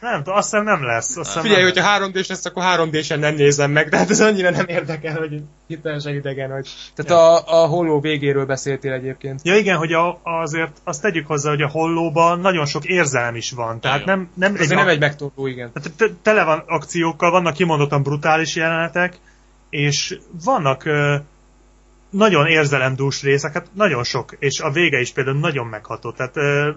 [0.00, 1.16] Nem tudom, azt hiszem nem lesz.
[1.16, 3.96] Azt hiszem Figyelj, nem hogyha 3 d lesz, akkor 3 d nem nézem meg, de
[3.96, 6.68] hát ez annyira nem érdekel, hogy itt teljesen idegen vagy.
[6.94, 9.40] Tehát a, a holló végéről beszéltél egyébként.
[9.44, 13.50] Ja igen, hogy a, azért azt tegyük hozzá, hogy a hollóban nagyon sok érzelem is
[13.50, 13.80] van.
[13.80, 15.72] Tehát nem, nem Ez nem egy megtorló, igen.
[15.72, 19.18] Tehát te- tele van akciókkal, vannak kimondottan brutális jelenetek,
[19.70, 21.16] és vannak ö,
[22.10, 26.12] nagyon érzelemdús részek, hát nagyon sok, és a vége is például nagyon megható.
[26.12, 26.70] Tehát ö,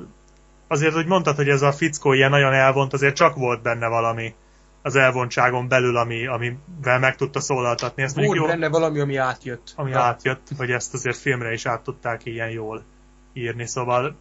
[0.71, 4.33] azért, hogy mondtad, hogy ez a fickó ilyen nagyon elvont, azért csak volt benne valami
[4.81, 8.03] az elvontságon belül, ami, amivel meg tudta szólaltatni.
[8.03, 9.73] Ezt Volt jó, benne valami, ami átjött.
[9.75, 12.83] ami Na, átjött, hogy ezt azért filmre is át tudták ilyen jól
[13.33, 14.15] írni, szóval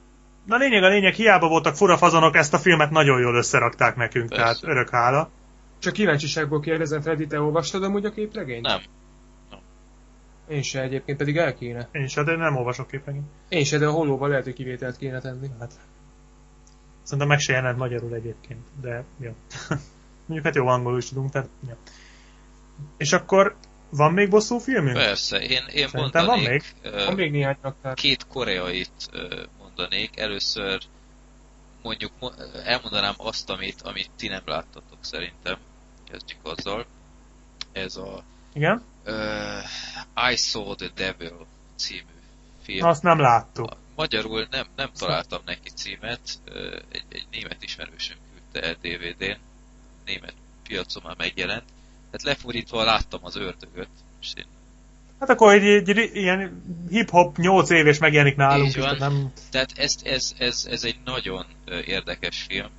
[0.47, 4.29] Na lényeg a lényeg, hiába voltak fura fazonok, ezt a filmet nagyon jól összerakták nekünk,
[4.29, 4.43] Persze.
[4.45, 5.31] tehát örök hála.
[5.79, 8.67] Csak kíváncsiságból kérdezem, Freddy, te olvastad amúgy a képregényt?
[8.67, 8.81] Nem.
[10.49, 11.89] Én se egyébként, pedig el kéne.
[11.93, 13.27] Én is, de nem olvasok képregényt.
[13.49, 15.51] Én se, de a hollóval lehet, hogy kivételt kéne tenni.
[15.59, 15.73] Hát.
[17.03, 19.31] Szerintem meg se jelent magyarul egyébként, de jó.
[20.27, 21.75] Mondjuk hát jó angolul is tudunk, tehát jó.
[22.97, 23.57] És akkor
[23.91, 24.97] van még bosszú filmünk?
[24.97, 27.57] Persze, én, én Szerintem van mondanék ö, Van még néhány
[27.95, 30.19] két koreait ö, mondanék.
[30.19, 30.83] Először
[31.83, 35.57] mondjuk mo- elmondanám azt, amit, amit ti nem láttatok szerintem.
[36.11, 36.87] Kezdjük azzal.
[37.73, 38.23] Ez a
[38.53, 38.83] Igen?
[39.07, 41.47] uh, I Saw the Devil
[41.77, 42.03] című
[42.63, 42.87] film.
[42.87, 43.77] Azt nem láttuk.
[44.01, 46.21] Magyarul nem, nem találtam neki címet,
[46.89, 49.39] egy, egy német ismerősöm küldte el DVD-n,
[50.05, 51.65] német piacon már megjelent.
[52.13, 53.89] Hát lefordítva láttam az ördögöt,
[54.21, 54.47] és én
[55.19, 59.33] Hát akkor egy, egy, egy ilyen hip-hop 8 éves megjelenik nálunk Így is, tehát nem...
[59.51, 61.47] Tehát ez, ez, ez, ez egy nagyon
[61.87, 62.71] érdekes film.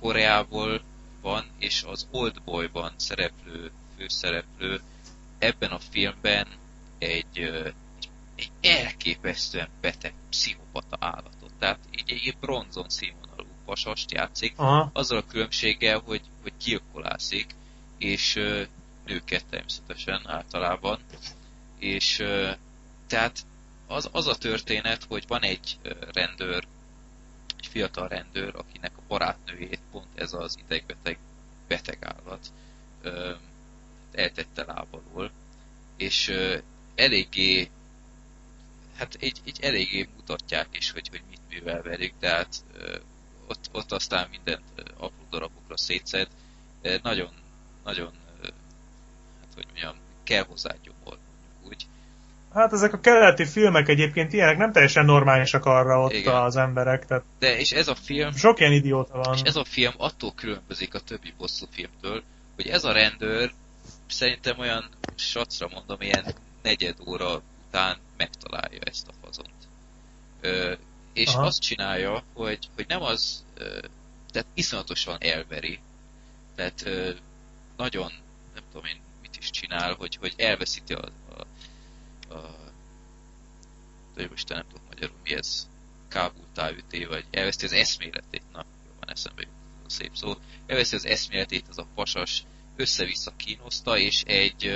[0.00, 0.80] Koreából
[1.22, 4.80] van, és az Old Boy-ban szereplő főszereplő
[5.38, 6.46] ebben a filmben
[6.98, 7.52] egy,
[8.42, 11.52] egy, elképesztően beteg pszichopata állatot.
[11.58, 14.90] Tehát így egy, bronzon színvonalú pasast játszik, Aha.
[14.92, 17.54] azzal a különbséggel, hogy, hogy gyilkolászik,
[17.98, 18.62] és ö,
[19.06, 20.98] nőket természetesen általában.
[21.78, 22.50] És ö,
[23.06, 23.46] tehát
[23.86, 25.78] az, az a történet, hogy van egy
[26.12, 26.66] rendőr,
[27.58, 31.18] egy fiatal rendőr, akinek a barátnőjét pont ez az idegbeteg
[31.68, 32.52] beteg állat
[33.02, 33.32] ö,
[34.12, 35.30] eltette lábalól,
[35.96, 36.58] és ö,
[36.94, 37.70] eléggé
[38.96, 42.96] hát egy, egy eléggé mutatják is, hogy, hogy mit művel velük, tehát ö,
[43.46, 44.62] ott, ott aztán mindent
[44.96, 46.28] apró darabokra szétszed.
[47.02, 47.28] Nagyon,
[47.84, 48.10] nagyon,
[49.40, 51.86] hát hogy mondjam, kell hozzá gyomor, mondjuk úgy.
[52.54, 56.34] Hát ezek a keleti filmek egyébként ilyenek nem teljesen normálisak arra ott Igen.
[56.34, 59.34] az emberek, tehát De és ez a film, sok ilyen idióta van.
[59.34, 62.22] és ez a film attól különbözik a többi bosszú filmtől,
[62.56, 63.52] hogy ez a rendőr
[64.06, 69.68] szerintem olyan sacra mondom, ilyen negyed óra után megtalálja ezt a fazont.
[70.40, 70.74] Ö,
[71.12, 71.44] és Aha.
[71.46, 73.78] azt csinálja, hogy, hogy nem az, ö,
[74.30, 75.80] tehát iszonyatosan elveri.
[76.54, 77.12] Tehát ö,
[77.76, 78.12] nagyon,
[78.54, 81.40] nem tudom én mit is csinál, hogy, hogy elveszíti a, a,
[82.34, 82.56] a
[84.14, 85.68] de most nem tudok magyarul mi ez,
[86.08, 90.34] kábultáüté, vagy elveszti az eszméletét, na, jó van eszembe jut szép szó,
[90.66, 92.44] elveszi az eszméletét, az a pasas
[92.76, 94.66] össze-vissza kínoszta, és egy,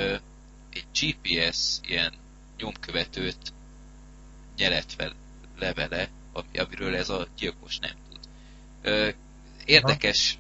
[0.71, 2.13] egy GPS ilyen
[2.59, 3.53] nyomkövetőt
[4.57, 5.13] nyelet fel
[5.59, 8.21] levele, ami, amiről ez a gyilkos nem tud.
[8.83, 9.09] Ö,
[9.65, 10.39] érdekes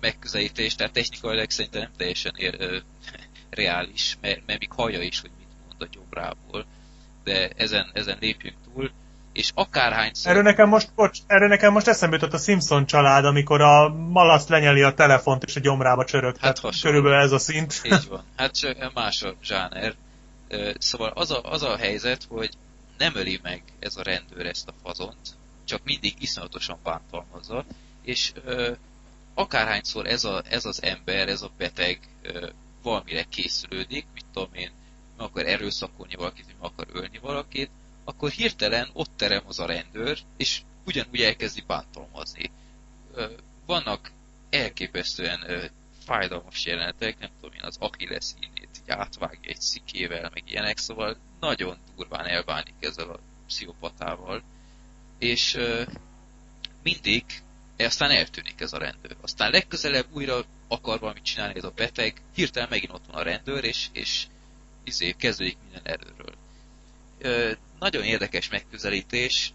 [0.00, 2.78] megközelítés, tehát technikailag szerintem nem teljesen ér, ö,
[3.50, 6.66] reális, mert, mert még hallja is, hogy mit mond a gyomrából,
[7.24, 8.90] de ezen, ezen lépjünk túl,
[9.32, 10.30] és akárhányszor...
[10.30, 14.48] Erről nekem most, bocs, erről nekem most eszembe jutott a Simpson család, amikor a malasz
[14.48, 16.36] lenyeli a telefont és a gyomrába csörög.
[16.36, 16.96] Hát hasonló.
[16.96, 17.80] körülbelül ez a szint.
[17.84, 18.24] Így van.
[18.36, 18.52] Hát
[18.94, 19.94] más a zsáner.
[20.78, 22.50] Szóval az a, az a helyzet, hogy
[22.98, 27.64] nem öli meg ez a rendőr ezt a fazont, csak mindig iszonyatosan bántalmazza,
[28.02, 28.72] és ö,
[29.34, 32.00] akárhányszor ez, a, ez az ember, ez a beteg
[32.82, 34.70] valamire készülődik, mit tudom én,
[35.16, 37.70] meg akar erőszakolni valakit, vagy meg akar ölni valakit,
[38.04, 42.50] akkor hirtelen ott terem az a rendőr, és ugyanúgy elkezdi bántalmazni.
[43.66, 44.12] Vannak
[44.50, 45.70] elképesztően
[46.04, 48.30] fájdalmas jelenetek, nem tudom én, az Achilles
[48.88, 54.42] így átvágja egy szikével, meg ilyenek, szóval nagyon durván elbánik ezzel a pszichopatával,
[55.18, 55.82] és ö,
[56.82, 57.24] mindig
[57.78, 59.16] aztán eltűnik ez a rendőr.
[59.20, 63.64] Aztán legközelebb újra akar valamit csinálni ez a beteg, hirtelen megint ott van a rendőr,
[63.64, 64.26] és, és
[64.84, 66.34] izé, kezdődik minden erőről.
[67.78, 69.52] Nagyon érdekes megközelítés,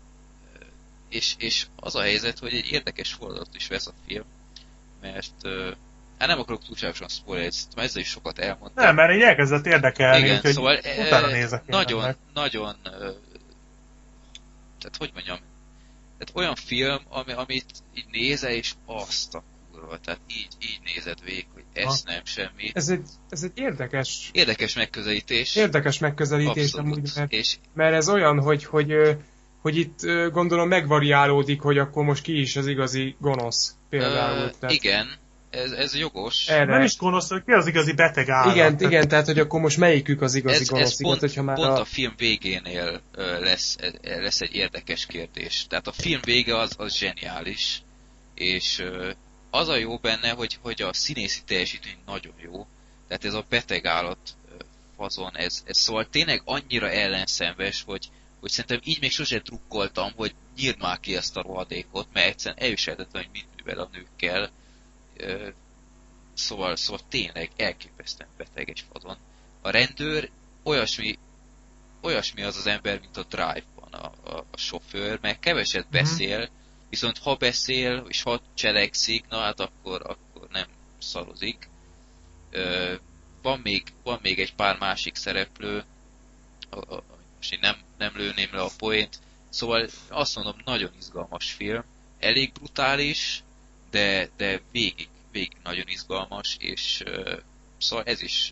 [1.09, 4.25] és, és az a helyzet, hogy egy érdekes fordulatot is vesz a film,
[5.01, 5.71] mert ö,
[6.25, 8.85] hát nem akarok túlságosan spoilerezni, mert ezzel is sokat elmondtam.
[8.85, 10.77] Nem, mert így elkezdett érdekelni, Igen, úgyhogy szóval
[11.07, 12.17] utána nézek nagyon, ennek.
[12.33, 12.75] nagyon,
[14.79, 15.37] tehát hogy mondjam,
[16.17, 21.17] tehát olyan film, ami, amit így nézel, és azt a kurva, tehát így, így nézed
[21.25, 22.71] végig, hogy ez nem semmi.
[22.73, 25.55] Ez egy, ez egy érdekes, Érdekes megközelítés.
[25.55, 26.85] érdekes megközelítés Abszolút.
[26.95, 28.93] amúgy, mert, És mert ez olyan, hogy, hogy,
[29.61, 29.99] hogy itt
[30.31, 34.37] gondolom megvariálódik, hogy akkor most ki is az igazi gonosz például.
[34.37, 35.07] ö, tehát igen,
[35.53, 36.47] ez, ez jogos.
[36.47, 36.65] erre.
[36.65, 38.55] Nem is gonosz, hogy ki az igazi beteg állat.
[38.55, 41.19] igen, Tehát igen, tehát hogy akkor most melyikük az igazi ez, gonosz, ez igaz, pont,
[41.19, 41.79] hogyha már pont a...
[41.79, 43.01] a film végénél
[43.39, 45.65] lesz, e- lesz egy érdekes kérdés.
[45.69, 47.81] Tehát a film vége az, az zseniális,
[48.35, 48.83] és
[49.49, 52.67] az a jó benne, hogy, hogy a színészi teljesítmény nagyon jó.
[53.07, 54.17] Tehát ez a beteg állat
[54.97, 58.09] fazon, ez, ez szóval tényleg annyira ellenszenves, hogy,
[58.39, 62.63] hogy szerintem így még sose drukkoltam, hogy nyírd már ki ezt a rohadékot, mert egyszerűen
[62.63, 64.49] elviselhetetlen, hogy mit művel a nőkkel.
[66.33, 69.17] Szóval, szóval tényleg elképesztően beteg egy fazon.
[69.61, 70.29] A rendőr
[70.63, 71.17] olyasmi,
[72.01, 76.49] olyasmi az az ember, mint a Drive-ban a, a, a sofőr, mert keveset beszél,
[76.89, 80.67] viszont ha beszél, és ha cselekszik, na hát akkor, akkor nem
[80.99, 81.69] szarozik.
[82.49, 82.93] Ö,
[83.41, 85.83] van, még, van még egy pár másik szereplő,
[86.69, 87.03] a, a,
[87.35, 89.19] most én nem, nem lőném le a poént,
[89.49, 91.83] szóval azt mondom, nagyon izgalmas film,
[92.19, 93.42] elég brutális,
[93.93, 97.39] de, de végig, végig nagyon izgalmas, és uh,
[97.77, 98.51] szóval ez is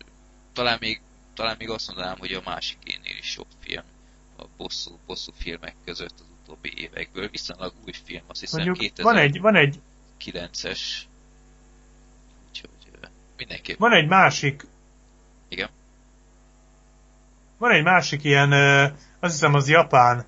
[0.52, 1.00] talán még,
[1.34, 3.84] talán még azt mondanám, hogy a másik énnél is jobb film
[4.38, 9.16] a bosszú, bosszú filmek között az utóbbi évekből, viszonylag új film, azt hiszem Mondjuk van
[9.16, 9.80] egy, van egy
[10.20, 10.80] 2009-es,
[12.48, 12.70] úgyhogy
[13.36, 13.78] mindenképp.
[13.78, 14.66] Van egy másik,
[15.48, 15.68] Igen.
[17.58, 18.52] van egy másik ilyen,
[19.20, 20.26] azt hiszem az japán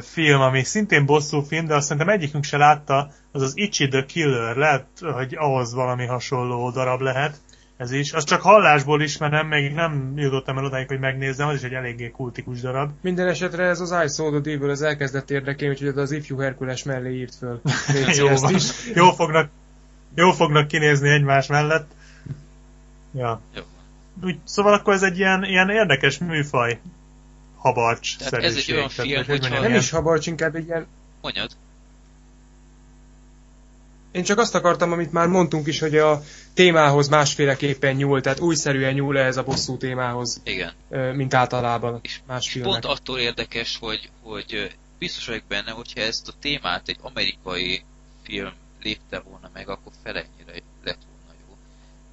[0.00, 4.04] film, ami szintén bosszú film, de azt szerintem egyikünk se látta, az az Ichi the
[4.04, 7.40] Killer, lehet, hogy ahhoz valami hasonló darab lehet.
[7.76, 8.12] Ez is.
[8.12, 12.10] Az csak hallásból ismerem, még nem jutottam el odáig, hogy megnézzem, az is egy eléggé
[12.10, 12.90] kultikus darab.
[13.02, 16.82] Minden esetre ez az I Saw the Devil, az elkezdett érdekelni, úgyhogy az Ifjú Herkules
[16.82, 17.60] mellé írt föl.
[18.18, 18.54] Jó, van.
[18.54, 18.70] is.
[18.94, 19.50] jó, fognak,
[20.14, 21.90] jó fognak kinézni egymás mellett.
[23.14, 23.40] Ja.
[23.54, 23.62] Jó.
[24.22, 26.80] Úgy, szóval akkor ez egy ilyen, ilyen érdekes műfaj
[27.64, 30.86] habarcs Tehát ez egy olyan film, hogyha- Nem is habarcs, inkább egy ilyen...
[31.20, 31.50] Mondjad.
[34.12, 36.22] Én csak azt akartam, amit már mondtunk is, hogy a
[36.54, 40.72] témához másféleképpen nyúl, tehát újszerűen nyúl ez a bosszú témához, Igen.
[41.14, 42.70] mint általában És más filmek.
[42.70, 47.82] Pont attól érdekes, hogy, hogy biztos vagyok benne, hogyha ezt a témát egy amerikai
[48.22, 50.73] film lépte volna meg, akkor jó.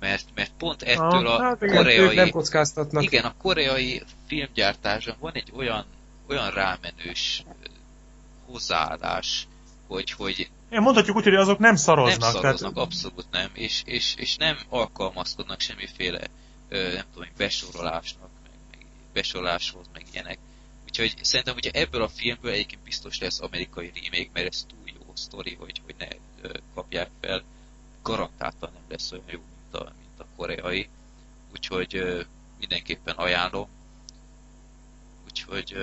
[0.01, 3.03] Mert, mert pont ettől Ah, a hát igen, Ők nem koreai, kockáztatnak.
[3.03, 5.85] igen, a koreai filmgyártáson van egy olyan,
[6.27, 7.43] olyan rámenős
[8.45, 9.47] hozzáállás,
[9.87, 12.19] hogy, hogy Én mondhatjuk úgy, hogy azok nem szaroznak.
[12.21, 16.21] nem szaroznak, tehát, abszolút nem, és, és, és nem alkalmazkodnak semmiféle,
[16.69, 20.37] ö, nem tudom, besorolásnak, meg, meg besoroláshoz, meg ilyenek.
[20.85, 25.11] Úgyhogy szerintem, hogyha ebből a filmből egyébként biztos lesz amerikai remake, mert ez túl jó
[25.13, 26.07] sztori, hogy, hogy ne
[26.41, 27.43] ö, kapják fel.
[28.03, 29.39] Garantáltan nem lesz olyan jó,
[29.71, 30.89] mint a, mint a koreai.
[31.51, 32.25] Úgyhogy
[32.59, 33.67] mindenképpen ajánlom.
[35.25, 35.75] Úgyhogy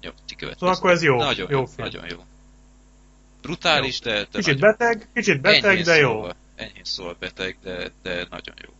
[0.00, 0.52] jó, ti következő.
[0.58, 1.86] Szóval akkor ez jó, Nagyon jó jó, film.
[1.88, 2.24] nagyon jó.
[3.42, 6.10] Brutális, de, de Kicsit nagyon beteg, kicsit beteg, enyhén de jó.
[6.10, 8.72] Szólva, enyhén szólva beteg, de, de nagyon jó.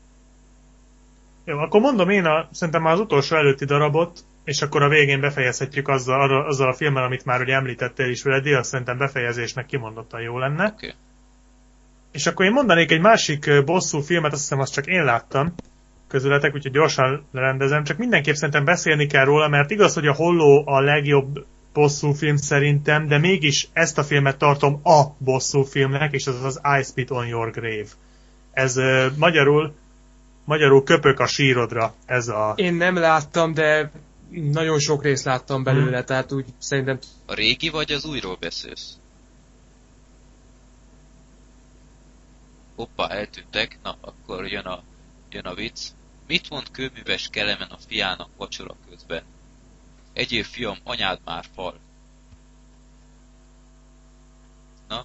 [1.44, 5.20] Jó, akkor mondom én a, szerintem már az utolsó előtti darabot, és akkor a végén
[5.20, 10.20] befejezhetjük azzal, azzal a filmmel, amit már ugye említettél is veled, azt szerintem befejezésnek kimondottan
[10.20, 10.66] jó lenne.
[10.66, 10.94] Okay.
[12.12, 15.54] És akkor én mondanék egy másik bosszú filmet, azt hiszem azt csak én láttam
[16.08, 17.84] közületek, úgyhogy gyorsan rendezem.
[17.84, 22.36] Csak mindenképp szerintem beszélni kell róla, mert igaz, hogy a Holló a legjobb bosszú film
[22.36, 27.10] szerintem, de mégis ezt a filmet tartom a bosszú filmnek, és az az I Spit
[27.10, 27.88] on Your Grave.
[28.52, 29.74] Ez ö, magyarul,
[30.44, 32.52] magyarul köpök a sírodra, ez a...
[32.56, 33.90] Én nem láttam, de
[34.30, 36.06] nagyon sok részt láttam belőle, Hmm.
[36.06, 38.96] tehát úgy szerintem A régi vagy az újról beszélsz?
[42.74, 43.78] Hoppá, eltűntek.
[43.82, 44.82] Na, akkor jön a,
[45.30, 45.80] jön a vicc.
[46.26, 49.22] Mit mond kőműves Kelemen a fiának vacsora közben?
[50.12, 51.78] Egyél fiam, anyád már fal.
[54.88, 55.04] Na,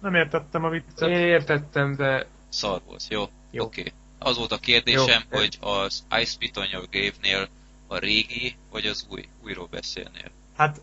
[0.00, 1.08] Nem értettem a viccet.
[1.08, 3.04] én értettem, de szar volt.
[3.08, 3.64] Jó, Jó.
[3.64, 3.80] oké.
[3.80, 3.92] Okay.
[4.18, 5.38] Az volt a kérdésem, Jó.
[5.38, 7.48] hogy az I Spit on Your Grave-nél
[7.86, 10.30] a régi, vagy az új, újról beszélnél.
[10.56, 10.80] Hát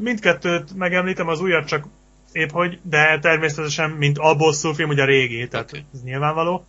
[0.00, 1.86] mindkettőt megemlítem, az újat csak
[2.32, 5.84] épp hogy, de természetesen, mint a bosszúfilm, ugye a régi, tehát Oké.
[5.94, 6.66] ez nyilvánvaló.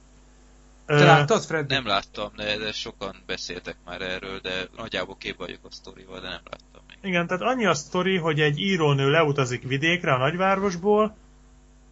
[0.86, 1.70] Te láttad, Fred?
[1.70, 6.28] Nem láttam, de, de sokan beszéltek már erről, de nagyjából kép vagyok a sztorival, de
[6.28, 6.98] nem láttam még.
[7.02, 11.16] Igen, tehát annyi a sztori, hogy egy írónő leutazik vidékre a nagyvárosból,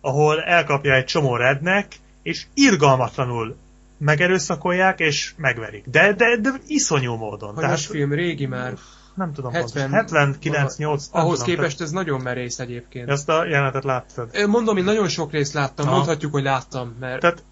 [0.01, 3.57] ahol elkapja egy csomó rednek, és irgalmatlanul
[3.97, 5.85] megerőszakolják és megverik.
[5.87, 7.55] De, de, de iszonyú módon.
[7.55, 8.73] Hanyas film, régi már.
[9.15, 10.17] Nem tudom 70 pontosan.
[10.17, 13.09] 79, 8, nem Ahhoz tudom, képest ez nagyon merész egyébként.
[13.09, 14.29] Ezt a jelenetet láttad.
[14.47, 15.95] Mondom, én nagyon sok részt láttam, Aha.
[15.95, 17.43] mondhatjuk, hogy láttam, mert Tehát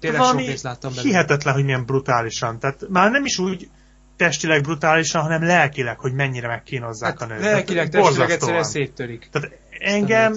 [0.00, 1.10] tényleg sok részt láttam belőle.
[1.10, 2.58] hihetetlen, hogy milyen brutálisan.
[2.58, 3.68] Tehát már nem is úgy
[4.16, 7.42] testileg brutálisan, hanem lelkileg, hogy mennyire megkínozzák Hát a nőt.
[7.44, 9.28] lelkileg, Tehát testileg egyszerűen széttörik.
[9.32, 9.50] Tehát
[9.80, 10.34] engem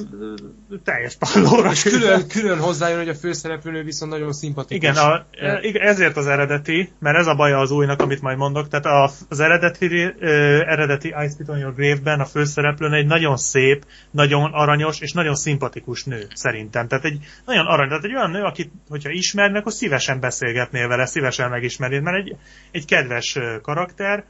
[0.83, 4.89] teljes pallóra És külön, külön hozzájön, hogy a főszereplőnő viszont nagyon szimpatikus.
[4.89, 8.37] Igen, a, e, igen, ezért az eredeti, mert ez a baja az újnak, amit majd
[8.37, 8.67] mondok.
[8.67, 13.85] Tehát az eredeti, ö, eredeti I Spit on Your Grave-ben a főszereplőn egy nagyon szép,
[14.11, 16.87] nagyon aranyos és nagyon szimpatikus nő, szerintem.
[16.87, 21.05] Tehát egy nagyon arany, tehát egy olyan nő, akit, hogyha ismernek, akkor szívesen beszélgetnél vele,
[21.05, 22.35] szívesen megismernéd, mert egy,
[22.71, 24.23] egy kedves karakter,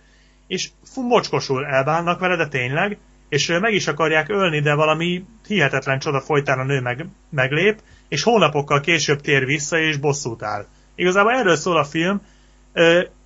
[0.48, 2.98] és fú, mocskosul elbánnak vele, de tényleg,
[3.30, 8.23] és meg is akarják ölni, de valami hihetetlen csoda folytán a nő meg, meglép, és
[8.23, 10.65] hónapokkal később tér vissza, és bosszút áll.
[10.95, 12.22] Igazából erről szól a film.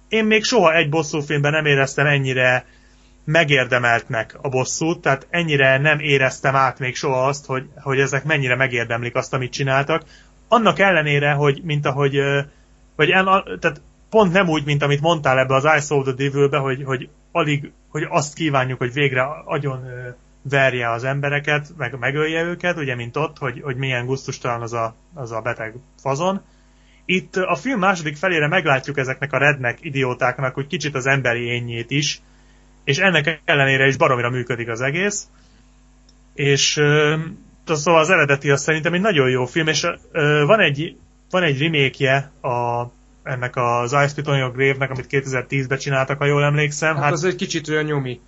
[0.08, 2.66] Én még soha egy bosszúfilmben nem éreztem ennyire
[3.24, 8.56] megérdemeltnek a bosszút, tehát ennyire nem éreztem át még soha azt, hogy, hogy ezek mennyire
[8.56, 10.04] megérdemlik azt, amit csináltak.
[10.48, 12.20] Annak ellenére, hogy mint ahogy,
[12.96, 13.26] vagy en,
[13.60, 17.10] tehát pont nem úgy, mint amit mondtál ebbe az I Saw the Devil-be, hogy, hogy
[17.34, 19.86] alig, hogy azt kívánjuk, hogy végre agyon
[20.50, 24.96] verje az embereket, meg megölje őket, ugye, mint ott, hogy, hogy milyen gusztustalan az a,
[25.14, 26.42] az a beteg fazon.
[27.06, 31.92] Itt a film második felére meglátjuk ezeknek a rednek, idiótáknak, hogy kicsit az emberi énjét
[31.92, 32.22] is,
[32.84, 35.28] és ennek ellenére is baromira működik az egész.
[36.34, 36.72] És
[37.66, 39.88] szóval az eredeti az szerintem egy nagyon jó film, és
[40.46, 40.98] van egy,
[41.30, 42.82] van egy remake a,
[43.24, 46.96] ennek az I Spit on Your Grave-nek, amit 2010-ben csináltak, ha jól emlékszem.
[46.96, 48.20] Hát, az egy kicsit olyan nyomi.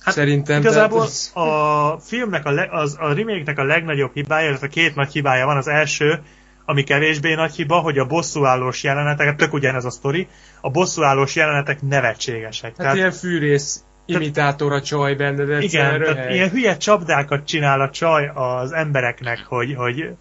[0.00, 0.60] Hát Szerintem.
[0.60, 5.12] Igazából tehát a filmnek, a, le, az, a remake-nek a legnagyobb hibája, illetve két nagy
[5.12, 5.56] hibája van.
[5.56, 6.22] Az első,
[6.64, 10.28] ami kevésbé nagy hiba, hogy a bosszúállós jelenetek, tök ugyanez a sztori,
[10.60, 12.76] a bosszúállós jelenetek nevetségesek.
[12.76, 17.90] Hát ilyen fűrész imitátor a csaj benne, de igen, tehát ilyen hülye csapdákat csinál a
[17.90, 20.16] csaj az embereknek, hogy, hogy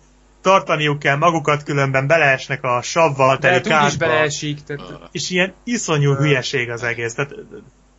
[0.46, 4.06] tartaniuk kell magukat, különben beleesnek a savval teli úgyis kádba.
[4.06, 7.14] beleesik, tehát És ilyen iszonyú hülyeség az egész.
[7.14, 7.34] Tehát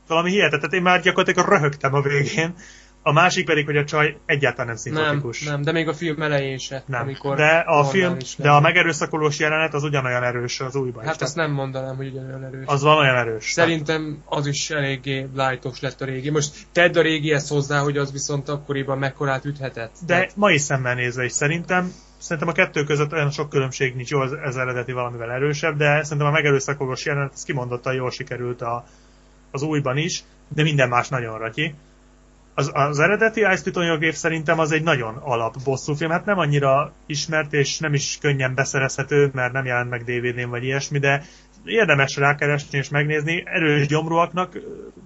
[0.07, 0.61] valami hihetetlen.
[0.61, 2.55] Tehát én már gyakorlatilag röhögtem a végén.
[3.03, 5.43] A másik pedig, hogy a csaj egyáltalán nem nem, szimpatikus.
[5.43, 6.83] nem, de még a film elején se.
[6.87, 7.01] Nem.
[7.01, 11.03] Amikor de a film, de a megerőszakolós jelenet az ugyanolyan erős az újban.
[11.03, 11.09] is.
[11.09, 12.67] Hát azt Tehát nem mondanám, hogy ugyanolyan erős.
[12.67, 13.51] Az van olyan erős.
[13.51, 16.31] Szerintem az is eléggé lightos lett a régi.
[16.31, 19.93] Most tedd a régihez hozzá, hogy az viszont akkoriban mekkorát üthetett.
[20.07, 24.11] De Tehát mai szemmel nézve is szerintem, szerintem a kettő között olyan sok különbség nincs,
[24.11, 28.87] jó, az eredeti valamivel erősebb, de szerintem a megerőszakolós jelenet, az kimondottan jól sikerült a,
[29.51, 31.75] az újban is, de minden más nagyon ratyi.
[32.55, 36.93] Az, az eredeti Ice Piton Grave szerintem az egy nagyon alap bosszúfilm, hát nem annyira
[37.07, 41.23] ismert és nem is könnyen beszerezhető, mert nem jelent meg DVD-n vagy ilyesmi, de
[41.65, 43.43] érdemes rákeresni és megnézni.
[43.47, 44.59] Erős gyomruaknak,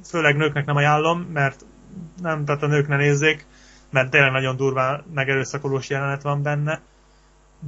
[0.04, 1.64] főleg nőknek nem ajánlom, mert
[2.22, 3.46] nem, tehát a nők ne nézzék,
[3.90, 6.80] mert tényleg nagyon durván megerőszakolós jelenet van benne.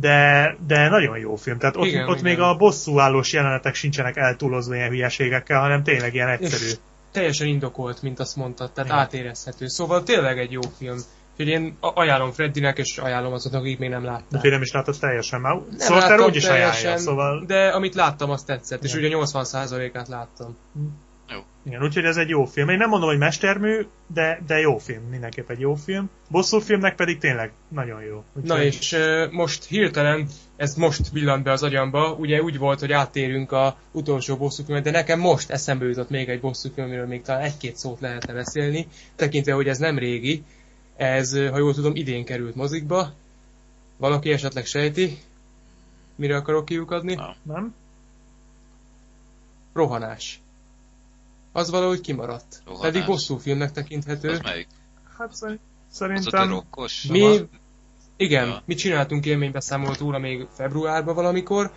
[0.01, 1.59] De, de nagyon jó film.
[1.59, 2.25] Tehát ott, Igen, ott igen.
[2.25, 6.65] még a bosszúállós jelenetek sincsenek eltúlozva ilyen hülyeségekkel, hanem tényleg ilyen egyszerű.
[6.65, 6.77] És
[7.13, 9.03] teljesen indokolt, mint azt mondtad, tehát Igen.
[9.03, 9.67] átérezhető.
[9.67, 10.97] Szóval tényleg egy jó film.
[11.31, 14.33] Úgyhogy én ajánlom Freddynek, és ajánlom azoknak, akik még nem látták.
[14.33, 15.55] Úgyhogy nem is látod teljesen már.
[15.55, 17.45] Nem Szóval úgy is ajánlja, szóval...
[17.47, 19.15] De amit láttam, azt tetszett, és Igen.
[19.15, 20.57] ugye 80%-át láttam.
[21.65, 22.69] Igen, úgyhogy ez egy jó film.
[22.69, 26.11] Én nem mondom, hogy mestermű, de, de jó film, mindenképp egy jó film.
[26.31, 28.25] Bosszú filmnek pedig tényleg nagyon jó.
[28.35, 28.97] Úgyhogy Na és
[29.31, 34.37] most hirtelen, ez most villant be az agyamba, ugye úgy volt, hogy áttérünk a utolsó
[34.37, 38.87] bosszúfilmre, de nekem most eszembe jutott még egy bosszúfilmről, még talán egy-két szót lehetne beszélni,
[39.17, 40.43] tekintve, hogy ez nem régi,
[40.97, 43.13] ez, ha jól tudom, idén került mozikba.
[43.97, 45.19] Valaki esetleg sejti,
[46.17, 47.15] mire akarok kiukadni?
[47.15, 47.35] Na.
[47.43, 47.75] Nem?
[49.73, 50.42] Rohanás.
[51.53, 52.63] Az valahogy kimaradt.
[52.67, 52.87] Rohanás.
[52.93, 54.31] Pedig bosszúfilmnek tekinthető.
[54.31, 54.67] Az melyik?
[55.19, 55.51] Hát szer-
[55.91, 56.49] Az a szerintem...
[56.49, 57.03] rokkos?
[57.03, 57.49] Mi,
[58.17, 58.63] igen, Ja.
[58.65, 61.73] mi csináltunk élménybeszámolót róla még februárban valamikor.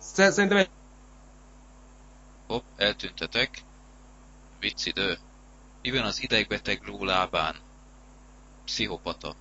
[0.00, 0.68] Sze- Szerintem egy
[2.46, 3.62] Hopp, eltüntetek.
[4.60, 5.18] Vicc idő.
[5.82, 7.54] Mi van az idegbeteg ló lábán?
[8.64, 9.34] Pszichopata.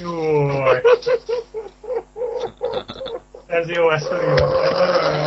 [0.00, 0.82] Jaj.
[3.48, 4.36] Ez jó, ezt felírom.
[4.38, 5.26] Ez nagyon jó.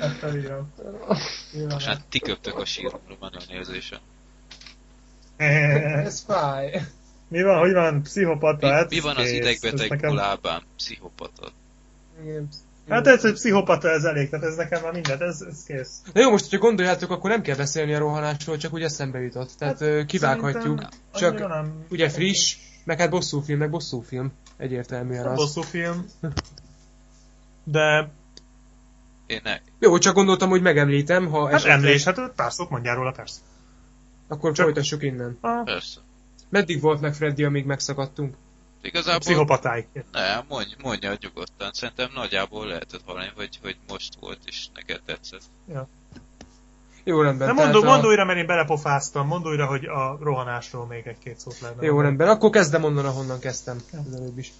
[0.00, 0.72] Ezt felírom.
[1.68, 3.98] Most már ti köptök a síromra, van olyan érzésem.
[5.36, 6.80] Ez fáj.
[7.28, 8.66] Mi van, hogy van, pszichopata?
[8.66, 10.62] Mi, hát mi van az idegbeteg nekem- lábán?
[10.76, 11.52] Pszichopata.
[12.22, 12.48] Igen.
[12.88, 16.02] Hát ez, hogy pszichopata ez elég, tehát ez nekem már mindent, ez, ez kész.
[16.12, 19.50] Na jó, most, hogyha gondoljátok, akkor nem kell beszélni a rohanásról, csak úgy eszembe jutott.
[19.58, 20.82] Tehát hát, kivághatjuk.
[21.14, 21.84] Csak nem...
[21.90, 24.32] ugye friss, meg hát bosszúfilm, meg bosszúfilm.
[24.56, 25.36] Egyértelműen A az.
[25.36, 26.06] bosszú film.
[27.70, 28.10] De,
[29.26, 29.58] Én ne.
[29.78, 33.40] Jó, csak gondoltam, hogy megemlítem, ha hát esetleg- emlés, hát pár szót mondjál róla, persze.
[34.28, 35.38] Akkor csak- folytassuk innen.
[35.40, 36.00] A Persze.
[36.48, 38.34] Meddig volt meg Freddy, amíg megszakadtunk?
[38.82, 39.86] Igazából pszichopatáig.
[40.12, 41.70] nem, mondj, mondja nyugodtan.
[41.72, 45.42] Szerintem nagyjából lehetett hallani, hogy, hogy most volt, és neked tetszett.
[47.04, 47.46] Jó rendben.
[47.46, 51.38] De mondd, a- mondd újra, mert én belepofáztam, mondd újra, hogy a rohanásról még egy-két
[51.38, 51.84] szót lenne.
[51.84, 52.28] Jó, rendben.
[52.28, 53.76] Akkor kezdem onnan, ahonnan kezdtem.
[53.92, 54.52] Az előbb is.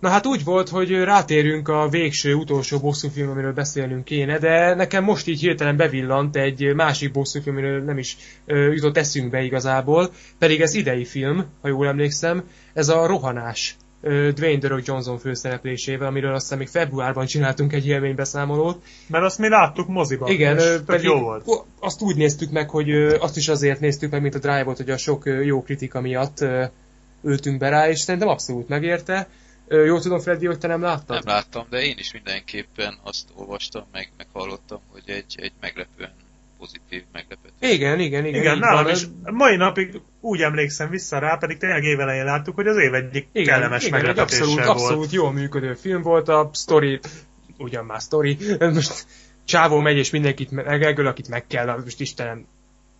[0.00, 5.04] Na hát úgy volt, hogy rátérünk a végső, utolsó bosszúfilm, amiről beszélnünk kéne, de nekem
[5.04, 10.60] most így hirtelen bevillant egy másik bosszúfilm, amiről nem is ö, jutott eszünkbe igazából, pedig
[10.60, 12.42] ez idei film, ha jól emlékszem,
[12.72, 13.76] ez a Rohanás.
[14.34, 19.48] Dwayne The Rock Johnson főszereplésével, amiről aztán még februárban csináltunk egy élménybeszámolót, Mert azt mi
[19.48, 21.48] láttuk moziban, igen, pedig jó volt.
[21.80, 24.96] azt úgy néztük meg, hogy azt is azért néztük meg, mint a Drive-ot, hogy a
[24.96, 26.44] sok jó kritika miatt
[27.22, 29.28] ültünk be rá, és szerintem abszolút megérte.
[29.68, 31.24] Ö, Jól tudom, Freddy, hogy te nem láttad?
[31.24, 36.12] Nem láttam, de én is mindenképpen azt olvastam, meg, meg hallottam, hogy egy, egy meglepően
[36.58, 37.70] pozitív meglepetés.
[37.70, 38.40] Igen, igen, igen.
[38.40, 38.92] Igen, nálam van.
[38.92, 39.06] is.
[39.22, 43.46] Mai napig úgy emlékszem vissza rá, pedig tényleg évelején láttuk, hogy az év egyik Igen,
[43.54, 44.78] kellemes igen, egy meglepetése abszolút, volt.
[44.78, 47.00] abszolút jól működő film volt, a story,
[47.58, 49.06] ugyan már story, most
[49.44, 52.46] csávó megy és mindenkit megöl, akit meg kell, most Istenem,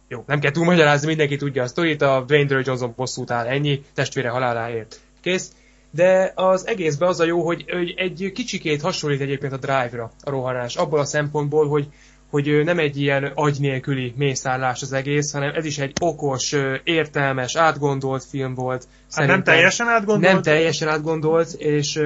[0.09, 4.29] jó, nem kell túlmagyarázni, mindenki tudja a sztorit, a Dwayne Johnson bosszút áll, ennyi, testvére
[4.29, 5.01] haláláért.
[5.21, 5.53] Kész.
[5.91, 10.31] De az egészben az a jó, hogy, hogy egy kicsikét hasonlít egyébként a Drive-ra a
[10.31, 11.89] rohanás, abból a szempontból, hogy
[12.31, 16.55] hogy nem egy ilyen agy nélküli mészállás az egész, hanem ez is egy okos,
[16.85, 18.89] értelmes, átgondolt film volt.
[19.11, 20.33] Hát nem teljesen átgondolt?
[20.33, 22.01] Nem teljesen átgondolt, és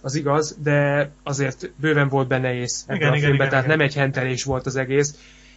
[0.00, 3.76] az igaz, de azért bőven volt benne ész ebben Igen, a filmben, igen, tehát igen.
[3.76, 5.14] nem egy hentelés volt az egész.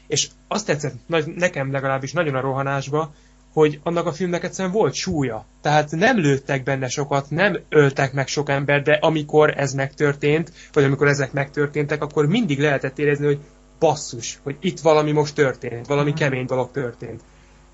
[0.08, 3.14] És azt tetszett, nagy, nekem legalábbis nagyon a rohanásba,
[3.54, 5.46] hogy annak a filmnek egyszerűen volt súlya.
[5.62, 10.84] Tehát nem lőttek benne sokat, nem öltek meg sok ember, de amikor ez megtörtént, vagy
[10.84, 13.40] amikor ezek megtörténtek, akkor mindig lehetett érezni, hogy
[13.80, 16.20] basszus, hogy itt valami most történt, valami Mhm.
[16.20, 17.22] kemény dolog történt.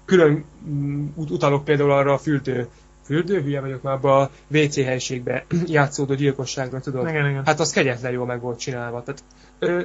[0.05, 2.67] Külön mm, ut- utalok például arra a fürdő,
[3.03, 7.07] fürdő, hülye vagyok már abba a WC helységbe játszódó gyilkosságra, tudod?
[7.07, 7.45] Igen, igen.
[7.45, 9.03] Hát az kegyetlen jól meg volt csinálva.
[9.03, 9.23] Tehát,
[9.59, 9.83] ö,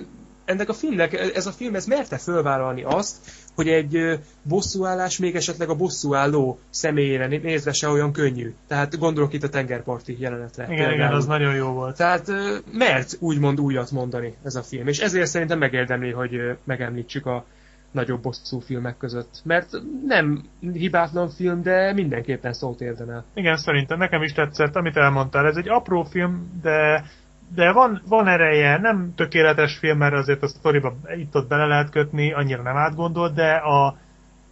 [0.51, 3.17] ennek a filmnek, ez a film, ez merte fölvállalni azt,
[3.55, 8.55] hogy egy bosszúállás még esetleg a bosszúálló személyére né- nézve se olyan könnyű.
[8.69, 10.65] Tehát gondolok itt a tengerparti jelenetre.
[10.65, 11.15] Igen, igen, például.
[11.15, 11.97] az nagyon jó volt.
[11.97, 12.33] Tehát
[12.73, 17.45] mert úgymond újat mondani ez a film, és ezért szerintem megérdemli, hogy megemlítsük a
[17.91, 19.41] nagyobb bosszú filmek között.
[19.45, 19.71] Mert
[20.07, 23.25] nem hibátlan film, de mindenképpen szót érdemel.
[23.35, 25.47] Igen, szerintem nekem is tetszett, amit elmondtál.
[25.47, 27.05] Ez egy apró film, de
[27.55, 32.33] de van, van ereje, nem tökéletes film, mert azért a sztoriba itt-ott bele lehet kötni,
[32.33, 33.97] annyira nem átgondolt, de a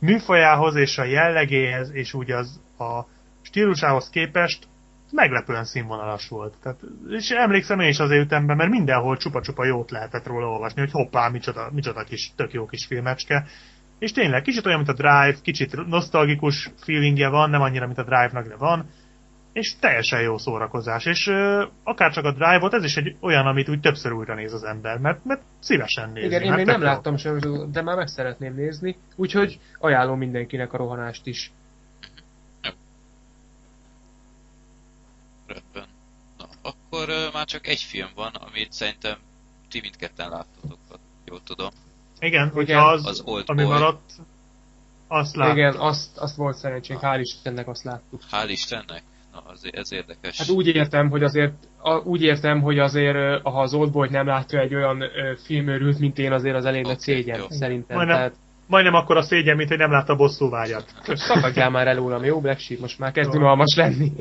[0.00, 3.04] műfajához és a jellegéhez, és úgy az a
[3.42, 4.66] stílusához képest
[5.12, 6.54] meglepően színvonalas volt.
[6.62, 10.80] Tehát, és emlékszem én is azért ütem be, mert mindenhol csupa-csupa jót lehetett róla olvasni,
[10.80, 13.46] hogy hoppá, micsoda, micsoda kis, tök jó kis filmecske.
[13.98, 18.04] És tényleg, kicsit olyan, mint a Drive, kicsit nosztalgikus feelingje van, nem annyira, mint a
[18.04, 18.88] Drive-nak, de van.
[19.58, 21.04] És teljesen jó szórakozás.
[21.04, 24.52] És ö, akár csak a Drive-ot, ez is egy olyan, amit úgy többször újra néz
[24.52, 26.26] az ember, mert, mert szívesen nézi.
[26.26, 26.86] Igen, én még nem jó.
[26.86, 27.38] láttam sem,
[27.72, 31.52] de már meg szeretném nézni, úgyhogy ajánlom mindenkinek a rohanást is.
[35.46, 35.86] Rendben.
[36.38, 39.16] Na, akkor uh, már csak egy film van, amit szerintem
[39.70, 40.78] ti mindketten láttatok,
[41.24, 41.70] jól tudom.
[42.20, 42.84] Igen, hogyha Igen.
[42.84, 43.72] az, Az Old ami Boy.
[43.72, 44.12] maradt,
[45.08, 45.56] azt láttam.
[45.56, 48.22] Igen, azt, azt volt szerencsénk, hál' Istennek azt láttuk.
[48.30, 49.02] Hál' Istennek?
[49.44, 50.38] Na, az, ez érdekes.
[50.38, 54.26] Hát úgy értem, hogy azért, a, úgy értem, hogy azért, ö, ha az Oldboy nem
[54.26, 57.46] látja egy olyan ö, filmőrült, mint én, azért az elég nagy Oké, szégyen, jó.
[57.48, 57.96] szerintem.
[57.96, 58.34] Majdnem- Tehát,
[58.66, 60.94] Majdnem akkor a szégyen, mint hogy nem látta a bosszúvágyat.
[61.04, 64.12] szakadjál már el jó Black Sheep, most már kezd unalmas lenni.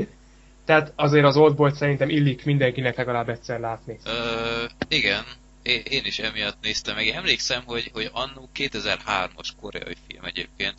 [0.66, 3.98] Tehát azért az Oldboy szerintem illik mindenkinek legalább egyszer látni.
[4.06, 4.12] Ö,
[4.88, 5.24] igen,
[5.64, 7.06] én, én is emiatt néztem meg.
[7.06, 10.76] Én emlékszem, hogy, hogy annó 2003-as koreai film egyébként,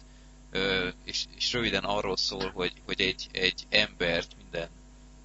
[0.51, 4.69] ö, és, és röviden arról szól, hogy, hogy egy, egy embert minden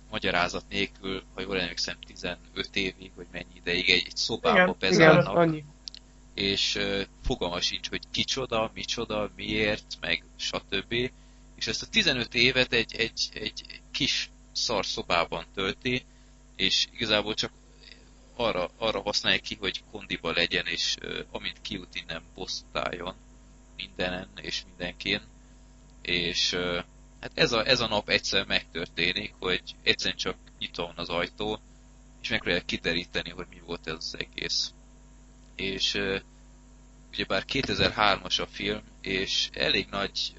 [0.09, 2.39] magyarázat nélkül, ha jól emlékszem, 15
[2.73, 5.55] évig, vagy mennyi ideig egy, egy szobába Igen, bezárnak,
[6.33, 11.11] és ö, fogalma sincs, hogy kicsoda, micsoda, miért, meg stb.
[11.55, 16.05] És ezt a 15 évet egy, egy, egy kis szar szobában tölti,
[16.55, 17.51] és igazából csak
[18.35, 23.15] arra, arra használja ki, hogy kondiba legyen, és ö, amint kijut innen bosszút álljon
[23.75, 25.21] mindenen és mindenkin.
[26.01, 26.57] És
[27.19, 31.59] hát ez a, ez a nap egyszer megtörténik, hogy egyszerűen csak nyitom az ajtó,
[32.21, 34.73] és megpróbálják kideríteni, hogy mi volt ez az egész.
[35.55, 35.99] És
[37.11, 40.33] ugyebár 2003-as a film, és elég nagy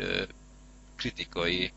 [0.97, 1.73] kritikai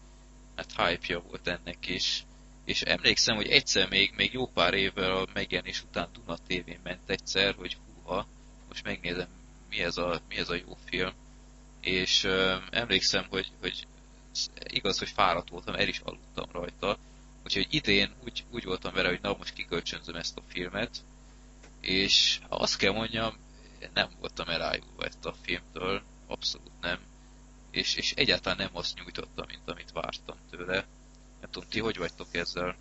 [0.56, 2.26] hát hype-ja volt ennek is.
[2.66, 7.10] És emlékszem, hogy egyszer még, még jó pár évvel a megjelenés után Duna tévén ment
[7.10, 8.28] egyszer, hogy húha,
[8.68, 9.28] most megnézem,
[9.70, 11.12] mi ez a, mi ez a jó film.
[11.82, 13.88] És uh, emlékszem, hogy, hogy
[14.64, 16.98] igaz, hogy fáradt voltam, el is aludtam rajta.
[17.44, 21.04] Úgyhogy idén úgy, úgy voltam vele, hogy na most kikölcsönzöm ezt a filmet.
[21.82, 23.38] És azt kell mondjam,
[23.94, 27.00] nem voltam elájulva ezt a filmtől, abszolút nem.
[27.72, 30.86] És, és egyáltalán nem azt nyújtotta, mint amit vártam tőle.
[31.42, 32.76] Nem tudom, ti hogy vagytok ezzel?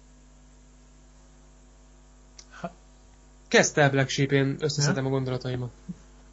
[3.48, 5.73] Kezdte el Black Sheep, én összeszedem a gondolataimat.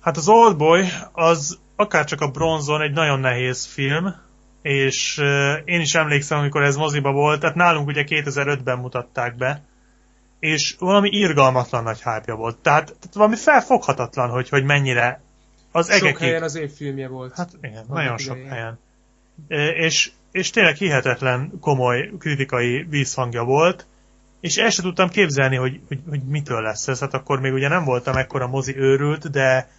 [0.03, 4.15] Hát az Oldboy az akárcsak a bronzon egy nagyon nehéz film,
[4.61, 5.17] és
[5.65, 9.63] én is emlékszem, amikor ez moziba volt, tehát nálunk ugye 2005-ben mutatták be,
[10.39, 12.57] és valami irgalmatlan nagy hype volt.
[12.57, 15.21] Tehát, tehát valami felfoghatatlan, hogy, hogy mennyire
[15.71, 16.27] az Sok egekig...
[16.27, 17.35] helyen az évfilmje volt.
[17.35, 18.51] Hát igen, nagyon sok idején.
[18.51, 18.79] helyen.
[19.77, 23.87] És, és tényleg hihetetlen komoly kritikai vízhangja volt,
[24.41, 26.99] és el sem tudtam képzelni, hogy, hogy, hogy mitől lesz ez.
[26.99, 29.69] Hát akkor még ugye nem voltam ekkora mozi őrült, de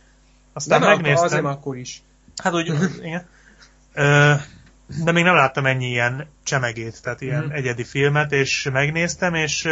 [0.55, 1.25] aztán de megnéztem.
[1.25, 2.03] Azért akkor is.
[2.43, 2.73] Hát úgy,
[3.03, 3.27] igen
[4.87, 7.51] de még nem láttam ennyi ilyen csemegét, tehát ilyen mm.
[7.51, 9.69] egyedi filmet, és megnéztem, és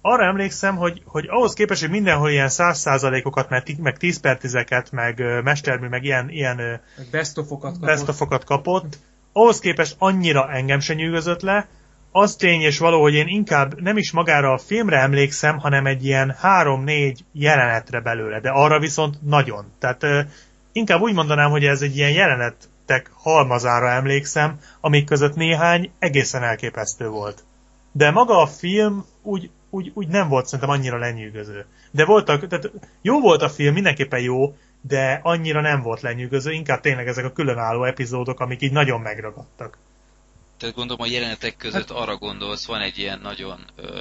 [0.00, 4.38] arra emlékszem, hogy, hogy ahhoz képest, hogy mindenhol ilyen száz százalékokat, meg, meg 10 per
[4.38, 4.58] 10
[4.92, 6.80] meg mestermű, meg ilyen, ilyen
[7.10, 7.88] bestofokat kapott.
[8.44, 8.98] kapott,
[9.32, 11.68] ahhoz képest annyira engem se nyűgözött le,
[12.16, 16.04] az tény és való, hogy én inkább nem is magára a filmre emlékszem, hanem egy
[16.04, 19.64] ilyen három-négy jelenetre belőle, de arra viszont nagyon.
[19.78, 20.06] Tehát
[20.72, 26.42] inkább úgy mondanám, hogy ez egy ilyen jelenet tek halmazára emlékszem, amik között néhány egészen
[26.42, 27.44] elképesztő volt.
[27.92, 31.66] De maga a film úgy, úgy, úgy nem volt szerintem annyira lenyűgöző.
[31.90, 32.70] De voltak, tehát
[33.02, 37.32] jó volt a film, mindenképpen jó, de annyira nem volt lenyűgöző, inkább tényleg ezek a
[37.32, 39.78] különálló epizódok, amik így nagyon megragadtak.
[40.64, 44.00] Tehát gondolom a jelenetek között hát, arra gondolsz, van egy ilyen nagyon, ö,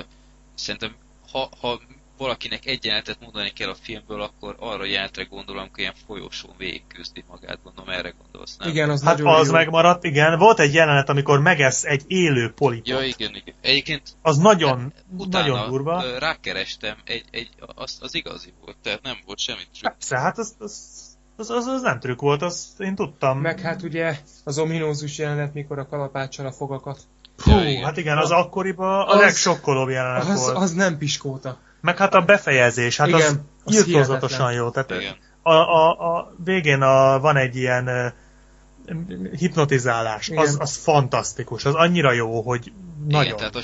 [0.55, 0.95] szerintem
[1.31, 1.79] ha, ha
[2.17, 7.23] valakinek egy jelenetet mondani kell a filmből, akkor arra jelenetre gondolom, hogy ilyen folyosón végigküzdi
[7.29, 8.69] magát, gondolom erre gondolsz, nem?
[8.69, 9.53] Igen, az hát az jó.
[9.53, 10.37] megmaradt, igen.
[10.37, 12.87] Volt egy jelenet, amikor megesz egy élő polipot.
[12.87, 13.55] Ja, igen, igen.
[13.61, 16.17] Egyébként az nagyon, hát, utána, nagyon durva.
[16.19, 19.93] rákerestem, egy, egy, az, az igazi volt, tehát nem volt semmi trükk.
[19.93, 21.02] Persze, hát az, az,
[21.35, 23.39] az, az, az nem trükk volt, azt én tudtam.
[23.39, 26.99] Meg hát ugye az ominózus jelenet, mikor a kalapáccsal a fogakat.
[27.37, 27.83] Hú, ja, igen.
[27.83, 30.57] hát igen, az akkoriban a legsokkolóbb jelenet az, volt.
[30.57, 31.57] Az nem piskóta.
[31.81, 34.69] Meg hát a befejezés, hát Igen, az, az írtózatosan jó.
[34.69, 35.15] Tehát Igen.
[35.41, 42.11] A, a, a végén a, van egy ilyen uh, hipnotizálás, az, az fantasztikus, az annyira
[42.11, 42.71] jó, hogy
[43.07, 43.25] nagyon.
[43.25, 43.61] Igen, tehát a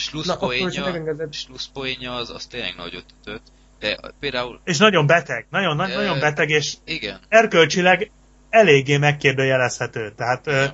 [1.31, 3.41] slusszpoénja, az, az tényleg nagyot ütött.
[3.79, 4.59] De például...
[4.63, 7.19] És nagyon beteg, nagyon, e, nagyon beteg, és igen.
[7.29, 8.11] erkölcsileg
[8.49, 10.13] eléggé megkérdőjelezhető.
[10.15, 10.73] Tehát igen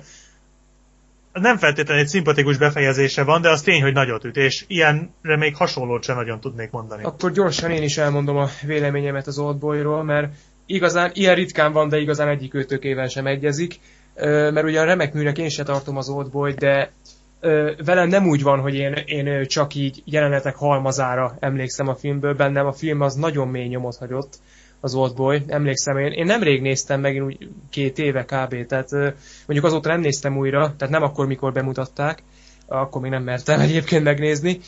[1.40, 5.56] nem feltétlenül egy szimpatikus befejezése van, de az tény, hogy nagyot üt, és ilyenre még
[5.56, 7.04] hasonlót sem nagyon tudnék mondani.
[7.04, 10.32] Akkor gyorsan én is elmondom a véleményemet az Oldboyról, mert
[10.66, 13.80] igazán ilyen ritkán van, de igazán egyik őtökével sem egyezik,
[14.14, 16.92] mert ugyan remek műnek én se tartom az Oldboy, de
[17.84, 22.66] velem nem úgy van, hogy én, én csak így jelenetek halmazára emlékszem a filmből, bennem
[22.66, 24.38] a film az nagyon mély nyomot hagyott,
[24.80, 25.42] az Oldboy.
[25.46, 28.66] Emlékszem, én, én nemrég néztem meg, én úgy két éve kb.
[28.66, 28.90] Tehát
[29.46, 32.22] mondjuk azóta nem néztem újra, tehát nem akkor, mikor bemutatták,
[32.66, 34.60] akkor még nem mertem egyébként megnézni.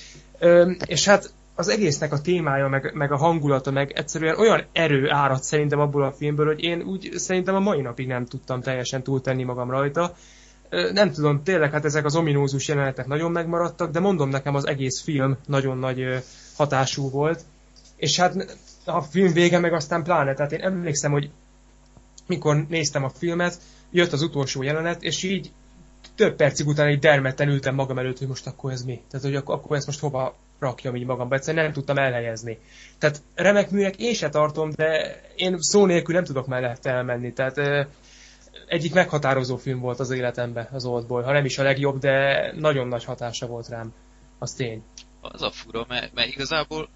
[0.87, 5.43] És hát az egésznek a témája, meg, meg a hangulata, meg egyszerűen olyan erő árad
[5.43, 9.43] szerintem abból a filmből, hogy én úgy szerintem a mai napig nem tudtam teljesen túltenni
[9.43, 10.15] magam rajta.
[10.93, 15.03] Nem tudom, tényleg hát ezek az ominózus jelenetek nagyon megmaradtak, de mondom nekem az egész
[15.03, 16.25] film nagyon nagy
[16.57, 17.45] hatású volt.
[17.97, 21.31] És hát a film vége meg aztán pláne, tehát én emlékszem, hogy
[22.27, 23.59] mikor néztem a filmet,
[23.91, 25.53] jött az utolsó jelenet, és így
[26.15, 29.01] több percig után egy dermeten ültem magam előtt, hogy most akkor ez mi?
[29.11, 32.59] Tehát, hogy akkor, akkor ezt most hova rakjam így magamba, egyszerűen nem tudtam elhelyezni.
[32.99, 37.33] Tehát remek műnek én se tartom, de én szó nélkül nem tudok mellette elmenni.
[37.33, 37.57] Tehát
[38.69, 41.23] egyik meghatározó film volt az életemben az Oldboy.
[41.23, 43.93] Ha nem is a legjobb, de nagyon nagy hatása volt rám.
[44.39, 44.83] Az tény.
[45.21, 46.89] Az a fura, mert, mert igazából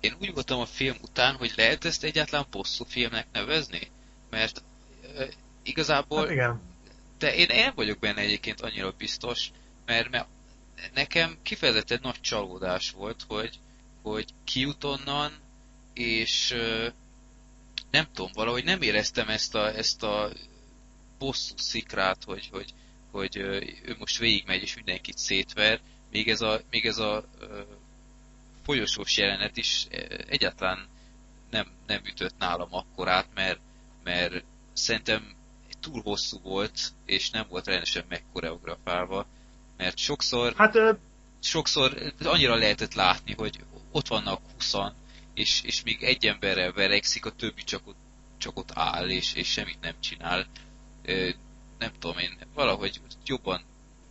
[0.00, 3.90] én úgy voltam a film után, hogy lehet ezt egyáltalán bosszú filmnek nevezni?
[4.30, 4.62] Mert
[5.16, 5.28] e,
[5.62, 6.20] igazából...
[6.20, 6.60] Hát igen.
[7.18, 9.50] De én, én nem vagyok benne egyébként annyira biztos,
[9.86, 10.26] mert, mert
[10.94, 13.58] nekem kifejezetten nagy csalódás volt, hogy,
[14.02, 15.32] hogy kijut onnan,
[15.94, 16.94] és e,
[17.90, 20.30] nem tudom, valahogy nem éreztem ezt a, ezt a
[21.20, 22.74] bosszú szikrát, hogy, hogy,
[23.10, 25.80] hogy ő most végigmegy és mindenkit szétver,
[26.10, 27.24] még ez a, még ez a
[28.62, 29.86] folyosós jelenet is
[30.28, 30.88] egyáltalán
[31.50, 33.60] nem, nem ütött nálam akkorát, mert,
[34.02, 35.34] mert szerintem
[35.80, 39.26] túl hosszú volt, és nem volt rendesen megkoreografálva,
[39.76, 40.92] mert sokszor, hát, ö...
[41.40, 43.60] sokszor annyira lehetett látni, hogy
[43.90, 44.74] ott vannak 20
[45.34, 47.98] és, és még egy emberrel verekszik, a többi csak ott,
[48.38, 50.46] csak ott áll, és, és semmit nem csinál.
[51.78, 53.60] Nem tudom én, valahogy jobban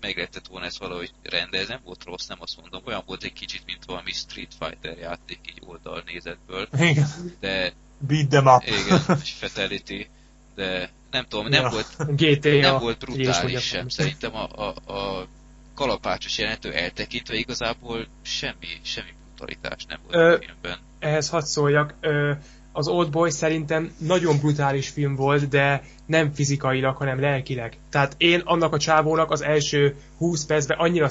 [0.01, 3.33] meg lehetett volna ezt valahogy rendezni, nem volt rossz, nem azt mondom, olyan volt egy
[3.33, 6.67] kicsit, mint valami Street Fighter játék így oldalnézetből.
[6.77, 7.07] Igen.
[7.39, 7.73] De...
[8.07, 8.63] Beat them up.
[8.63, 10.07] Igen, és Fatality.
[10.55, 11.69] De nem tudom, nem ja.
[11.69, 13.89] volt, GTA nem volt brutális sem.
[13.89, 15.27] Szerintem a, a, a
[15.75, 20.77] kalapácsos jelentő eltekintve igazából semmi, semmi brutalitás nem volt Ö, a filmben.
[20.99, 22.33] Ehhez hadd szóljak, ö,
[22.71, 27.77] az Old Boy szerintem nagyon brutális film volt, de nem fizikailag, hanem lelkileg.
[27.89, 31.09] Tehát én annak a csávónak az első 20 percben annyira,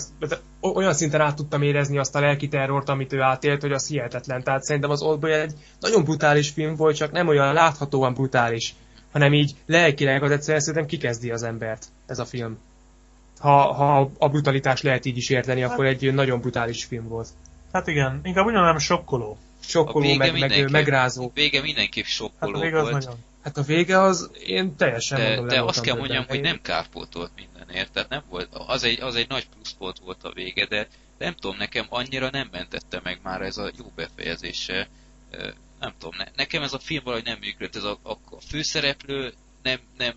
[0.61, 4.43] olyan szinten át tudtam érezni azt a lelki terrort, amit ő átélt, hogy az hihetetlen.
[4.43, 8.75] Tehát szerintem az Old Boy egy nagyon brutális film volt, csak nem olyan láthatóan brutális,
[9.13, 12.59] hanem így lelkileg az egyszerűen szerintem kikezdi az embert ez a film.
[13.39, 17.29] Ha, ha a brutalitás lehet így is érteni, hát, akkor egy nagyon brutális film volt.
[17.73, 19.39] Hát igen, inkább ugyanolyan sokkoló
[19.69, 21.25] sokkoló, meg, meg megrázó.
[21.25, 22.93] A vége mindenképp sokkoló hát a vége volt.
[22.93, 23.25] Nagyon.
[23.43, 27.31] Hát a vége az, én teljesen de, mondom, De azt kell mondjam, hogy nem kárpótolt
[27.37, 30.89] mindenért, tehát nem volt, az egy, az egy nagy pluszpont volt a vége, de
[31.19, 34.89] nem tudom, nekem annyira nem mentette meg már ez a jó befejezése.
[35.81, 39.33] Nem tudom, ne, nekem ez a film valahogy nem működött, ez a, a, a főszereplő
[39.63, 40.15] nem, nem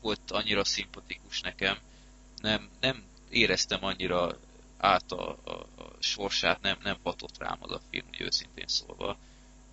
[0.00, 1.76] volt annyira szimpatikus nekem,
[2.42, 4.38] nem, nem éreztem annyira
[4.78, 5.66] át a, a
[6.00, 9.18] sorsát, nem, nem hatott rám az a film, úgy őszintén szólva.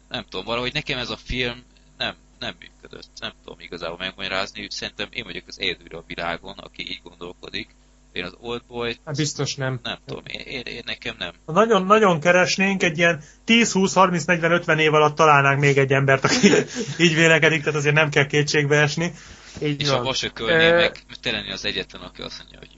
[0.09, 1.63] Nem tudom, valahogy nekem ez a film
[1.97, 3.09] nem, nem működött.
[3.19, 4.67] Nem tudom igazából megmagyarázni.
[4.69, 7.69] Szerintem én vagyok az egyedül a világon, aki így gondolkodik.
[8.11, 8.97] Én az Old Boy...
[9.05, 9.79] Hát biztos nem.
[9.83, 11.33] Nem tudom, én, én, én nekem nem.
[11.45, 15.91] Nagyon, nagyon keresnénk, egy ilyen 10, 20, 30, 40, 50 év alatt találnánk még egy
[15.91, 16.47] embert, aki
[17.05, 19.13] így vélekedik, tehát azért nem kell kétségbe esni.
[19.61, 19.99] Így és van.
[19.99, 20.75] a vasökölné e...
[20.75, 22.74] meg te lenni az egyetlen, aki azt mondja, hogy.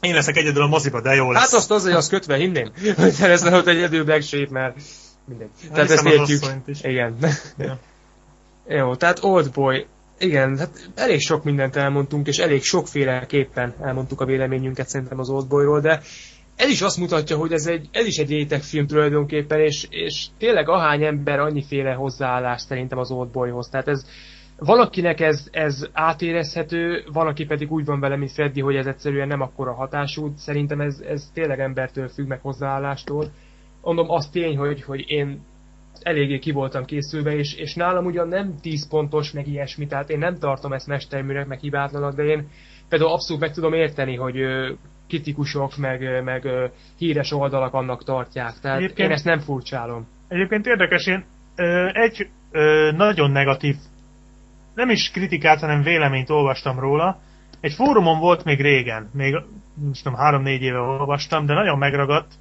[0.00, 1.42] Én leszek egyedül a moziba, de jó lesz.
[1.42, 4.76] Hát azt azért azt kötve hinném, hogy te leszel ott egyedül Black Sheep, mert
[5.24, 5.48] mindegy.
[5.62, 6.42] Hát tehát ezt értjük.
[6.82, 7.16] Igen.
[7.58, 7.78] Ja.
[8.78, 9.86] jó, tehát Old Boy.
[10.18, 15.46] Igen, hát elég sok mindent elmondtunk, és elég sokféleképpen elmondtuk a véleményünket szerintem az Old
[15.46, 16.00] Boyról, de
[16.56, 20.68] ez is azt mutatja, hogy ez, egy, ez is egy rétegfilm tulajdonképpen, és, és tényleg
[20.68, 23.68] ahány ember annyiféle hozzáállás szerintem az Old Boyhoz.
[23.68, 24.06] Tehát ez,
[24.58, 29.40] valakinek ez, ez átérezhető, valaki pedig úgy van vele, mint Freddy, hogy ez egyszerűen nem
[29.40, 30.32] akkora hatású.
[30.36, 33.30] Szerintem ez, ez tényleg embertől függ, meg hozzáállástól.
[33.82, 35.40] Mondom, az tény, hogy, hogy én
[36.00, 40.18] eléggé ki voltam készülve, és, és nálam ugyan nem 10 pontos, meg ilyesmi, tehát én
[40.18, 42.48] nem tartom ezt mesterműnek, meg hibátlanak, de én
[42.88, 44.36] például abszolút meg tudom érteni, hogy
[45.08, 46.48] kritikusok, meg, meg
[46.98, 48.52] híres oldalak annak tartják.
[48.60, 50.06] Tehát egyébként, én ezt nem furcsálom.
[50.28, 51.24] Egyébként érdekes, én
[51.56, 53.76] ö, egy ö, nagyon negatív
[54.76, 57.20] nem is kritikát, hanem véleményt olvastam róla.
[57.60, 59.34] Egy fórumon volt még régen, még
[59.74, 62.32] most nem három-négy éve olvastam, de nagyon megragadt.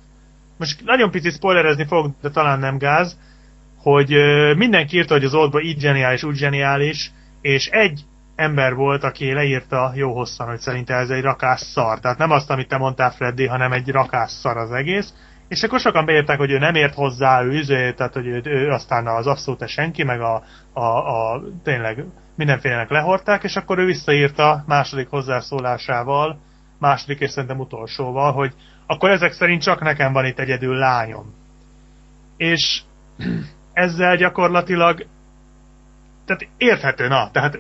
[0.57, 3.19] Most nagyon picit spoilerezni fog, de talán nem gáz,
[3.77, 4.09] hogy
[4.57, 8.01] mindenki írta, hogy az oldba így zseniális, úgy zseniális, és egy
[8.35, 11.99] ember volt, aki leírta jó hosszan, hogy szerinte ez egy rakás szar.
[11.99, 15.13] Tehát nem azt, amit te mondtál, Freddy, hanem egy rakás szar az egész.
[15.47, 18.69] És akkor sokan beírták, hogy ő nem ért hozzá, ő üzé, tehát hogy ő, ő
[18.69, 20.43] aztán az abszolút senki, meg a,
[20.73, 22.05] a, a tényleg
[22.35, 26.39] mindenfélenek lehorták, és akkor ő visszaírta második hozzászólásával,
[26.79, 28.53] második és szerintem utolsóval, hogy
[28.85, 31.33] akkor ezek szerint csak nekem van itt egyedül lányom.
[32.37, 32.81] És
[33.73, 35.05] ezzel gyakorlatilag
[36.25, 37.59] tehát érthető, na, tehát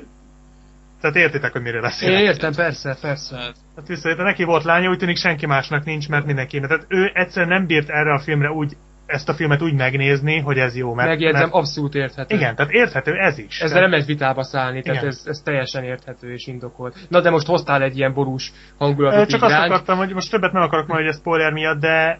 [1.01, 2.19] tehát értitek, hogy mire beszélek.
[2.19, 3.35] Én értem, persze, persze.
[3.35, 6.59] Tehát visszaérte, neki volt lánya, úgy tűnik senki másnak nincs, mert mindenki.
[6.59, 10.57] Tehát ő egyszerűen nem bírt erre a filmre úgy ezt a filmet úgy megnézni, hogy
[10.57, 10.93] ez jó.
[10.93, 11.53] Mert, Megjegyzem, mert...
[11.53, 12.35] abszolút érthető.
[12.35, 13.59] Igen, tehát érthető ez is.
[13.59, 13.89] Ezzel tehát...
[13.89, 16.95] nem egy vitába szállni, tehát ez, ez, teljesen érthető és indokolt.
[17.09, 19.29] Na de most hoztál egy ilyen borús hangulatot.
[19.29, 19.71] Csak azt ránk.
[19.71, 22.19] akartam, hogy most többet nem akarok majd, hogy ez spoiler miatt, de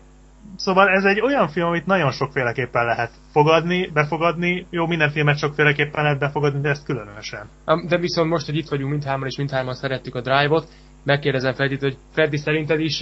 [0.55, 4.67] Szóval ez egy olyan film, amit nagyon sokféleképpen lehet fogadni, befogadni.
[4.69, 7.49] Jó, minden filmet sokféleképpen lehet befogadni, de ezt különösen.
[7.87, 10.67] De viszont most, hogy itt vagyunk mindhárman, és mindhárman szerettük a Drive-ot,
[11.03, 13.01] megkérdezem Freddy, hogy Freddy szerinted is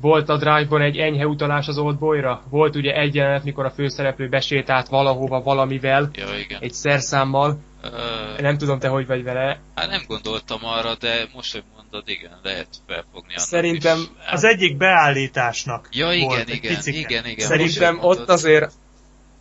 [0.00, 2.42] volt a Drive-ban egy enyhe utalás az Old Boy-ra?
[2.50, 6.60] Volt ugye egy jelenet, mikor a főszereplő besétált valahova valamivel, ja, igen.
[6.60, 7.58] egy szerszámmal.
[7.84, 9.60] Uh, nem tudom, te hogy vagy vele.
[9.74, 14.08] Hát nem gondoltam arra, de most, hogy mondod, igen, lehet felfogni annak Szerintem is.
[14.30, 17.46] az egyik beállításnak Ja, igen, volt igen, igen, igen, igen.
[17.46, 18.72] Szerintem ott azért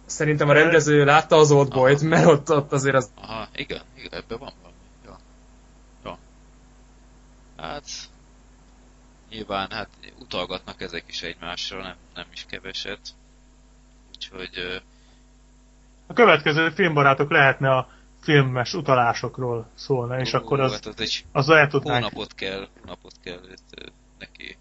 [0.06, 3.10] Szerintem a rendező látta az Old Boy-t, mert ott, ott azért az...
[3.15, 4.77] Aha, igen, igen, ebben van valami.
[5.06, 5.19] Ja.
[6.03, 6.18] Ja.
[9.36, 9.90] Nyilván hát
[10.20, 12.99] utalgatnak ezek is egymásra, nem, nem is keveset.
[14.16, 14.82] Úgyhogy
[16.07, 17.90] A következő filmbarátok lehetne a
[18.22, 22.03] filmes utalásokról szólna, és ó, akkor az, hát az egy az el tudnánk.
[22.03, 24.57] hónapot kell, hónapot kell itt, neki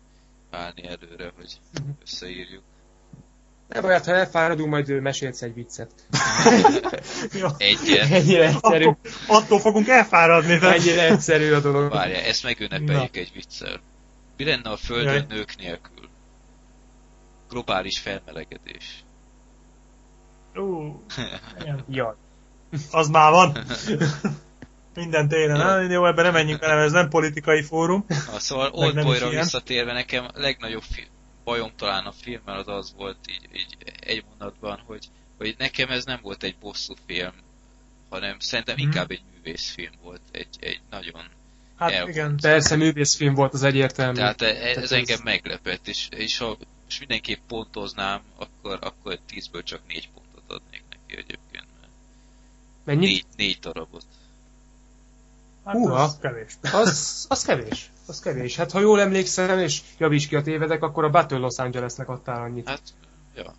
[0.50, 1.88] állni előre, hogy Mhm.
[2.02, 2.62] összeírjuk.
[3.68, 5.90] Nem baj, hát ha elfáradunk, majd mesélsz egy viccet.
[7.40, 7.48] Jó.
[7.58, 8.10] Egyet.
[8.10, 8.84] Ennyire egyszerű.
[8.84, 10.58] Attól, attól fogunk elfáradni.
[10.58, 10.76] Tehát...
[10.78, 11.92] Ennyire egyszerű a dolog.
[11.92, 13.80] Várja, ezt megünnepeljük egy viccel.
[14.36, 15.24] Mi lenne a Földön Jaj.
[15.28, 16.08] nők nélkül?
[17.48, 19.04] Globális felmelegedés.
[21.58, 21.84] Igen.
[21.88, 22.14] Jaj.
[22.90, 23.56] Az már van.
[24.94, 25.60] Minden téren.
[25.60, 28.04] Hát, jó, ebben nem menjünk bele, ez nem politikai fórum.
[28.08, 31.10] Na, szóval Oldboyra visszatérve nekem legnagyobb fi-
[31.44, 35.08] bajom talán a filmmel az az volt így, így egy mondatban, hogy,
[35.38, 37.32] hogy nekem ez nem volt egy bosszú film,
[38.10, 38.84] hanem szerintem Mhm.
[38.84, 41.22] inkább egy művészfilm volt, egy, egy nagyon
[41.76, 42.36] Hát El- igen.
[42.40, 44.14] Persze művészfilm volt az egyértelmű.
[44.16, 49.64] Tehát e- ez, ez- engem meglepett, és, és ha most mindenképp pontoznám, akkor, akkor 10-ből
[49.64, 51.64] csak 4 pontot adnék neki egyébként.
[52.84, 53.08] Mennyit?
[53.08, 54.04] négy, négy darabot.
[55.64, 56.02] Hát Húha.
[56.02, 56.52] az kevés.
[56.72, 57.90] Az, az kevés.
[58.06, 58.56] Az kevés.
[58.56, 62.42] Hát ha jól emlékszem, és javíts ki a tévedek, akkor a Battle Los Angelesnek adtál
[62.42, 62.68] annyit.
[62.68, 62.80] Hát,
[63.34, 63.54] ja.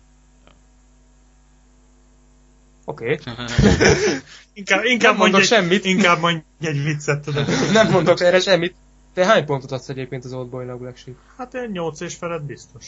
[2.88, 3.20] Oké.
[3.20, 3.34] Okay.
[4.52, 5.84] Inkább, inkább Nem mondok egy, semmit.
[5.84, 7.46] Inkább mondj egy viccet, tudod.
[7.72, 8.74] Nem mondok erre semmit.
[9.14, 11.16] Te hány pontot adsz egyébként az Old Boy-nak, Black Sheep?
[11.36, 12.86] Hát én 8 és felett biztos.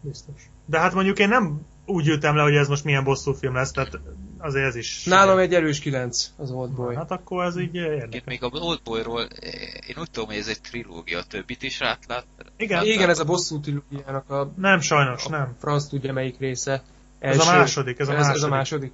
[0.00, 0.34] Biztos.
[0.66, 3.70] De hát mondjuk én nem úgy ültem le, hogy ez most milyen bosszú film lesz,
[3.70, 3.98] tehát
[4.38, 5.04] azért ez is...
[5.04, 6.94] Nálam egy erős 9 az Old Boy.
[6.94, 8.22] Hát akkor ez így érdekes.
[8.24, 9.28] még a Oldboyról,
[9.86, 12.26] én úgy tudom, hogy ez egy trilógia, a többit is átlát.
[12.56, 12.84] Igen.
[12.84, 15.56] Igen, ez a bosszú trilógiának a, Nem, sajnos, a nem.
[15.58, 16.82] franc tudja melyik része.
[17.18, 18.92] Ez a második, ez a ez, ez a második.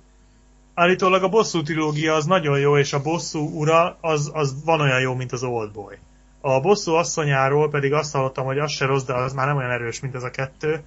[0.74, 5.00] Állítólag a bosszú trilógia az nagyon jó, és a bosszú ura az, az van olyan
[5.00, 5.98] jó, mint az Oldboy.
[6.40, 9.70] A bosszú asszonyáról pedig azt hallottam, hogy az se rossz, de az már nem olyan
[9.70, 10.82] erős, mint ez a kettő.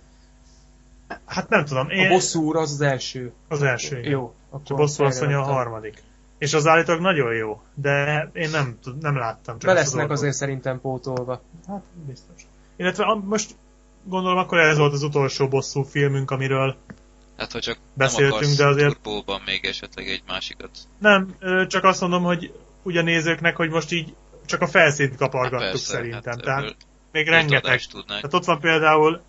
[1.25, 2.05] Hát nem tudom, én...
[2.05, 3.31] A bosszú úr az az első.
[3.47, 4.11] Az első, igen.
[4.11, 4.33] Jó.
[4.47, 6.03] És a Akkor bosszú asszonya a harmadik.
[6.37, 9.59] És az állítólag nagyon jó, de én nem, nem láttam.
[9.59, 10.17] Csak Be az lesznek Oldboy.
[10.17, 11.41] azért szerintem pótolva.
[11.67, 12.41] Hát, biztos.
[12.75, 13.55] Illetve most
[14.03, 16.75] gondolom akkor ez volt az utolsó bosszú filmünk, amiről
[17.37, 20.69] Hát ha csak Beszéltünk, nem de azért- turbóban még esetleg egy másikat.
[20.99, 21.35] nem,
[21.67, 22.51] csak azt mondom, hogy
[22.83, 24.13] ugye nézőknek, hogy most így
[24.45, 26.21] csak a felszínt kapargattuk Hát persze, szerintem.
[26.25, 26.75] hát Tehát
[27.11, 27.81] még rengeteg.
[28.07, 29.21] Tehát ott van például,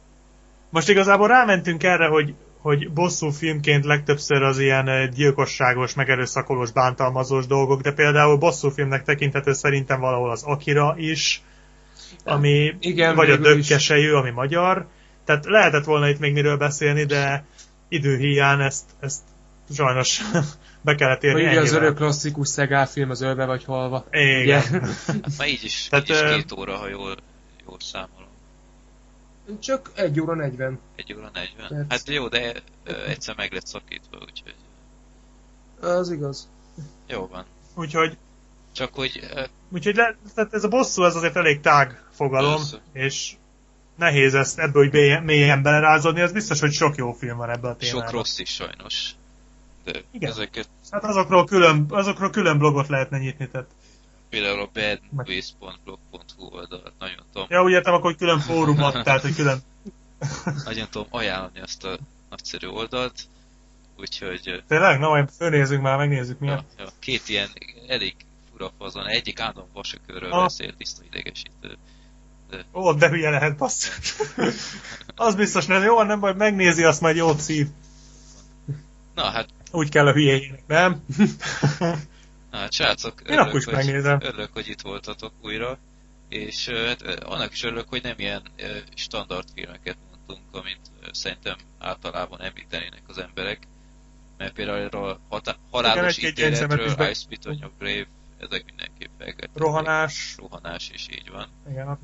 [0.70, 7.80] most igazából rámentünk erre, hogy, hogy bosszú filmként legtöbbször az ilyen gyilkosságos, megerőszakolós, bántalmazós dolgok,
[7.80, 11.43] de például bosszú filmnek tekinthető szerintem valahol az Akira is,
[12.24, 14.86] ami, Igen, vagy a dökkesejű, ami magyar.
[15.24, 17.44] Tehát lehetett volna itt még miről beszélni, de
[17.89, 19.23] időhiány ezt, ezt
[19.70, 20.20] sajnos
[20.81, 24.05] be kellett érni ugye az örök klasszikus Szegál film, az ölve vagy halva.
[24.10, 24.62] Igen.
[24.62, 27.16] Hát már így is, Tehát, így is két óra, ha jól,
[27.66, 28.28] jól számolom.
[29.60, 30.78] Csak 1 óra 40.
[30.97, 31.69] Egy óra 40.
[31.69, 31.90] Perc.
[31.90, 32.55] Hát jó, de
[33.06, 34.55] egyszer meg lett szakítva, úgyhogy
[35.81, 36.48] Az igaz.
[37.06, 37.44] jó van.
[37.74, 38.16] Úgyhogy,
[38.73, 39.20] Csak hogy
[39.69, 42.81] úgyhogy le, tehát ez a bosszú ez azért elég tág fogalom, Persze.
[42.93, 43.32] és
[43.99, 47.77] nehéz ezt ebből hogy mélyen, belerázódni, ez biztos, hogy sok jó film van ebben a
[47.77, 48.03] témában.
[48.03, 49.11] sok rossz is sajnos.
[49.85, 50.31] De Igen.
[50.31, 53.66] Ezeket Hát azokról külön, azokról külön blogot lehetne nyitni, tehát.
[54.29, 59.35] például a badmovies.blog.hu oldalt nagyon tudom, Ja, úgy értem, akkor hogy külön fórumot, tehát hogy
[59.35, 59.59] külön...
[60.65, 61.99] nagyon tudom ajánlani azt a
[62.31, 63.20] nagyszerű oldalt.
[64.01, 64.99] Úgyhogy Tényleg?
[64.99, 66.65] Na, majd fölnézzük már, megnézzük milyen.
[66.77, 67.49] ja, ja, két ilyen
[67.89, 68.15] elég
[68.51, 69.07] fura fazon.
[69.07, 70.43] Egyik állandóan vasakörről Ah.
[70.43, 71.77] beszél, tiszta idegesítő.
[72.75, 74.16] Ó, de hülye lehet, basszus.
[75.16, 77.66] az biztos nem jó, nem baj, megnézi, azt majd jót szív.
[79.15, 81.05] Na hát, Úgy kell a hülyéjének, nem?
[82.51, 84.19] na, hát srácok, Én akkor is megnézem.
[84.23, 85.79] örülök, hogy itt voltatok újra.
[86.29, 88.43] És hát, annak is örülök, hogy nem ilyen
[88.95, 90.81] standard filmeket mondtunk, amit
[91.12, 93.59] szerintem általában említenének az emberek.
[94.39, 98.07] Mert például erről a halálos is ítéletről, be- I Spit on Your Grave,
[98.39, 99.62] ezek mindenképp felkerültek.
[99.62, 100.35] Rohanás.
[100.39, 101.49] Rohanás is így van.
[101.70, 101.99] Igen.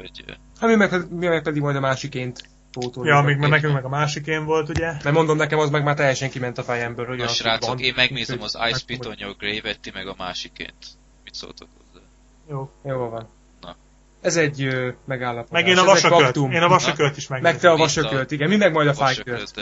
[0.00, 0.24] Úgyhogy
[0.60, 2.40] Hát mi meg, mi meg pedig majd a másiként
[2.72, 3.14] pótoljuk.
[3.14, 4.86] Ja, még mert nekünk meg a másikén volt, ugye?
[4.86, 7.78] Mert mondom, nekem az meg már teljesen kiment a fejemből, hogy Na az srácok, van.
[7.78, 10.86] én megnézem az Úgyhogy- I Spit on Your Grave-et, ti meg a másiként.
[11.24, 12.04] Mit szóltok hozzá?
[12.48, 12.70] Jó.
[12.84, 13.28] Jó van.
[13.60, 13.76] Na.
[14.20, 15.50] Ez egy ö, megállapodás.
[15.64, 16.50] Meg én a paktum.
[16.50, 17.68] Én a vasökölt is Meg megnézem.
[17.70, 18.48] te a vasökölt, igen.
[18.48, 19.10] Mindegy majd a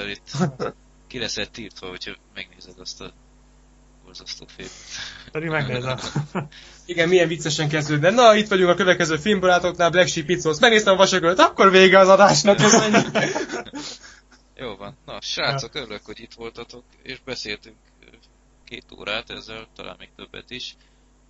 [0.09, 0.23] itt
[1.09, 3.13] ki lesz egy tiltva, hogyha megnézed azt a
[4.09, 4.73] borzasztó filmet.
[5.33, 5.99] Pedig megnézem.
[6.87, 8.11] Igen, milyen viccesen kezdődne.
[8.11, 10.59] Na, itt vagyunk a következő filmbarátoknál, Black Sheep Pizzos.
[10.59, 12.59] Megnéztem a vasökölt, akkor vége az adásnak.
[12.59, 13.05] Ez ennyi.
[14.63, 14.97] Jó van.
[15.07, 17.77] Na, srácok, örülök, hogy itt voltatok, és beszéltünk
[18.65, 20.77] két órát ezzel, talán még többet is.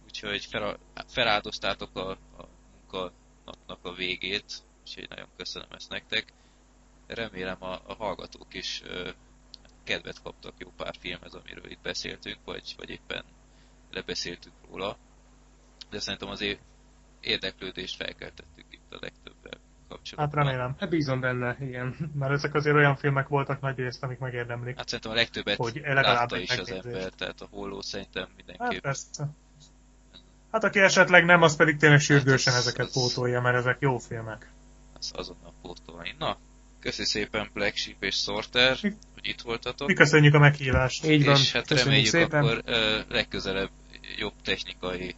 [0.04, 6.32] Úgyhogy fel, feláldoztátok a, a munkanapnak a végét, úgyhogy nagyon köszönöm ezt nektek.
[7.06, 9.08] Remélem a, a hallgatók is ö,
[9.88, 13.24] kedvet kaptak jó pár filmhez, amiről itt beszéltünk, vagy, vagy éppen
[13.90, 14.96] lebeszéltünk róla.
[15.90, 16.60] De szerintem azért
[17.20, 20.38] érdeklődést felkeltettük itt a legtöbbel kapcsolatban.
[20.38, 20.74] Hát remélem.
[20.78, 22.12] Hát bízom benne, igen.
[22.18, 24.76] Mert ezek azért olyan filmek voltak nagy részt, amik megérdemlik.
[24.76, 26.84] Hát szerintem a legtöbbet Hogy látta is az megnézést.
[26.96, 28.82] ember, tehát a holló szerintem Hát mindenképp.
[28.82, 29.28] persze.
[30.52, 33.76] Hát aki esetleg nem, az pedig tényleg sürgősen Hát az- ezeket az- pótolja, mert ezek
[33.80, 34.50] jó filmek.
[34.98, 36.14] az azonnal pótolni.
[36.18, 36.36] Na,
[36.88, 39.88] köszi szépen Black Sheep és Sorter, hogy itt voltatok.
[39.88, 41.04] Mi köszönjük a meghívást.
[41.04, 42.42] Így van, és hát köszönjük reméljük szépen.
[42.44, 43.70] akkor ö, legközelebb
[44.16, 45.14] jobb technikai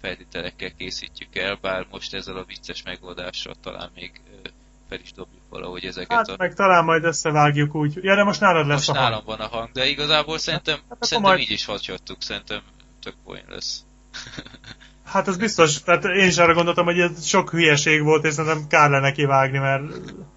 [0.00, 4.12] feltételekkel készítjük el, bár most ezzel a vicces megoldással talán még
[4.42, 4.48] ö,
[4.88, 6.34] fel is dobjuk valahogy ezeket Hát a...
[6.38, 7.98] meg talán majd összevágjuk úgy.
[8.02, 9.10] Ja, de most nálad lesz Most a hang.
[9.10, 12.60] nálam van a hang, de igazából szerintem, akkor szerintem majd- így is hagyhattuk, szerintem
[13.02, 13.84] tök poén lesz.
[15.08, 18.66] Hát ez biztos, tehát én is arra gondoltam, hogy ez sok hülyeség volt, és szerintem
[18.68, 19.82] kár lenne kivágni, mert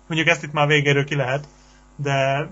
[0.07, 1.47] mondjuk ezt itt már végéről ki lehet,
[1.95, 2.49] de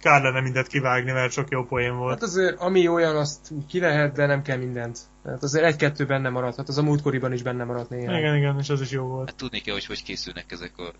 [0.00, 2.12] kár lenne mindent kivágni, mert sok jó poén volt.
[2.12, 4.98] Hát azért, ami olyan, azt úgy ki lehet, de nem kell mindent.
[5.22, 8.18] Tehát azért egy-kettő benne maradhat, az a múltkoriban is benne maradt néha.
[8.18, 9.28] Igen, igen, és az is jó volt.
[9.28, 10.92] Hát tudni kell, hogy hogy készülnek ezek a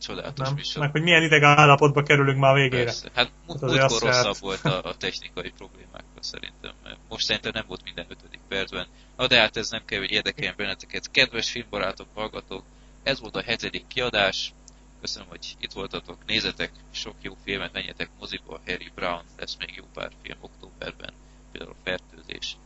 [0.00, 0.54] csodálatos Nem?
[0.54, 0.82] műsorok.
[0.82, 2.84] Meg hogy milyen ideg állapotba kerülünk már végére.
[2.84, 3.08] Persze.
[3.14, 6.72] Hát Hát mú- azért múltkor rosszabb volt a, a technikai problémákkal szerintem.
[7.08, 8.86] Most szerintem nem volt minden ötödik percben.
[9.18, 11.10] Na de hát ez nem kell, hogy érdekeljen benneteket.
[11.10, 12.62] Kedves filmbarátok, hallgatók,
[13.02, 14.52] ez volt a hetedik kiadás.
[15.00, 16.16] Köszönöm, hogy itt voltatok.
[16.26, 18.60] Nézzetek sok jó filmet, menjetek moziba.
[18.66, 21.12] Harry Brown lesz még jó pár film októberben.
[21.52, 22.56] Például a Fertőzés.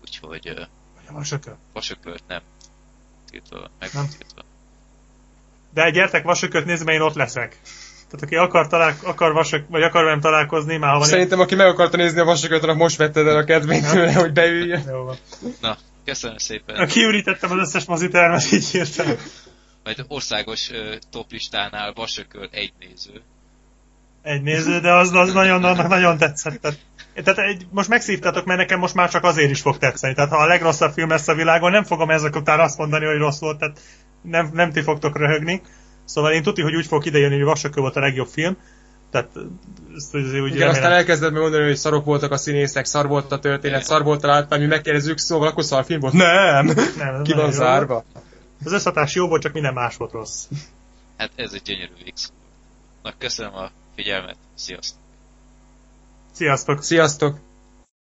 [0.00, 0.68] Úgyhogy
[1.10, 1.56] vasökör.
[1.72, 2.42] vasökölt nem
[3.30, 4.08] tiltva, meg Nem.
[4.18, 4.42] tiltva.
[5.74, 7.60] De gyertek vasököt nézni, mert én ott leszek.
[8.06, 11.54] Tehát aki akar, talál, akar vasök, vagy akar velem találkozni, már ha van Szerintem, aki
[11.54, 14.82] meg akarta nézni a vasokat, annak most vetted el a kedvét tőle, hogy beüljön.
[14.88, 15.16] Jó van.
[15.60, 16.86] Na, köszönöm szépen.
[16.86, 19.06] Kiürítettem az összes mozitermet, így írtam.
[19.84, 23.22] Majd országos uh, toplistánál vasököl egy néző.
[24.22, 26.60] Egy néző, de az, az nagyon, annak nagyon tetszett.
[26.60, 26.78] Tehát,
[27.14, 30.14] tehát egy, most megszívtatok, mert nekem most már csak azért is fog tetszeni.
[30.14, 33.18] Tehát ha a legrosszabb film lesz a világon, nem fogom ezek után azt mondani, hogy
[33.18, 33.80] rossz volt, tehát
[34.22, 35.62] nem, nem ti fogtok röhögni.
[36.04, 38.56] Szóval én tudni, hogy úgy fog idejönni, hogy Vasakő volt a legjobb film.
[39.12, 39.30] Tehát
[39.96, 40.92] ezt azért úgy Igen, aztán remélem.
[40.98, 43.82] elkezded megmondani, hogy szarok voltak a színészek, szar volt a történet, Igen.
[43.82, 46.12] szar volt a látvány, mi megkérdezzük, szóval akkor szar film volt.
[46.12, 46.66] Nem!
[46.96, 47.50] Nem, ez Ki van jó.
[47.50, 48.04] zárva?
[48.64, 50.44] Az összhatás jó volt, csak minden más volt rossz.
[51.16, 52.30] Hát ez egy gyönyörű végszó.
[53.02, 55.00] Na, köszönöm a figyelmet, sziasztok!
[56.32, 56.82] Sziasztok!
[56.82, 57.38] Sziasztok!